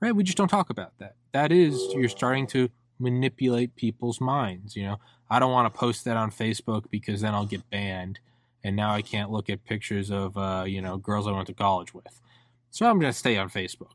[0.00, 4.76] right we just don't talk about that that is you're starting to manipulate people's minds.
[4.76, 4.96] You know,
[5.30, 8.20] I don't want to post that on Facebook because then I'll get banned
[8.64, 11.54] and now I can't look at pictures of uh, you know girls I went to
[11.54, 12.20] college with.
[12.70, 13.92] So I'm going to stay on Facebook.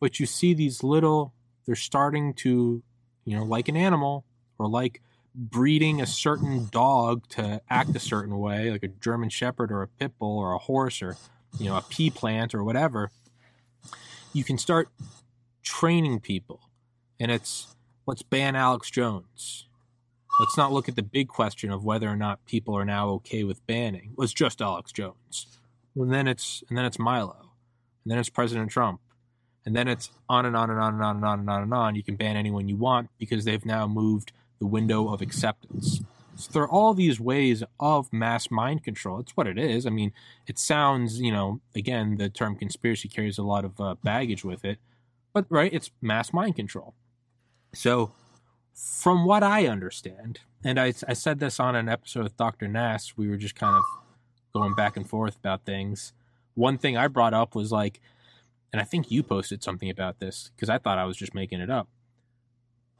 [0.00, 1.32] But you see these little,
[1.64, 2.82] they're starting to,
[3.24, 4.24] you know, like an animal
[4.58, 5.02] or like
[5.34, 9.88] breeding a certain dog to act a certain way, like a German Shepherd or a
[9.88, 11.16] pit bull or a horse or
[11.58, 13.10] you know a pea plant or whatever.
[14.32, 14.88] You can start
[15.62, 16.60] training people,
[17.18, 17.74] and it's
[18.06, 19.66] let's ban Alex Jones
[20.38, 23.44] let's not look at the big question of whether or not people are now okay
[23.44, 24.12] with banning.
[24.18, 25.46] It's just Alex Jones.
[25.94, 27.52] And then it's and then it's Milo.
[28.04, 29.00] And then it's President Trump.
[29.64, 31.74] And then it's on and on and on and on and on and on and
[31.74, 31.94] on.
[31.96, 36.02] You can ban anyone you want because they've now moved the window of acceptance.
[36.36, 39.18] So there are all these ways of mass mind control.
[39.20, 39.86] It's what it is.
[39.86, 40.12] I mean,
[40.46, 44.64] it sounds, you know, again, the term conspiracy carries a lot of uh, baggage with
[44.64, 44.78] it,
[45.32, 46.94] but right, it's mass mind control.
[47.72, 48.12] So
[48.74, 52.68] from what I understand, and I, I said this on an episode with Dr.
[52.68, 53.84] Nass, we were just kind of
[54.52, 56.12] going back and forth about things.
[56.54, 58.00] One thing I brought up was like,
[58.72, 61.60] and I think you posted something about this because I thought I was just making
[61.60, 61.88] it up.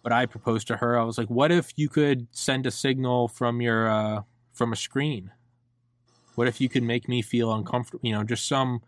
[0.07, 3.27] But I proposed to her, I was like, what if you could send a signal
[3.27, 4.23] from your, uh,
[4.53, 5.33] from a screen?
[6.37, 8.07] What if you could make me feel uncomfortable?
[8.07, 8.83] You know, just some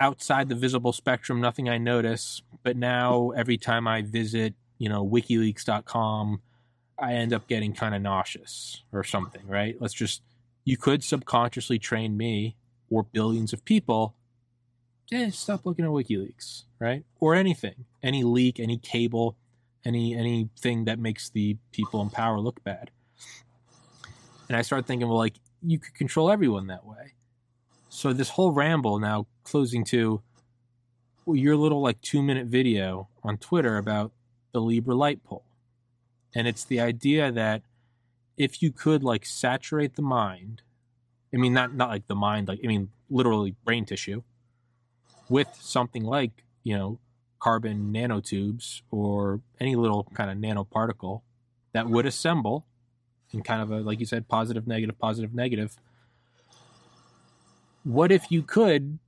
[0.00, 2.40] outside the visible spectrum, nothing I notice.
[2.62, 6.40] But now every time I visit you know, wikileaks.com,
[6.98, 9.76] I end up getting kind of nauseous or something, right?
[9.78, 10.22] Let's just,
[10.64, 12.56] you could subconsciously train me
[12.88, 14.16] or billions of people.
[15.10, 17.04] Yeah, stop looking at WikiLeaks, right?
[17.20, 19.36] Or anything, any leak, any cable,
[19.84, 22.90] any anything that makes the people in power look bad.
[24.48, 27.14] And I started thinking, well, like you could control everyone that way.
[27.88, 30.22] So this whole ramble now closing to
[31.26, 34.12] your little like two minute video on Twitter about
[34.52, 35.44] the Lieber light pole.
[36.34, 37.62] And it's the idea that
[38.36, 40.62] if you could like saturate the mind,
[41.32, 44.22] I mean not not like the mind, like I mean literally brain tissue,
[45.28, 46.98] with something like, you know,
[47.40, 51.22] carbon nanotubes or any little kind of nanoparticle
[51.72, 52.66] that would assemble
[53.32, 55.76] in kind of a like you said, positive, negative, positive, negative.
[57.82, 58.98] What if you could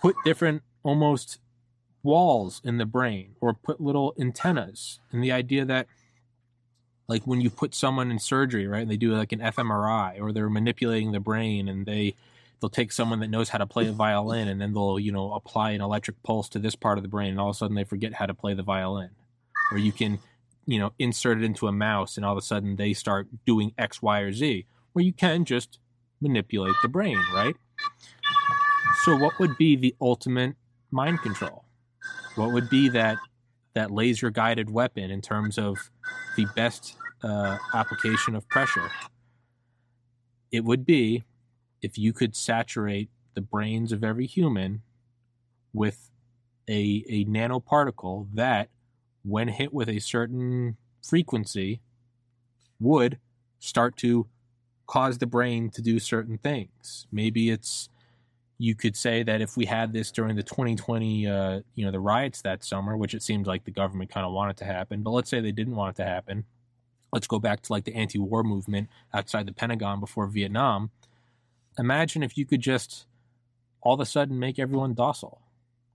[0.00, 1.38] put different almost
[2.02, 5.86] walls in the brain or put little antennas and the idea that
[7.08, 10.32] like when you put someone in surgery right and they do like an fMRI or
[10.32, 12.14] they're manipulating the brain and they
[12.60, 15.32] they'll take someone that knows how to play a violin and then they'll you know
[15.32, 17.76] apply an electric pulse to this part of the brain and all of a sudden
[17.76, 19.10] they forget how to play the violin.
[19.70, 20.18] Or you can
[20.66, 23.72] you know insert it into a mouse and all of a sudden they start doing
[23.78, 25.78] x y or z where you can just
[26.20, 27.54] manipulate the brain right?
[29.04, 30.56] So what would be the ultimate
[30.90, 31.64] mind control?
[32.34, 33.18] What would be that
[33.74, 35.90] that laser guided weapon in terms of
[36.36, 38.90] the best uh, application of pressure?
[40.50, 41.24] It would be
[41.82, 44.82] if you could saturate the brains of every human
[45.72, 46.10] with
[46.68, 48.68] a, a nanoparticle that,
[49.24, 51.80] when hit with a certain frequency,
[52.80, 53.18] would
[53.58, 54.26] start to
[54.86, 57.06] cause the brain to do certain things.
[57.12, 57.88] Maybe it's
[58.58, 62.00] you could say that if we had this during the 2020, uh, you know, the
[62.00, 65.10] riots that summer, which it seemed like the government kind of wanted to happen, but
[65.10, 66.44] let's say they didn't want it to happen.
[67.12, 70.90] Let's go back to like the anti-war movement outside the Pentagon before Vietnam.
[71.78, 73.06] Imagine if you could just
[73.80, 75.42] all of a sudden make everyone docile.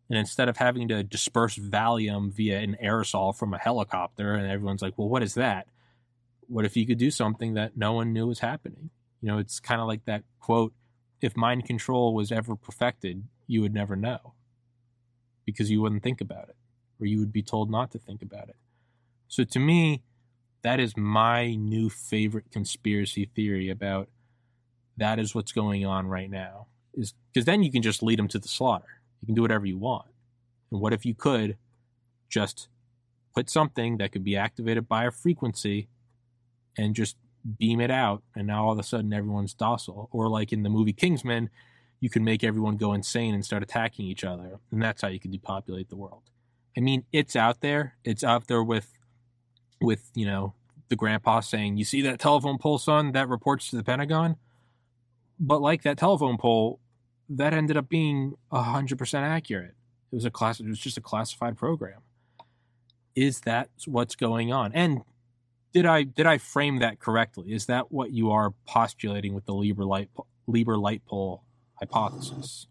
[0.10, 4.81] And instead of having to disperse Valium via an aerosol from a helicopter, and everyone's
[4.81, 5.68] like, well, what is that?
[6.47, 8.89] What if you could do something that no one knew was happening?
[9.22, 10.73] You know, it's kind of like that quote
[11.22, 14.34] if mind control was ever perfected, you would never know
[15.45, 16.55] because you wouldn't think about it
[16.99, 18.57] or you would be told not to think about it.
[19.30, 20.03] So to me,
[20.64, 24.10] that is my new favorite conspiracy theory about
[24.97, 26.67] that is what's going on right now.
[26.93, 29.01] Is because then you can just lead them to the slaughter.
[29.21, 30.07] You can do whatever you want.
[30.71, 31.57] And what if you could
[32.29, 32.67] just
[33.33, 35.87] put something that could be activated by a frequency
[36.77, 37.15] and just
[37.59, 40.09] beam it out, and now all of a sudden everyone's docile.
[40.11, 41.49] Or like in the movie Kingsman,
[41.99, 45.19] you can make everyone go insane and start attacking each other, and that's how you
[45.19, 46.23] can depopulate the world.
[46.75, 47.95] I mean, it's out there.
[48.03, 48.91] It's out there with,
[49.79, 50.53] with you know,
[50.89, 53.11] the grandpa saying, "You see that telephone pole, son?
[53.11, 54.37] That reports to the Pentagon."
[55.45, 56.79] But like that telephone pole,
[57.27, 59.75] that ended up being hundred percent accurate.
[60.11, 60.61] It was a class.
[60.61, 61.99] It was just a classified program.
[63.13, 64.71] Is that what's going on?
[64.73, 65.01] And
[65.73, 67.51] did I did I frame that correctly?
[67.51, 70.09] Is that what you are postulating with the Lieber light
[70.47, 71.43] Lieber light pole
[71.75, 72.67] hypothesis?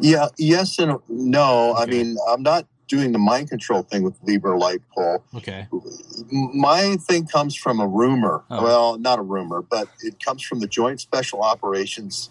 [0.00, 1.72] Yeah, yes and no.
[1.72, 1.82] Okay.
[1.82, 5.22] I mean, I'm not doing the mind control thing with Lieber light pole.
[5.36, 5.68] Okay.
[6.30, 8.44] My thing comes from a rumor.
[8.50, 8.62] Oh.
[8.62, 12.30] Well, not a rumor, but it comes from the Joint Special Operations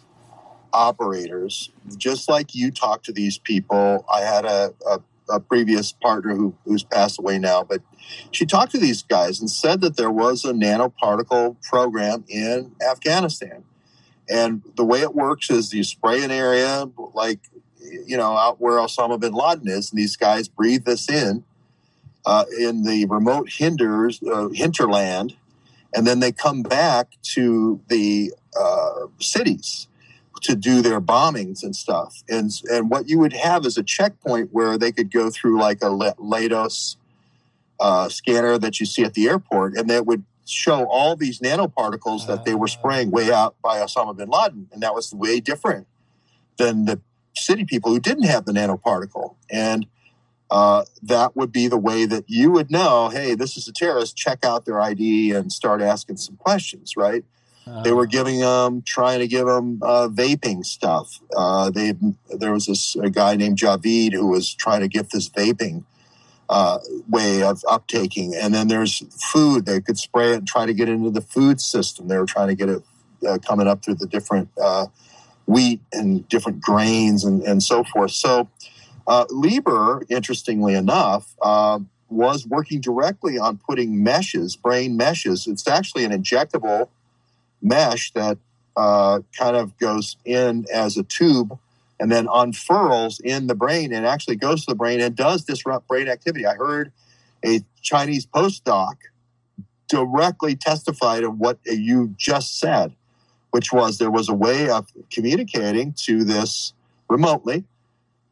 [0.73, 1.71] operators.
[1.95, 6.55] Just like you talk to these people, I had a, a, a previous partner who,
[6.65, 7.81] who's passed away now, but
[8.31, 13.63] she talked to these guys and said that there was a nanoparticle program in Afghanistan.
[14.29, 17.39] And the way it works is you spray an area like
[18.05, 21.43] you know, out where Osama bin Laden is, and these guys breathe this in
[22.25, 25.35] uh, in the remote hinders uh, hinterland,
[25.95, 29.87] and then they come back to the uh, cities
[30.41, 32.23] to do their bombings and stuff.
[32.29, 35.81] And and what you would have is a checkpoint where they could go through like
[35.81, 36.97] a Leidos
[37.79, 42.27] uh, scanner that you see at the airport, and that would show all these nanoparticles
[42.27, 45.87] that they were spraying way out by Osama bin Laden, and that was way different
[46.57, 46.99] than the
[47.41, 49.35] city people who didn't have the nanoparticle.
[49.49, 49.85] And
[50.49, 54.15] uh, that would be the way that you would know hey, this is a terrorist,
[54.15, 57.23] check out their ID and start asking some questions, right?
[57.67, 61.19] Uh, they were giving them, trying to give them uh, vaping stuff.
[61.35, 61.93] Uh, they
[62.37, 65.83] there was this a guy named Javid who was trying to get this vaping
[66.49, 69.65] uh, way of uptaking, and then there's food.
[69.65, 72.07] They could spray it and try to get into the food system.
[72.07, 72.83] They were trying to get it
[73.27, 74.87] uh, coming up through the different uh,
[75.47, 78.11] wheat and different grains and, and so forth.
[78.11, 78.49] So,
[79.07, 81.79] uh, Lieber, interestingly enough, uh,
[82.09, 85.47] was working directly on putting meshes, brain meshes.
[85.47, 86.89] It's actually an injectable
[87.61, 88.37] mesh that
[88.75, 91.57] uh, kind of goes in as a tube
[91.99, 95.87] and then unfurls in the brain and actually goes to the brain and does disrupt
[95.87, 96.45] brain activity.
[96.45, 96.91] I heard
[97.43, 98.95] a Chinese postdoc
[99.87, 102.93] directly testify to what you just said
[103.51, 106.73] which was there was a way of communicating to this
[107.09, 107.63] remotely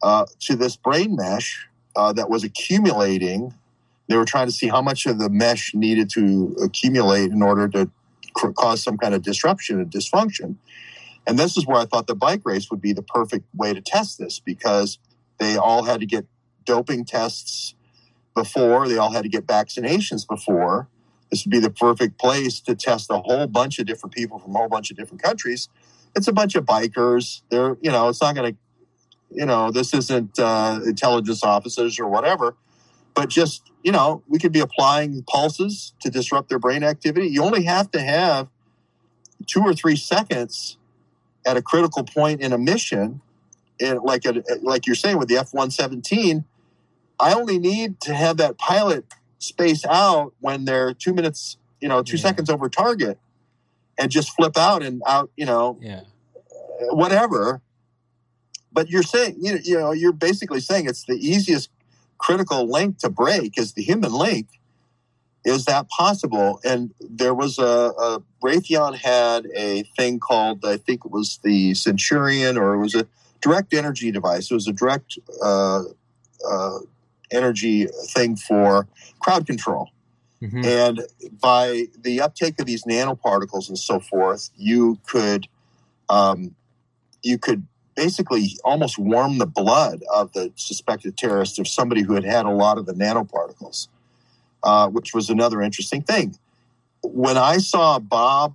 [0.02, 1.66] uh, to this brain mesh
[1.96, 3.54] uh, that was accumulating.
[4.08, 7.68] They were trying to see how much of the mesh needed to accumulate in order
[7.68, 7.90] to
[8.34, 10.56] cr- cause some kind of disruption and dysfunction.
[11.26, 13.80] And this is where I thought the bike race would be the perfect way to
[13.80, 14.98] test this because
[15.38, 16.26] they all had to get
[16.64, 17.74] doping tests
[18.34, 20.88] before, they all had to get vaccinations before
[21.30, 24.54] this would be the perfect place to test a whole bunch of different people from
[24.54, 25.68] a whole bunch of different countries.
[26.14, 27.42] It's a bunch of bikers.
[27.50, 28.58] They're, you know, it's not going to,
[29.30, 32.56] you know, this isn't uh, intelligence officers or whatever,
[33.14, 37.28] but just, you know, we could be applying pulses to disrupt their brain activity.
[37.28, 38.48] You only have to have
[39.46, 40.78] two or three seconds
[41.44, 43.20] at a critical point in a mission,
[43.80, 46.44] and like a, like you're saying with the F one seventeen.
[47.18, 49.06] I only need to have that pilot
[49.38, 52.22] space out when they're two minutes, you know, two yeah.
[52.22, 53.18] seconds over target
[53.98, 56.02] and just flip out and out, you know, yeah.
[56.90, 57.60] whatever.
[58.72, 61.70] But you're saying, you know, you know, you're basically saying it's the easiest
[62.18, 64.48] critical link to break is the human link.
[65.44, 66.60] Is that possible?
[66.64, 71.72] And there was a, a Raytheon had a thing called, I think it was the
[71.74, 73.06] Centurion, or it was a
[73.40, 74.50] direct energy device.
[74.50, 75.84] It was a direct uh,
[76.46, 76.78] uh,
[77.30, 78.86] energy thing for
[79.20, 79.90] crowd control.
[80.42, 80.64] Mm-hmm.
[80.64, 81.02] And
[81.40, 85.48] by the uptake of these nanoparticles and so forth, you could
[86.08, 86.54] um,
[87.22, 92.24] you could basically almost warm the blood of the suspected terrorist of somebody who had
[92.24, 93.88] had a lot of the nanoparticles,
[94.62, 96.36] uh, which was another interesting thing.
[97.02, 98.54] When I saw Bob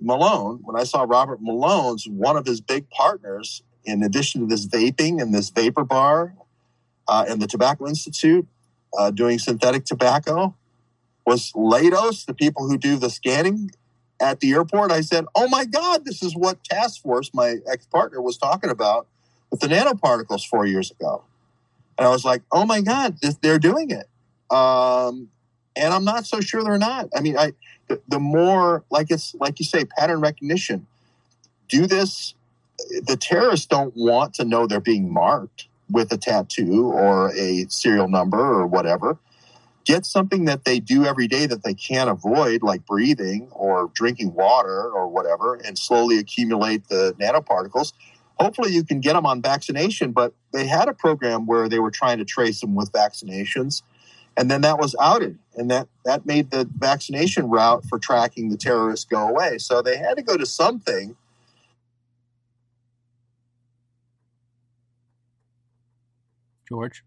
[0.00, 4.66] Malone, when I saw Robert Malone's one of his big partners, in addition to this
[4.66, 6.34] vaping and this vapor bar
[7.08, 8.46] uh, and the Tobacco Institute
[8.96, 10.54] uh, doing synthetic tobacco
[11.26, 13.70] was Leidos, the people who do the scanning
[14.20, 14.92] at the airport.
[14.92, 18.70] I said, "Oh my God, this is what Task Force, my ex partner, was talking
[18.70, 19.06] about
[19.50, 21.24] with the nanoparticles four years ago."
[21.98, 24.08] And I was like, "Oh my God, this, they're doing it."
[24.54, 25.28] Um,
[25.76, 27.08] and I'm not so sure they're not.
[27.16, 27.52] I mean, I
[27.88, 30.86] the, the more like it's like you say, pattern recognition.
[31.68, 32.34] Do this.
[33.06, 38.08] The terrorists don't want to know they're being marked with a tattoo or a serial
[38.08, 39.18] number or whatever.
[39.84, 44.32] Get something that they do every day that they can't avoid, like breathing or drinking
[44.32, 47.92] water or whatever, and slowly accumulate the nanoparticles.
[48.40, 51.90] Hopefully, you can get them on vaccination, but they had a program where they were
[51.90, 53.82] trying to trace them with vaccinations,
[54.36, 58.56] and then that was outed, and that, that made the vaccination route for tracking the
[58.56, 59.58] terrorists go away.
[59.58, 61.14] So they had to go to something
[66.74, 67.04] George.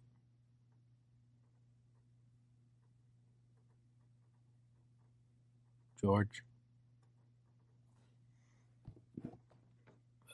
[6.02, 6.41] George.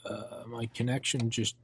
[0.05, 1.55] Uh, my connection just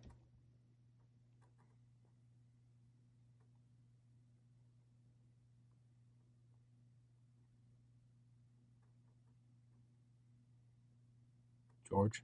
[11.88, 12.24] George.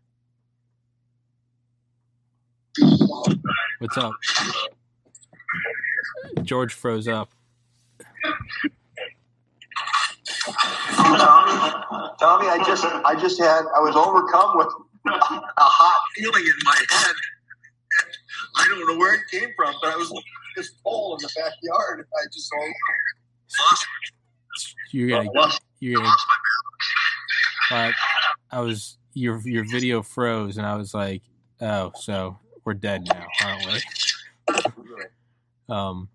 [3.77, 4.13] What's up?
[6.44, 7.32] George froze up.
[10.86, 11.73] Tommy,
[12.19, 14.68] Tommy, I just, I just had, I was overcome with
[15.07, 15.19] a
[15.57, 17.15] hot feeling in my head.
[18.56, 20.11] I don't know where it came from, but I was
[20.56, 22.07] this pole in the backyard.
[22.14, 22.52] I just
[23.60, 23.88] lost.
[24.91, 26.11] You're gonna, you're gonna.
[27.69, 27.94] But
[28.52, 31.23] I was your your video froze, and I was like,
[31.61, 33.82] oh, so we're dead now, aren't we?
[35.69, 36.09] Um,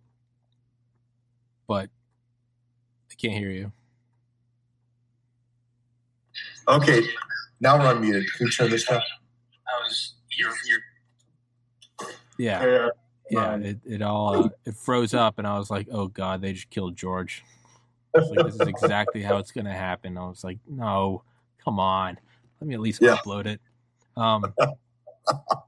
[1.66, 1.88] but
[3.10, 3.72] I can't hear you.
[6.68, 7.02] Okay,
[7.60, 8.26] now we're unmuted.
[8.36, 9.00] Can you turn this down?
[9.00, 10.78] I was you're, you're...
[12.38, 12.88] Yeah,
[13.30, 13.56] yeah.
[13.56, 16.70] It, it all uh, it froze up, and I was like, "Oh God, they just
[16.70, 17.44] killed George."
[18.14, 20.16] Like, this is exactly how it's going to happen.
[20.16, 21.22] I was like, "No,
[21.64, 22.18] come on,
[22.60, 23.16] let me at least yeah.
[23.16, 23.60] upload it."
[24.16, 24.52] Um,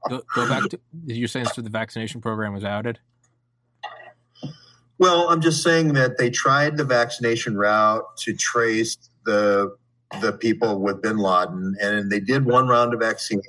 [0.09, 2.99] go, go back to you're saying so the vaccination program was outed.
[4.99, 9.75] Well, I'm just saying that they tried the vaccination route to trace the
[10.21, 13.41] the people with bin Laden, and they did one round of vaccine,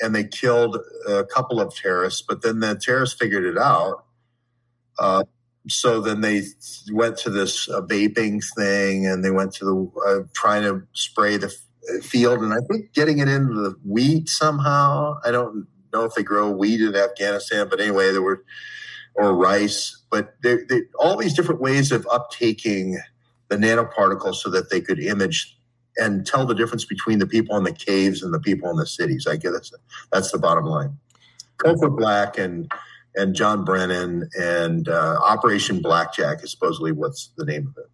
[0.00, 0.76] and they killed
[1.08, 2.22] a couple of terrorists.
[2.22, 4.04] But then the terrorists figured it out.
[4.98, 5.24] Uh,
[5.68, 6.42] so then they
[6.92, 11.36] went to this uh, vaping thing, and they went to the uh, trying to spray
[11.36, 11.54] the
[12.02, 15.20] field, and I think getting it into the wheat somehow.
[15.24, 18.44] I don't know if they grow wheat in Afghanistan, but anyway, there were
[19.14, 20.03] or rice.
[20.14, 22.98] But they, they, all these different ways of uptaking
[23.48, 25.58] the nanoparticles so that they could image
[25.96, 28.86] and tell the difference between the people in the caves and the people in the
[28.86, 29.26] cities.
[29.26, 29.72] I guess
[30.12, 30.96] that's the bottom line.
[31.58, 32.70] Cofer Black and
[33.16, 37.90] and John Brennan and uh, Operation Blackjack is supposedly what's the name of it.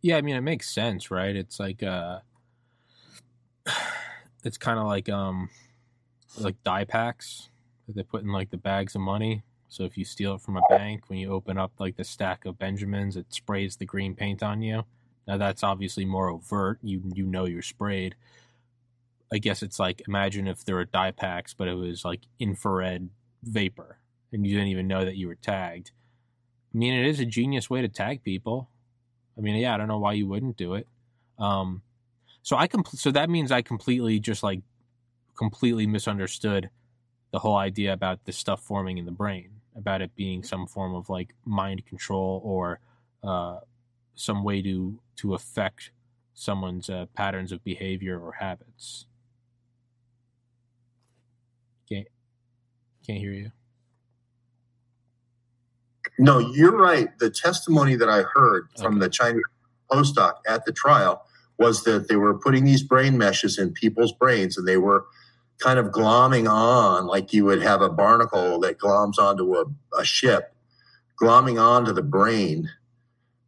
[0.00, 1.36] Yeah, I mean it makes sense, right?
[1.36, 2.20] It's like uh,
[4.42, 5.50] it's kind of like um,
[6.38, 7.50] like dye packs
[7.86, 9.42] that they put in like the bags of money.
[9.68, 12.44] So if you steal it from a bank, when you open up like the stack
[12.46, 14.84] of Benjamins, it sprays the green paint on you.
[15.26, 16.78] Now that's obviously more overt.
[16.82, 18.14] You you know you're sprayed.
[19.32, 23.10] I guess it's like imagine if there were dye packs, but it was like infrared
[23.42, 23.98] vapor,
[24.32, 25.90] and you didn't even know that you were tagged.
[26.74, 28.70] I mean, it is a genius way to tag people.
[29.36, 30.86] I mean, yeah, I don't know why you wouldn't do it.
[31.38, 31.82] Um,
[32.42, 34.62] so I com- so that means I completely just like
[35.36, 36.70] completely misunderstood
[37.30, 40.94] the whole idea about this stuff forming in the brain, about it being some form
[40.94, 42.80] of like mind control or
[43.22, 43.60] uh,
[44.14, 45.92] some way to to affect
[46.34, 49.06] someone's uh, patterns of behavior or habits.
[51.88, 52.08] Can't
[53.06, 53.52] can't hear you.
[56.18, 57.16] No, you're right.
[57.18, 59.04] The testimony that I heard from okay.
[59.04, 59.42] the Chinese
[59.90, 61.24] postdoc at the trial
[61.58, 65.06] was that they were putting these brain meshes in people's brains and they were
[65.60, 69.64] kind of glomming on like you would have a barnacle that gloms onto a,
[69.98, 70.54] a ship,
[71.20, 72.68] glomming onto the brain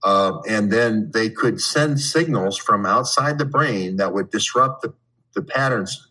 [0.02, 4.94] uh, and then they could send signals from outside the brain that would disrupt the,
[5.34, 6.08] the patterns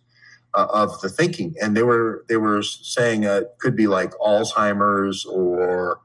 [0.53, 1.55] uh, of the thinking.
[1.61, 6.01] And they were they were saying uh, it could be like Alzheimer's or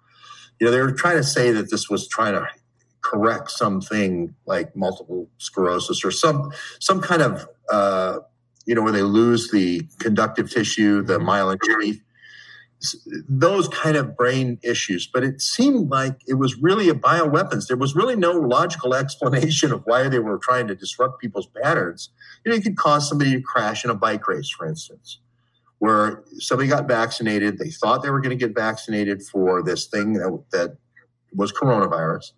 [0.59, 2.47] you know they were trying to say that this was trying to
[3.03, 8.19] correct something like multiple sclerosis or some some kind of uh,
[8.67, 11.29] you know where they lose the conductive tissue, the mm-hmm.
[11.29, 12.01] myelin sheath
[13.29, 15.07] those kind of brain issues.
[15.07, 17.67] But it seemed like it was really a bioweapons.
[17.67, 22.11] There was really no logical explanation of why they were trying to disrupt people's patterns.
[22.45, 25.19] You know, you could cause somebody to crash in a bike race, for instance,
[25.79, 27.59] where somebody got vaccinated.
[27.59, 30.77] They thought they were going to get vaccinated for this thing that, that
[31.33, 32.33] was coronavirus.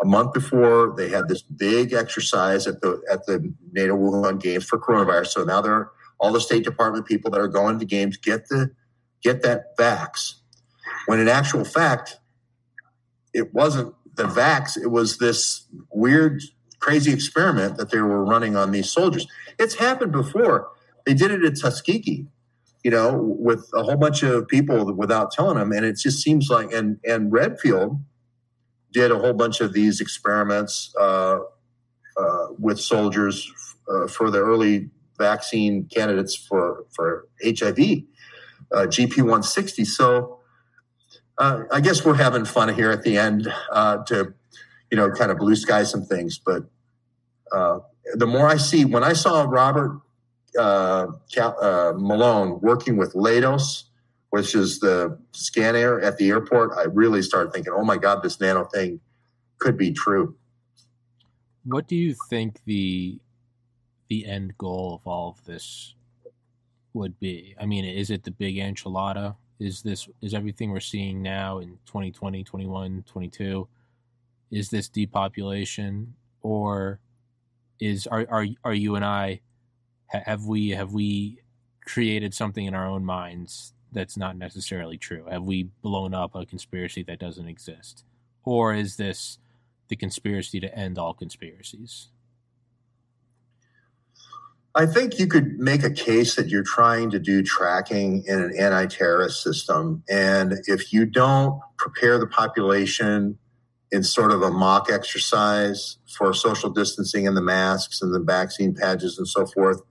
[0.00, 4.64] A month before, they had this big exercise at the at the NATO Wuhan Games
[4.64, 5.28] for coronavirus.
[5.28, 8.72] So now they're all the State Department people that are going to games get the
[9.22, 10.34] get that vax.
[11.06, 12.18] When in actual fact,
[13.32, 16.42] it wasn't the vax, it was this weird,
[16.80, 19.26] crazy experiment that they were running on these soldiers.
[19.58, 20.68] It's happened before.
[21.06, 22.26] They did it at Tuskegee,
[22.84, 25.72] you know, with a whole bunch of people without telling them.
[25.72, 28.00] And it just seems like, and, and Redfield
[28.92, 31.38] did a whole bunch of these experiments uh,
[32.16, 33.50] uh, with soldiers
[33.88, 37.78] uh, for the early vaccine candidates for, for HIV
[38.72, 39.84] uh, GP 160.
[39.84, 40.38] So
[41.38, 44.34] uh, I guess we're having fun here at the end to,
[44.90, 46.38] you know, kind of blue sky some things.
[46.38, 46.64] But
[47.50, 50.00] the more I see, when I saw Robert
[50.58, 51.06] uh,
[51.96, 53.84] Malone working with Leidos,
[54.32, 58.22] which is the scan air at the airport, I really started thinking, oh my God,
[58.22, 58.98] this nano thing
[59.58, 60.34] could be true.
[61.64, 63.20] What do you think the
[64.08, 65.94] the end goal of all of this
[66.94, 67.54] would be.
[67.60, 69.36] I mean, is it the big enchilada?
[69.58, 73.68] Is this is everything we're seeing now in 2020, 21, 22?
[74.50, 77.00] Is this depopulation or
[77.80, 79.40] is are are are you and I
[80.08, 81.38] have we have we
[81.84, 85.26] created something in our own minds that's not necessarily true?
[85.30, 88.04] Have we blown up a conspiracy that doesn't exist?
[88.44, 89.38] Or is this
[89.88, 92.08] the conspiracy to end all conspiracies?
[94.74, 98.56] I think you could make a case that you're trying to do tracking in an
[98.58, 100.02] anti terrorist system.
[100.08, 103.38] And if you don't prepare the population
[103.90, 108.74] in sort of a mock exercise for social distancing and the masks and the vaccine
[108.74, 109.82] patches and so forth,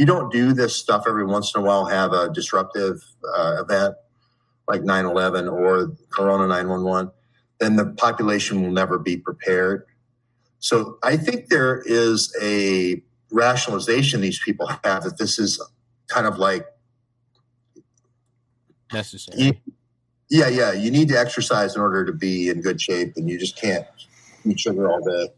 [0.00, 3.04] you don't do this stuff every once in a while, have a disruptive
[3.36, 3.94] uh, event
[4.66, 7.12] like 9 11 or Corona 911,
[7.58, 9.84] then the population will never be prepared.
[10.58, 15.62] So I think there is a rationalization these people have that this is
[16.08, 16.64] kind of like
[18.94, 19.60] necessary.
[20.30, 20.72] Yeah, yeah.
[20.72, 23.84] You need to exercise in order to be in good shape, and you just can't
[24.46, 25.28] eat sugar all day.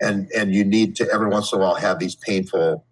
[0.00, 2.86] And and you need to every once in a while have these painful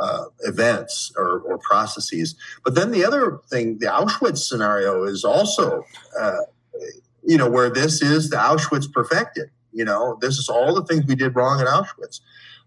[0.00, 2.34] uh, events or, or, processes.
[2.64, 5.84] But then the other thing, the Auschwitz scenario is also,
[6.18, 6.36] uh,
[7.22, 9.50] you know, where this is the Auschwitz perfected.
[9.72, 12.20] You know, this is all the things we did wrong at Auschwitz.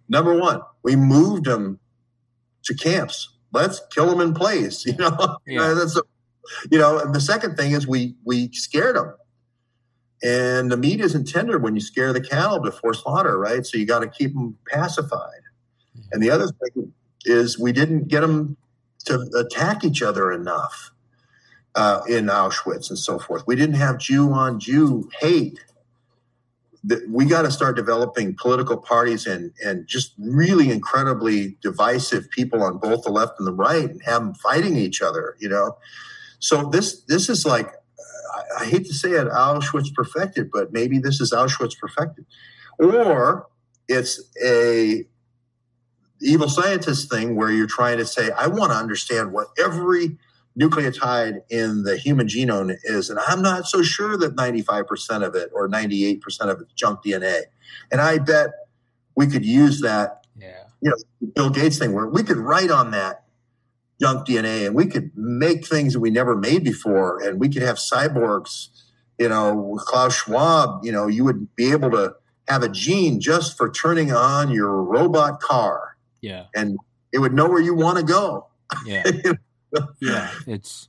[0.07, 1.80] Number one, we moved them
[2.64, 3.30] to camps.
[3.51, 4.85] Let's kill them in place.
[4.93, 5.73] You know, yeah.
[5.73, 6.03] that's a,
[6.69, 6.99] you know.
[6.99, 9.15] And the second thing is we we scared them,
[10.22, 13.65] and the meat isn't tender when you scare the cattle before slaughter, right?
[13.65, 15.41] So you got to keep them pacified.
[16.11, 16.93] And the other thing
[17.26, 18.58] is we didn't get them
[19.06, 20.91] to attack each other enough
[21.76, 23.45] uh, in Auschwitz and so forth.
[23.48, 25.60] We didn't have Jew on Jew hate.
[27.08, 32.78] We got to start developing political parties and and just really incredibly divisive people on
[32.78, 35.78] both the left and the right and have them fighting each other you know?
[36.40, 37.70] So this this is like
[38.36, 42.26] I, I hate to say it auschwitz perfected but maybe this is auschwitz perfected.
[42.78, 43.48] Or
[43.88, 45.06] it's a
[46.24, 50.18] evil scientist thing where you're trying to say i want to understand what every
[50.60, 53.10] nucleotide in the human genome is.
[53.10, 57.44] And I'm not so sure that 95% of it or 98% of it's junk DNA.
[57.91, 58.52] And I bet
[59.16, 60.64] we could use that, yeah.
[60.82, 63.24] you know, Bill Gates thing where we could write on that
[64.00, 67.22] junk DNA and we could make things that we never made before.
[67.22, 68.68] And we could have cyborgs,
[69.18, 72.16] you know, Klaus Schwab, you know, you would be able to
[72.48, 75.93] have a gene just for turning on your robot car.
[76.24, 76.45] Yeah.
[76.56, 76.80] And
[77.12, 78.48] it would know where you want to go.
[78.86, 79.04] Yeah.
[80.00, 80.88] yeah, it's.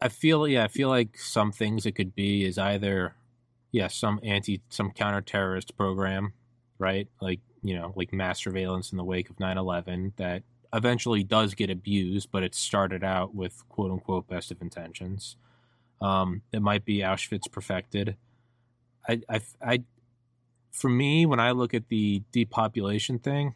[0.00, 3.14] I feel yeah, I feel like some things it could be is either,
[3.72, 6.32] yeah, some anti some counter terrorist program,
[6.78, 7.08] right?
[7.20, 10.42] Like you know, like mass surveillance in the wake of 9-11 that
[10.72, 15.36] eventually does get abused, but it started out with quote unquote best of intentions.
[16.00, 18.16] Um, it might be Auschwitz perfected.
[19.08, 19.82] I, I, I,
[20.72, 23.54] for me, when I look at the depopulation thing,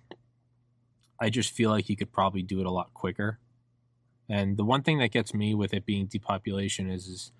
[1.20, 3.38] I just feel like you could probably do it a lot quicker.
[4.28, 7.32] And the one thing that gets me with it being depopulation is, is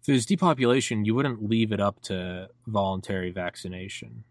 [0.00, 4.24] if there's depopulation, you wouldn't leave it up to voluntary vaccination.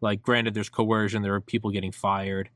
[0.00, 2.48] Like, granted, there's coercion, there are people getting fired,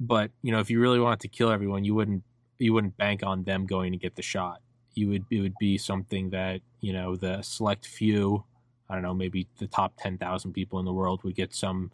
[0.00, 2.22] but you know, if you really wanted to kill everyone, you wouldn't
[2.58, 4.60] you wouldn't bank on them going to get the shot.
[4.94, 8.44] You would it would be something that you know the select few,
[8.88, 11.92] I don't know, maybe the top ten thousand people in the world would get some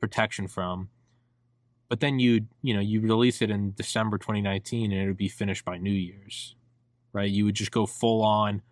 [0.00, 0.90] protection from,
[1.94, 5.28] but then you you know you release it in December 2019 and it would be
[5.28, 6.56] finished by New Year's,
[7.12, 7.30] right?
[7.30, 8.62] You would just go full on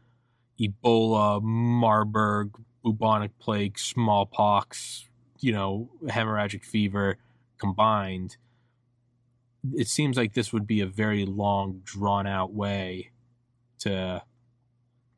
[0.61, 2.51] Ebola, Marburg,
[2.83, 5.09] bubonic plague, smallpox,
[5.39, 7.19] you know, hemorrhagic fever
[7.59, 8.39] combined.
[9.73, 13.13] It seems like this would be a very long, drawn out way
[13.79, 14.25] to,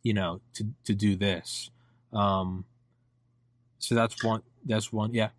[0.02, 1.70] you know, to to do this.
[2.12, 2.66] Um,
[3.78, 4.42] so that's one.
[4.62, 5.14] That's one.
[5.14, 5.30] Yeah.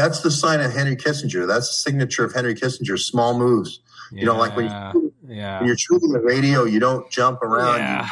[0.00, 1.46] That's the sign of Henry Kissinger.
[1.46, 2.98] That's the signature of Henry Kissinger.
[2.98, 3.80] Small moves.
[4.10, 5.58] Yeah, you know, like when, you, yeah.
[5.58, 7.80] when you're shooting the radio, you don't jump around.
[7.80, 8.08] Yeah.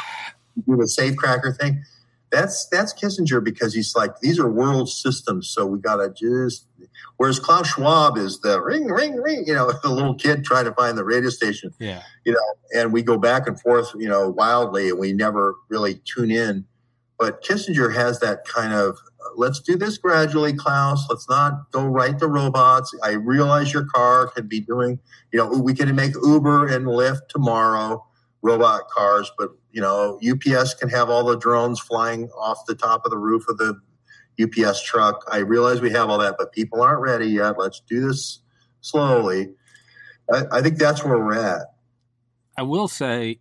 [0.55, 1.83] You, you do the safe cracker thing.
[2.31, 6.67] That's that's Kissinger because he's like these are world systems, so we gotta just.
[7.17, 9.43] Whereas Klaus Schwab is the ring, ring, ring.
[9.47, 11.73] You know, the little kid trying to find the radio station.
[11.79, 12.03] Yeah.
[12.23, 16.01] You know, and we go back and forth, you know, wildly, and we never really
[16.05, 16.65] tune in.
[17.17, 18.99] But Kissinger has that kind of
[19.35, 21.05] let's do this gradually, Klaus.
[21.09, 22.93] Let's not go right to robots.
[23.03, 24.99] I realize your car could be doing,
[25.31, 28.05] you know, we can make Uber and Lyft tomorrow,
[28.41, 33.05] robot cars, but you know, UPS can have all the drones flying off the top
[33.05, 33.79] of the roof of the
[34.41, 35.23] UPS truck.
[35.31, 37.57] I realize we have all that, but people aren't ready yet.
[37.57, 38.39] Let's do this
[38.81, 39.53] slowly.
[40.31, 41.67] I, I think that's where we're at.
[42.57, 43.39] I will say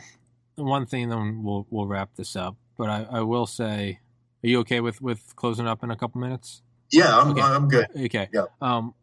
[0.56, 2.56] one thing, then we'll we'll wrap this up.
[2.76, 4.00] But I, I will say,
[4.42, 6.62] are you okay with with closing up in a couple minutes?
[6.90, 7.40] Yeah, I'm okay.
[7.40, 7.86] I'm good.
[7.96, 8.28] Okay.
[8.32, 8.46] Yeah.
[8.60, 8.94] Um,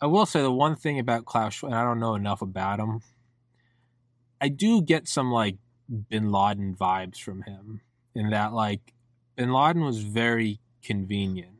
[0.00, 3.00] I will say the one thing about Klaus, and I don't know enough about him.
[4.40, 5.56] I do get some like
[6.08, 7.80] Bin Laden vibes from him
[8.14, 8.92] in that like
[9.36, 11.52] Bin Laden was very convenient.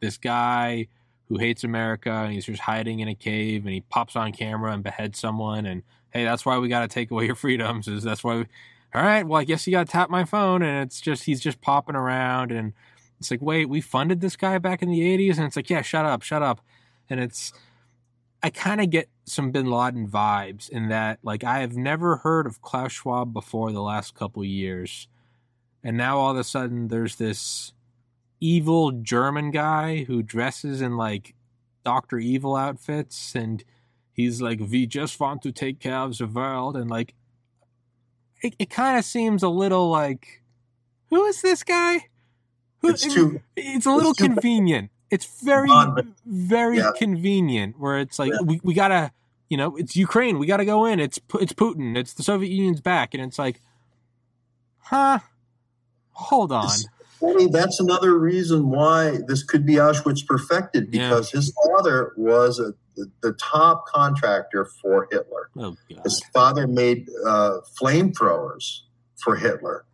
[0.00, 0.88] This guy
[1.28, 4.72] who hates America and he's just hiding in a cave and he pops on camera
[4.72, 7.88] and beheads someone and hey, that's why we got to take away your freedoms.
[7.88, 8.36] Is that's why?
[8.36, 8.46] We,
[8.94, 11.40] all right, well, I guess you got to tap my phone and it's just he's
[11.40, 12.72] just popping around and
[13.18, 15.82] it's like, wait, we funded this guy back in the '80s and it's like, yeah,
[15.82, 16.60] shut up, shut up,
[17.08, 17.52] and it's
[18.42, 22.46] I kind of get some Bin Laden vibes in that, like, I have never heard
[22.46, 25.08] of Klaus Schwab before the last couple years,
[25.82, 27.72] and now all of a sudden there's this
[28.40, 31.34] evil German guy who dresses in like
[31.84, 33.64] Doctor Evil outfits, and
[34.12, 37.14] he's like, "We just want to take care of the world," and like,
[38.44, 40.42] it, it kind of seems a little like,
[41.08, 42.06] who is this guy?
[42.78, 43.40] Who, it's too.
[43.56, 44.90] It's a little it's convenient.
[45.10, 45.70] It's very,
[46.26, 46.90] very yeah.
[46.96, 48.42] convenient where it's like yeah.
[48.42, 49.12] we, we gotta,
[49.48, 50.38] you know, it's Ukraine.
[50.38, 51.00] We gotta go in.
[51.00, 51.96] It's it's Putin.
[51.96, 53.60] It's the Soviet Union's back, and it's like,
[54.78, 55.20] huh?
[56.10, 56.68] Hold on.
[57.20, 61.38] Funny, that's another reason why this could be Auschwitz perfected because yeah.
[61.38, 65.50] his father was a, the, the, top contractor for Hitler.
[65.58, 68.80] Oh, his father made uh, flamethrowers
[69.16, 69.84] for Hitler.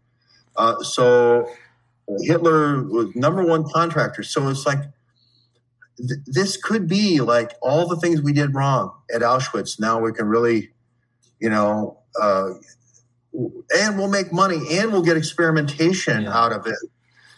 [0.57, 1.49] Uh, so
[2.21, 4.23] Hitler was number one contractor.
[4.23, 4.81] So it's like
[5.97, 9.81] th- this could be like all the things we did wrong at Auschwitz.
[9.81, 10.71] Now we can really,
[11.39, 12.51] you know, uh,
[13.33, 16.37] and we'll make money and we'll get experimentation yeah.
[16.37, 16.79] out of it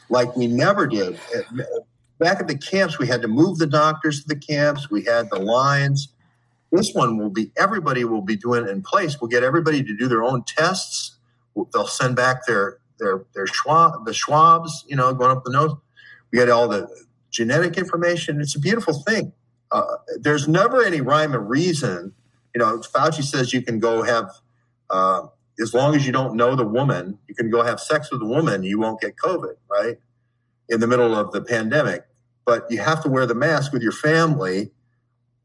[0.08, 1.18] like we never did.
[2.22, 4.88] Back at the camps, we had to move the doctors to the camps.
[4.88, 6.14] We had the lines.
[6.70, 9.20] This one will be everybody will be doing it in place.
[9.20, 11.16] We'll get everybody to do their own tests.
[11.72, 15.74] They'll send back their their their schwab the schwabs, you know, going up the nose.
[16.30, 16.88] We get all the
[17.32, 18.40] genetic information.
[18.40, 19.32] It's a beautiful thing.
[19.72, 22.14] Uh, there's never any rhyme or reason.
[22.54, 24.30] You know, Fauci says you can go have,
[24.90, 25.26] uh,
[25.60, 28.26] as long as you don't know the woman, you can go have sex with a
[28.26, 29.98] woman, you won't get COVID, right?
[30.68, 32.04] In the middle of the pandemic.
[32.44, 34.72] But you have to wear the mask with your family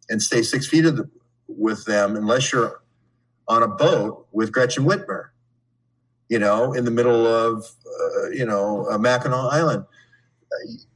[0.10, 1.10] and stay six feet the,
[1.48, 2.82] with them unless you're
[3.48, 5.30] on a boat with Gretchen Whitmer,
[6.28, 9.86] you know, in the middle of, uh, you know, Mackinac Island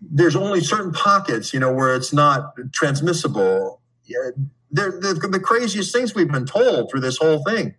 [0.01, 3.81] there's only certain pockets, you know, where it's not transmissible.
[4.05, 4.31] Yeah,
[4.69, 7.75] they're, they're, the craziest things we've been told through this whole thing.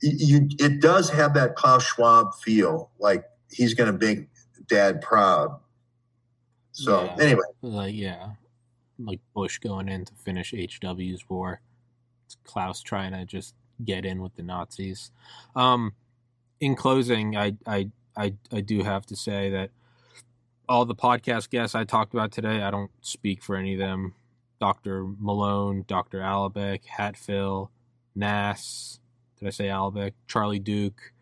[0.00, 4.28] You, it does have that Klaus Schwab feel, like he's going to make
[4.68, 5.58] dad proud.
[6.72, 8.30] So yeah, anyway, like yeah,
[8.98, 11.60] like Bush going in to finish HW's war.
[12.26, 13.54] It's Klaus trying to just
[13.84, 15.10] get in with the Nazis.
[15.54, 15.92] Um,
[16.60, 19.70] in closing, I I I, I do have to say that
[20.68, 24.14] all the podcast guests I talked about today, I don't speak for any of them.
[24.60, 25.04] Dr.
[25.18, 26.20] Malone, Dr.
[26.20, 27.68] Alibek, Hatfill,
[28.14, 29.00] Nass,
[29.38, 30.12] did I say Alibek?
[30.28, 31.12] Charlie Duke,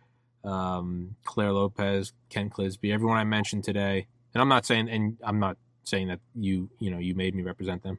[0.45, 4.07] um, Clare Lopez, Kent Clizbe, everyone I mentioned today.
[4.35, 7.43] And I'm not saying, and I'm not saying that you, you know, you made me
[7.43, 7.99] represent them.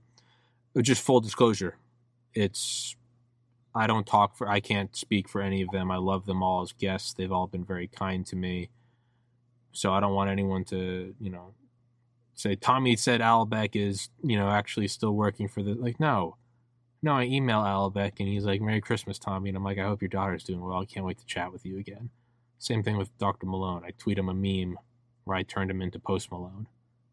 [0.73, 1.77] But just full disclosure,
[2.33, 2.95] it's,
[3.75, 5.91] I don't talk for, I can't speak for any of them.
[5.91, 7.13] I love them all as guests.
[7.13, 8.69] They've all been very kind to me.
[9.73, 11.53] So I don't want anyone to, you know,
[12.33, 16.35] say Tommy said Alibek is, you know, actually still working for the like no.
[17.03, 19.49] No, I email Alibek and he's like, Merry Christmas, Tommy.
[19.49, 20.81] And I'm like, I hope your daughter's doing well.
[20.81, 22.09] I can't wait to chat with you again.
[22.59, 23.47] Same thing with Dr.
[23.47, 23.83] Malone.
[23.85, 24.77] I tweet him a meme
[25.23, 26.68] where I turned him into Post Malone.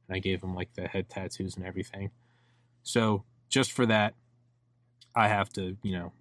[0.09, 2.11] And I gave him like the head tattoos and everything.
[2.83, 4.15] So just for that,
[5.15, 6.13] I have to, you know,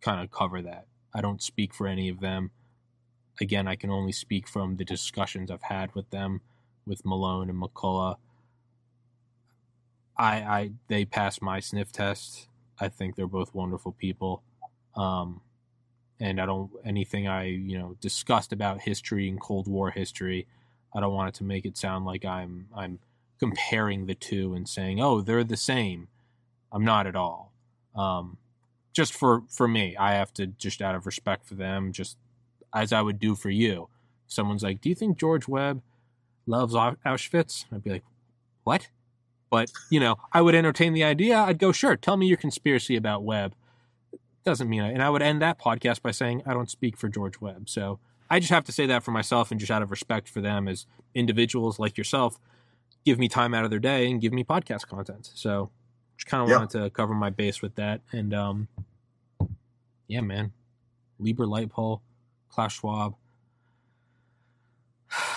[0.00, 0.86] kind of cover that.
[1.14, 2.50] I don't speak for any of them
[3.40, 6.42] again, I can only speak from the discussions I've had with them,
[6.86, 8.16] with Malone and McCullough.
[10.16, 12.48] I, I, they passed my sniff test.
[12.78, 14.42] I think they're both wonderful people.
[14.94, 15.40] Um,
[16.18, 20.46] and I don't anything I you know discussed about history and Cold War history.
[20.94, 22.98] I don't want it to make it sound like I'm I'm
[23.38, 26.08] comparing the two and saying oh they're the same.
[26.72, 27.52] I'm not at all.
[27.96, 28.36] Um,
[28.92, 32.16] just for for me, I have to just out of respect for them, just
[32.74, 33.88] as I would do for you.
[34.26, 35.82] Someone's like, "Do you think George Webb
[36.46, 38.04] loves Auschwitz?" I'd be like,
[38.64, 38.88] "What?"
[39.50, 41.38] But you know, I would entertain the idea.
[41.38, 43.54] I'd go, "Sure, tell me your conspiracy about Webb."
[44.44, 47.08] Doesn't mean, I, and I would end that podcast by saying, "I don't speak for
[47.08, 47.98] George Webb." So
[48.30, 50.68] I just have to say that for myself and just out of respect for them
[50.68, 52.38] as individuals like yourself,
[53.04, 55.30] give me time out of their day and give me podcast content.
[55.34, 55.70] So
[56.16, 58.02] just kind of wanted to cover my base with that.
[58.12, 58.68] And um,
[60.06, 60.52] yeah, man,
[61.18, 62.00] Lieber Lightpole,
[62.50, 63.16] Klaus Schwab.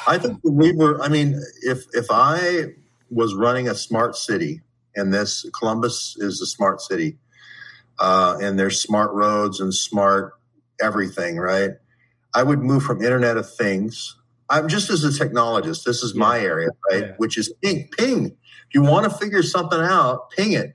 [0.06, 1.02] I think the Lieber.
[1.02, 2.76] I mean, if if I
[3.10, 4.61] was running a smart city,
[4.95, 7.18] and this Columbus is a smart city,
[7.99, 10.34] uh, and there's smart roads and smart
[10.80, 11.72] everything, right?
[12.34, 14.15] I would move from Internet of Things.
[14.49, 15.84] I'm just as a technologist.
[15.84, 16.19] This is yeah.
[16.19, 17.03] my area, right?
[17.03, 17.14] Yeah.
[17.18, 18.26] Which is ping, ping.
[18.26, 20.73] If you want to figure something out, ping it,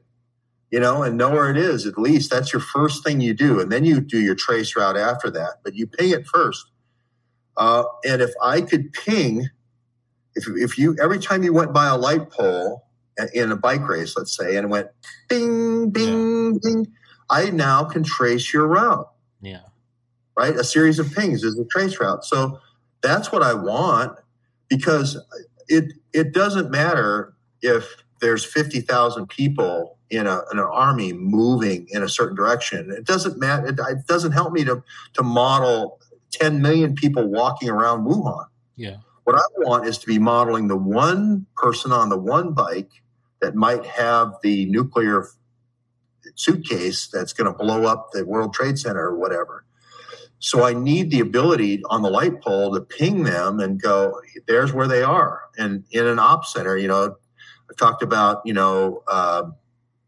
[0.70, 1.86] you know, and know where it is.
[1.86, 4.96] At least that's your first thing you do, and then you do your trace route
[4.96, 5.54] after that.
[5.64, 6.66] But you ping it first.
[7.56, 9.48] Uh, and if I could ping,
[10.34, 12.84] if if you every time you went by a light pole
[13.32, 14.88] in a bike race, let's say, and it went
[15.28, 16.58] bing, bing, yeah.
[16.62, 16.86] bing,
[17.28, 19.08] I now can trace your route.
[19.40, 19.62] Yeah
[20.38, 20.54] right?
[20.54, 22.24] A series of pings is a trace route.
[22.24, 22.60] So
[23.02, 24.16] that's what I want
[24.68, 25.18] because
[25.66, 32.02] it it doesn't matter if there's 50,000 people in, a, in an army moving in
[32.02, 32.90] a certain direction.
[32.90, 33.66] It doesn't matter.
[33.66, 34.82] It, it, doesn't help me to,
[35.14, 36.00] to model
[36.32, 38.46] 10 million people walking around Wuhan.
[38.76, 38.96] Yeah.
[39.24, 42.90] What I want is to be modeling the one person on the one bike
[43.40, 45.28] that might have the nuclear
[46.34, 49.64] suitcase that's going to blow up the World Trade Center or whatever.
[50.40, 54.72] So I need the ability on the light pole to ping them and go, there's
[54.72, 55.42] where they are.
[55.56, 57.16] And in an op center, you know,
[57.70, 59.44] I talked about, you know, uh,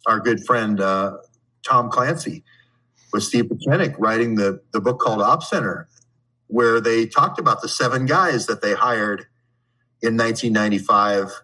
[0.06, 1.16] our good friend uh,
[1.62, 2.44] Tom Clancy
[3.12, 5.88] with Steve Pieczenik writing the, the book called Op Center,
[6.46, 9.26] where they talked about the seven guys that they hired
[10.02, 11.42] in 1995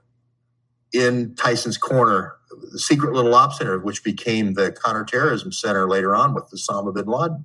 [0.92, 2.36] in Tyson's Corner,
[2.72, 6.94] the secret little op center, which became the counterterrorism center later on with the Osama
[6.94, 7.44] bin Laden.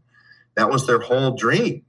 [0.55, 1.83] That was their whole dream,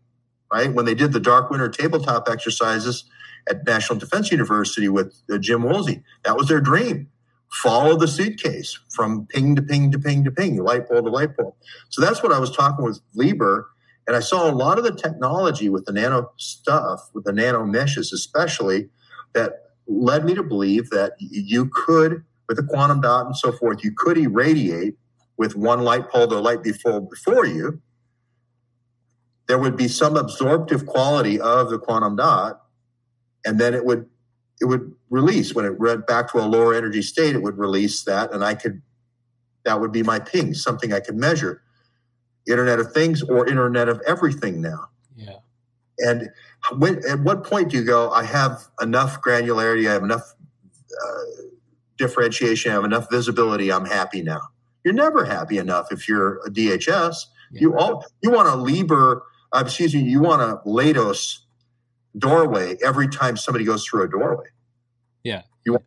[0.53, 0.73] right?
[0.73, 3.05] When they did the Dark Winter tabletop exercises
[3.49, 7.09] at National Defense University with uh, Jim Woolsey, that was their dream.
[7.51, 11.37] Follow the suitcase from ping to ping to ping to ping, light pole to light
[11.37, 11.57] pole.
[11.91, 13.69] So that's what I was talking with Lieber.
[14.07, 17.65] And I saw a lot of the technology with the nano stuff, with the nano
[17.67, 18.89] meshes especially,
[19.35, 23.85] that led me to believe that you could, with the quantum dot and so forth,
[23.85, 24.97] you could irradiate
[25.37, 27.81] with one light pole to light before before you,
[29.49, 32.63] there would be some absorptive quality of the quantum dot,
[33.45, 34.09] and then it would
[34.61, 37.35] it would release when it went back to a lower energy state.
[37.35, 38.83] It would release that, and I could
[39.65, 41.63] that would be my ping, something I could measure.
[42.49, 44.89] Internet of Things or Internet of Everything now.
[45.17, 45.37] Yeah.
[45.99, 46.31] And
[46.77, 48.11] when at what point do you go?
[48.11, 49.89] I have enough granularity.
[49.89, 51.43] I have enough uh,
[51.99, 52.73] differentiation.
[52.73, 53.71] I have enough visibility.
[53.71, 54.41] I'm happy now.
[54.85, 57.15] You're never happy enough if you're a DHS.
[57.53, 57.61] Yeah.
[57.61, 61.39] You all you want a Lieber uh, excuse me, you want a Leidos
[62.17, 64.47] doorway every time somebody goes through a doorway.
[65.25, 65.43] Yeah.
[65.65, 65.85] You want,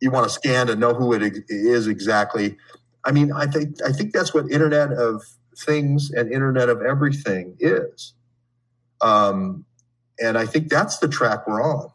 [0.00, 2.56] you want to scan to know who it is exactly.
[3.04, 5.22] I mean, I think I think that's what Internet of
[5.56, 8.14] Things and Internet of Everything is.
[9.00, 9.64] Um,
[10.18, 11.90] and I think that's the track we're on.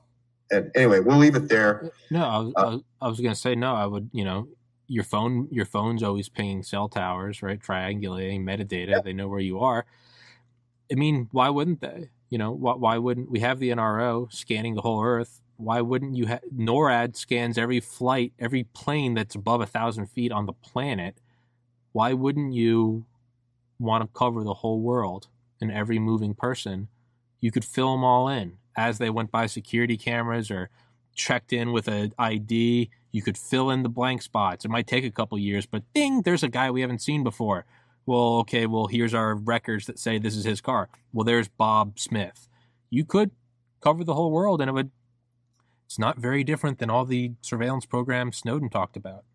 [0.51, 1.91] And anyway, we'll leave it there.
[2.09, 3.73] No, I was, uh, I was going to say no.
[3.73, 4.47] I would, you know,
[4.87, 7.59] your phone, your phone's always pinging cell towers, right?
[7.59, 8.89] Triangulating metadata.
[8.89, 9.01] Yeah.
[9.01, 9.85] They know where you are.
[10.91, 12.09] I mean, why wouldn't they?
[12.29, 15.41] You know, why, why wouldn't we have the NRO scanning the whole Earth?
[15.57, 20.31] Why wouldn't you have NORAD scans every flight, every plane that's above a thousand feet
[20.31, 21.17] on the planet?
[21.91, 23.05] Why wouldn't you
[23.79, 25.27] want to cover the whole world
[25.59, 26.87] and every moving person?
[27.39, 30.69] You could fill them all in as they went by security cameras or
[31.13, 32.89] checked in with an ID.
[33.11, 34.65] You could fill in the blank spots.
[34.65, 37.65] It might take a couple years, but ding, there's a guy we haven't seen before
[38.05, 40.89] well, okay, well, here's our records that say this is his car.
[41.13, 42.47] Well, there's Bob Smith.
[42.89, 43.31] You could
[43.81, 44.91] cover the whole world, and it would.
[45.85, 49.25] It's not very different than all the surveillance programs Snowden talked about.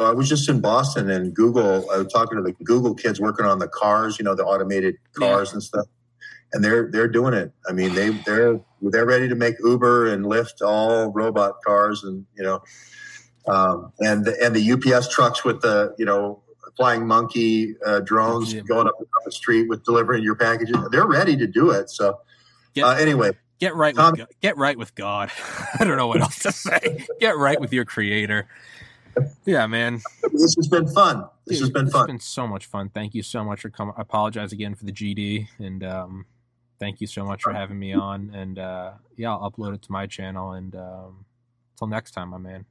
[0.00, 1.90] I was just in Boston, and Google.
[1.90, 4.96] I was talking to the Google kids working on the cars, you know, the automated
[5.14, 5.54] cars yeah.
[5.54, 5.86] and stuff,
[6.52, 7.52] and they're they're doing it.
[7.68, 12.26] I mean, they they're they're ready to make Uber and Lyft all robot cars, and
[12.36, 12.62] you know,
[13.46, 16.42] um, and and the UPS trucks with the you know
[16.78, 18.62] flying monkey uh, drones yeah.
[18.62, 18.94] going up
[19.24, 20.76] the street with delivering your packages.
[20.90, 21.90] They're ready to do it.
[21.90, 22.20] So
[22.72, 23.94] get, uh, anyway, get right.
[23.94, 25.30] Tom, with, get right with God.
[25.78, 27.04] I don't know what else to say.
[27.20, 28.48] Get right with your Creator.
[29.44, 30.00] Yeah, man.
[30.32, 31.26] This has been fun.
[31.44, 32.02] This Dude, has been fun.
[32.02, 32.88] It's been so much fun.
[32.88, 33.94] Thank you so much for coming.
[33.98, 36.26] I apologize again for the GD, and um,
[36.78, 38.30] thank you so much for having me on.
[38.32, 40.52] And uh, yeah, I'll upload it to my channel.
[40.52, 41.24] And um,
[41.74, 42.64] until next time, my man.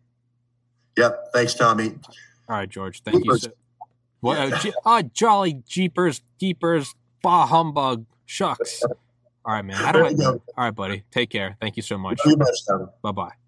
[0.97, 1.33] Yep.
[1.33, 1.95] Thanks, Tommy.
[2.47, 3.03] All right, George.
[3.03, 3.37] Thank you.
[3.37, 3.51] So-
[4.21, 4.37] what?
[4.37, 8.83] Uh, ah, jolly jeepers, keepers, bah humbug, shucks.
[9.45, 9.77] All right, man.
[9.77, 11.03] How do I, all right, buddy.
[11.09, 11.55] Take care.
[11.61, 12.19] Thank you so much.
[13.01, 13.46] Bye bye.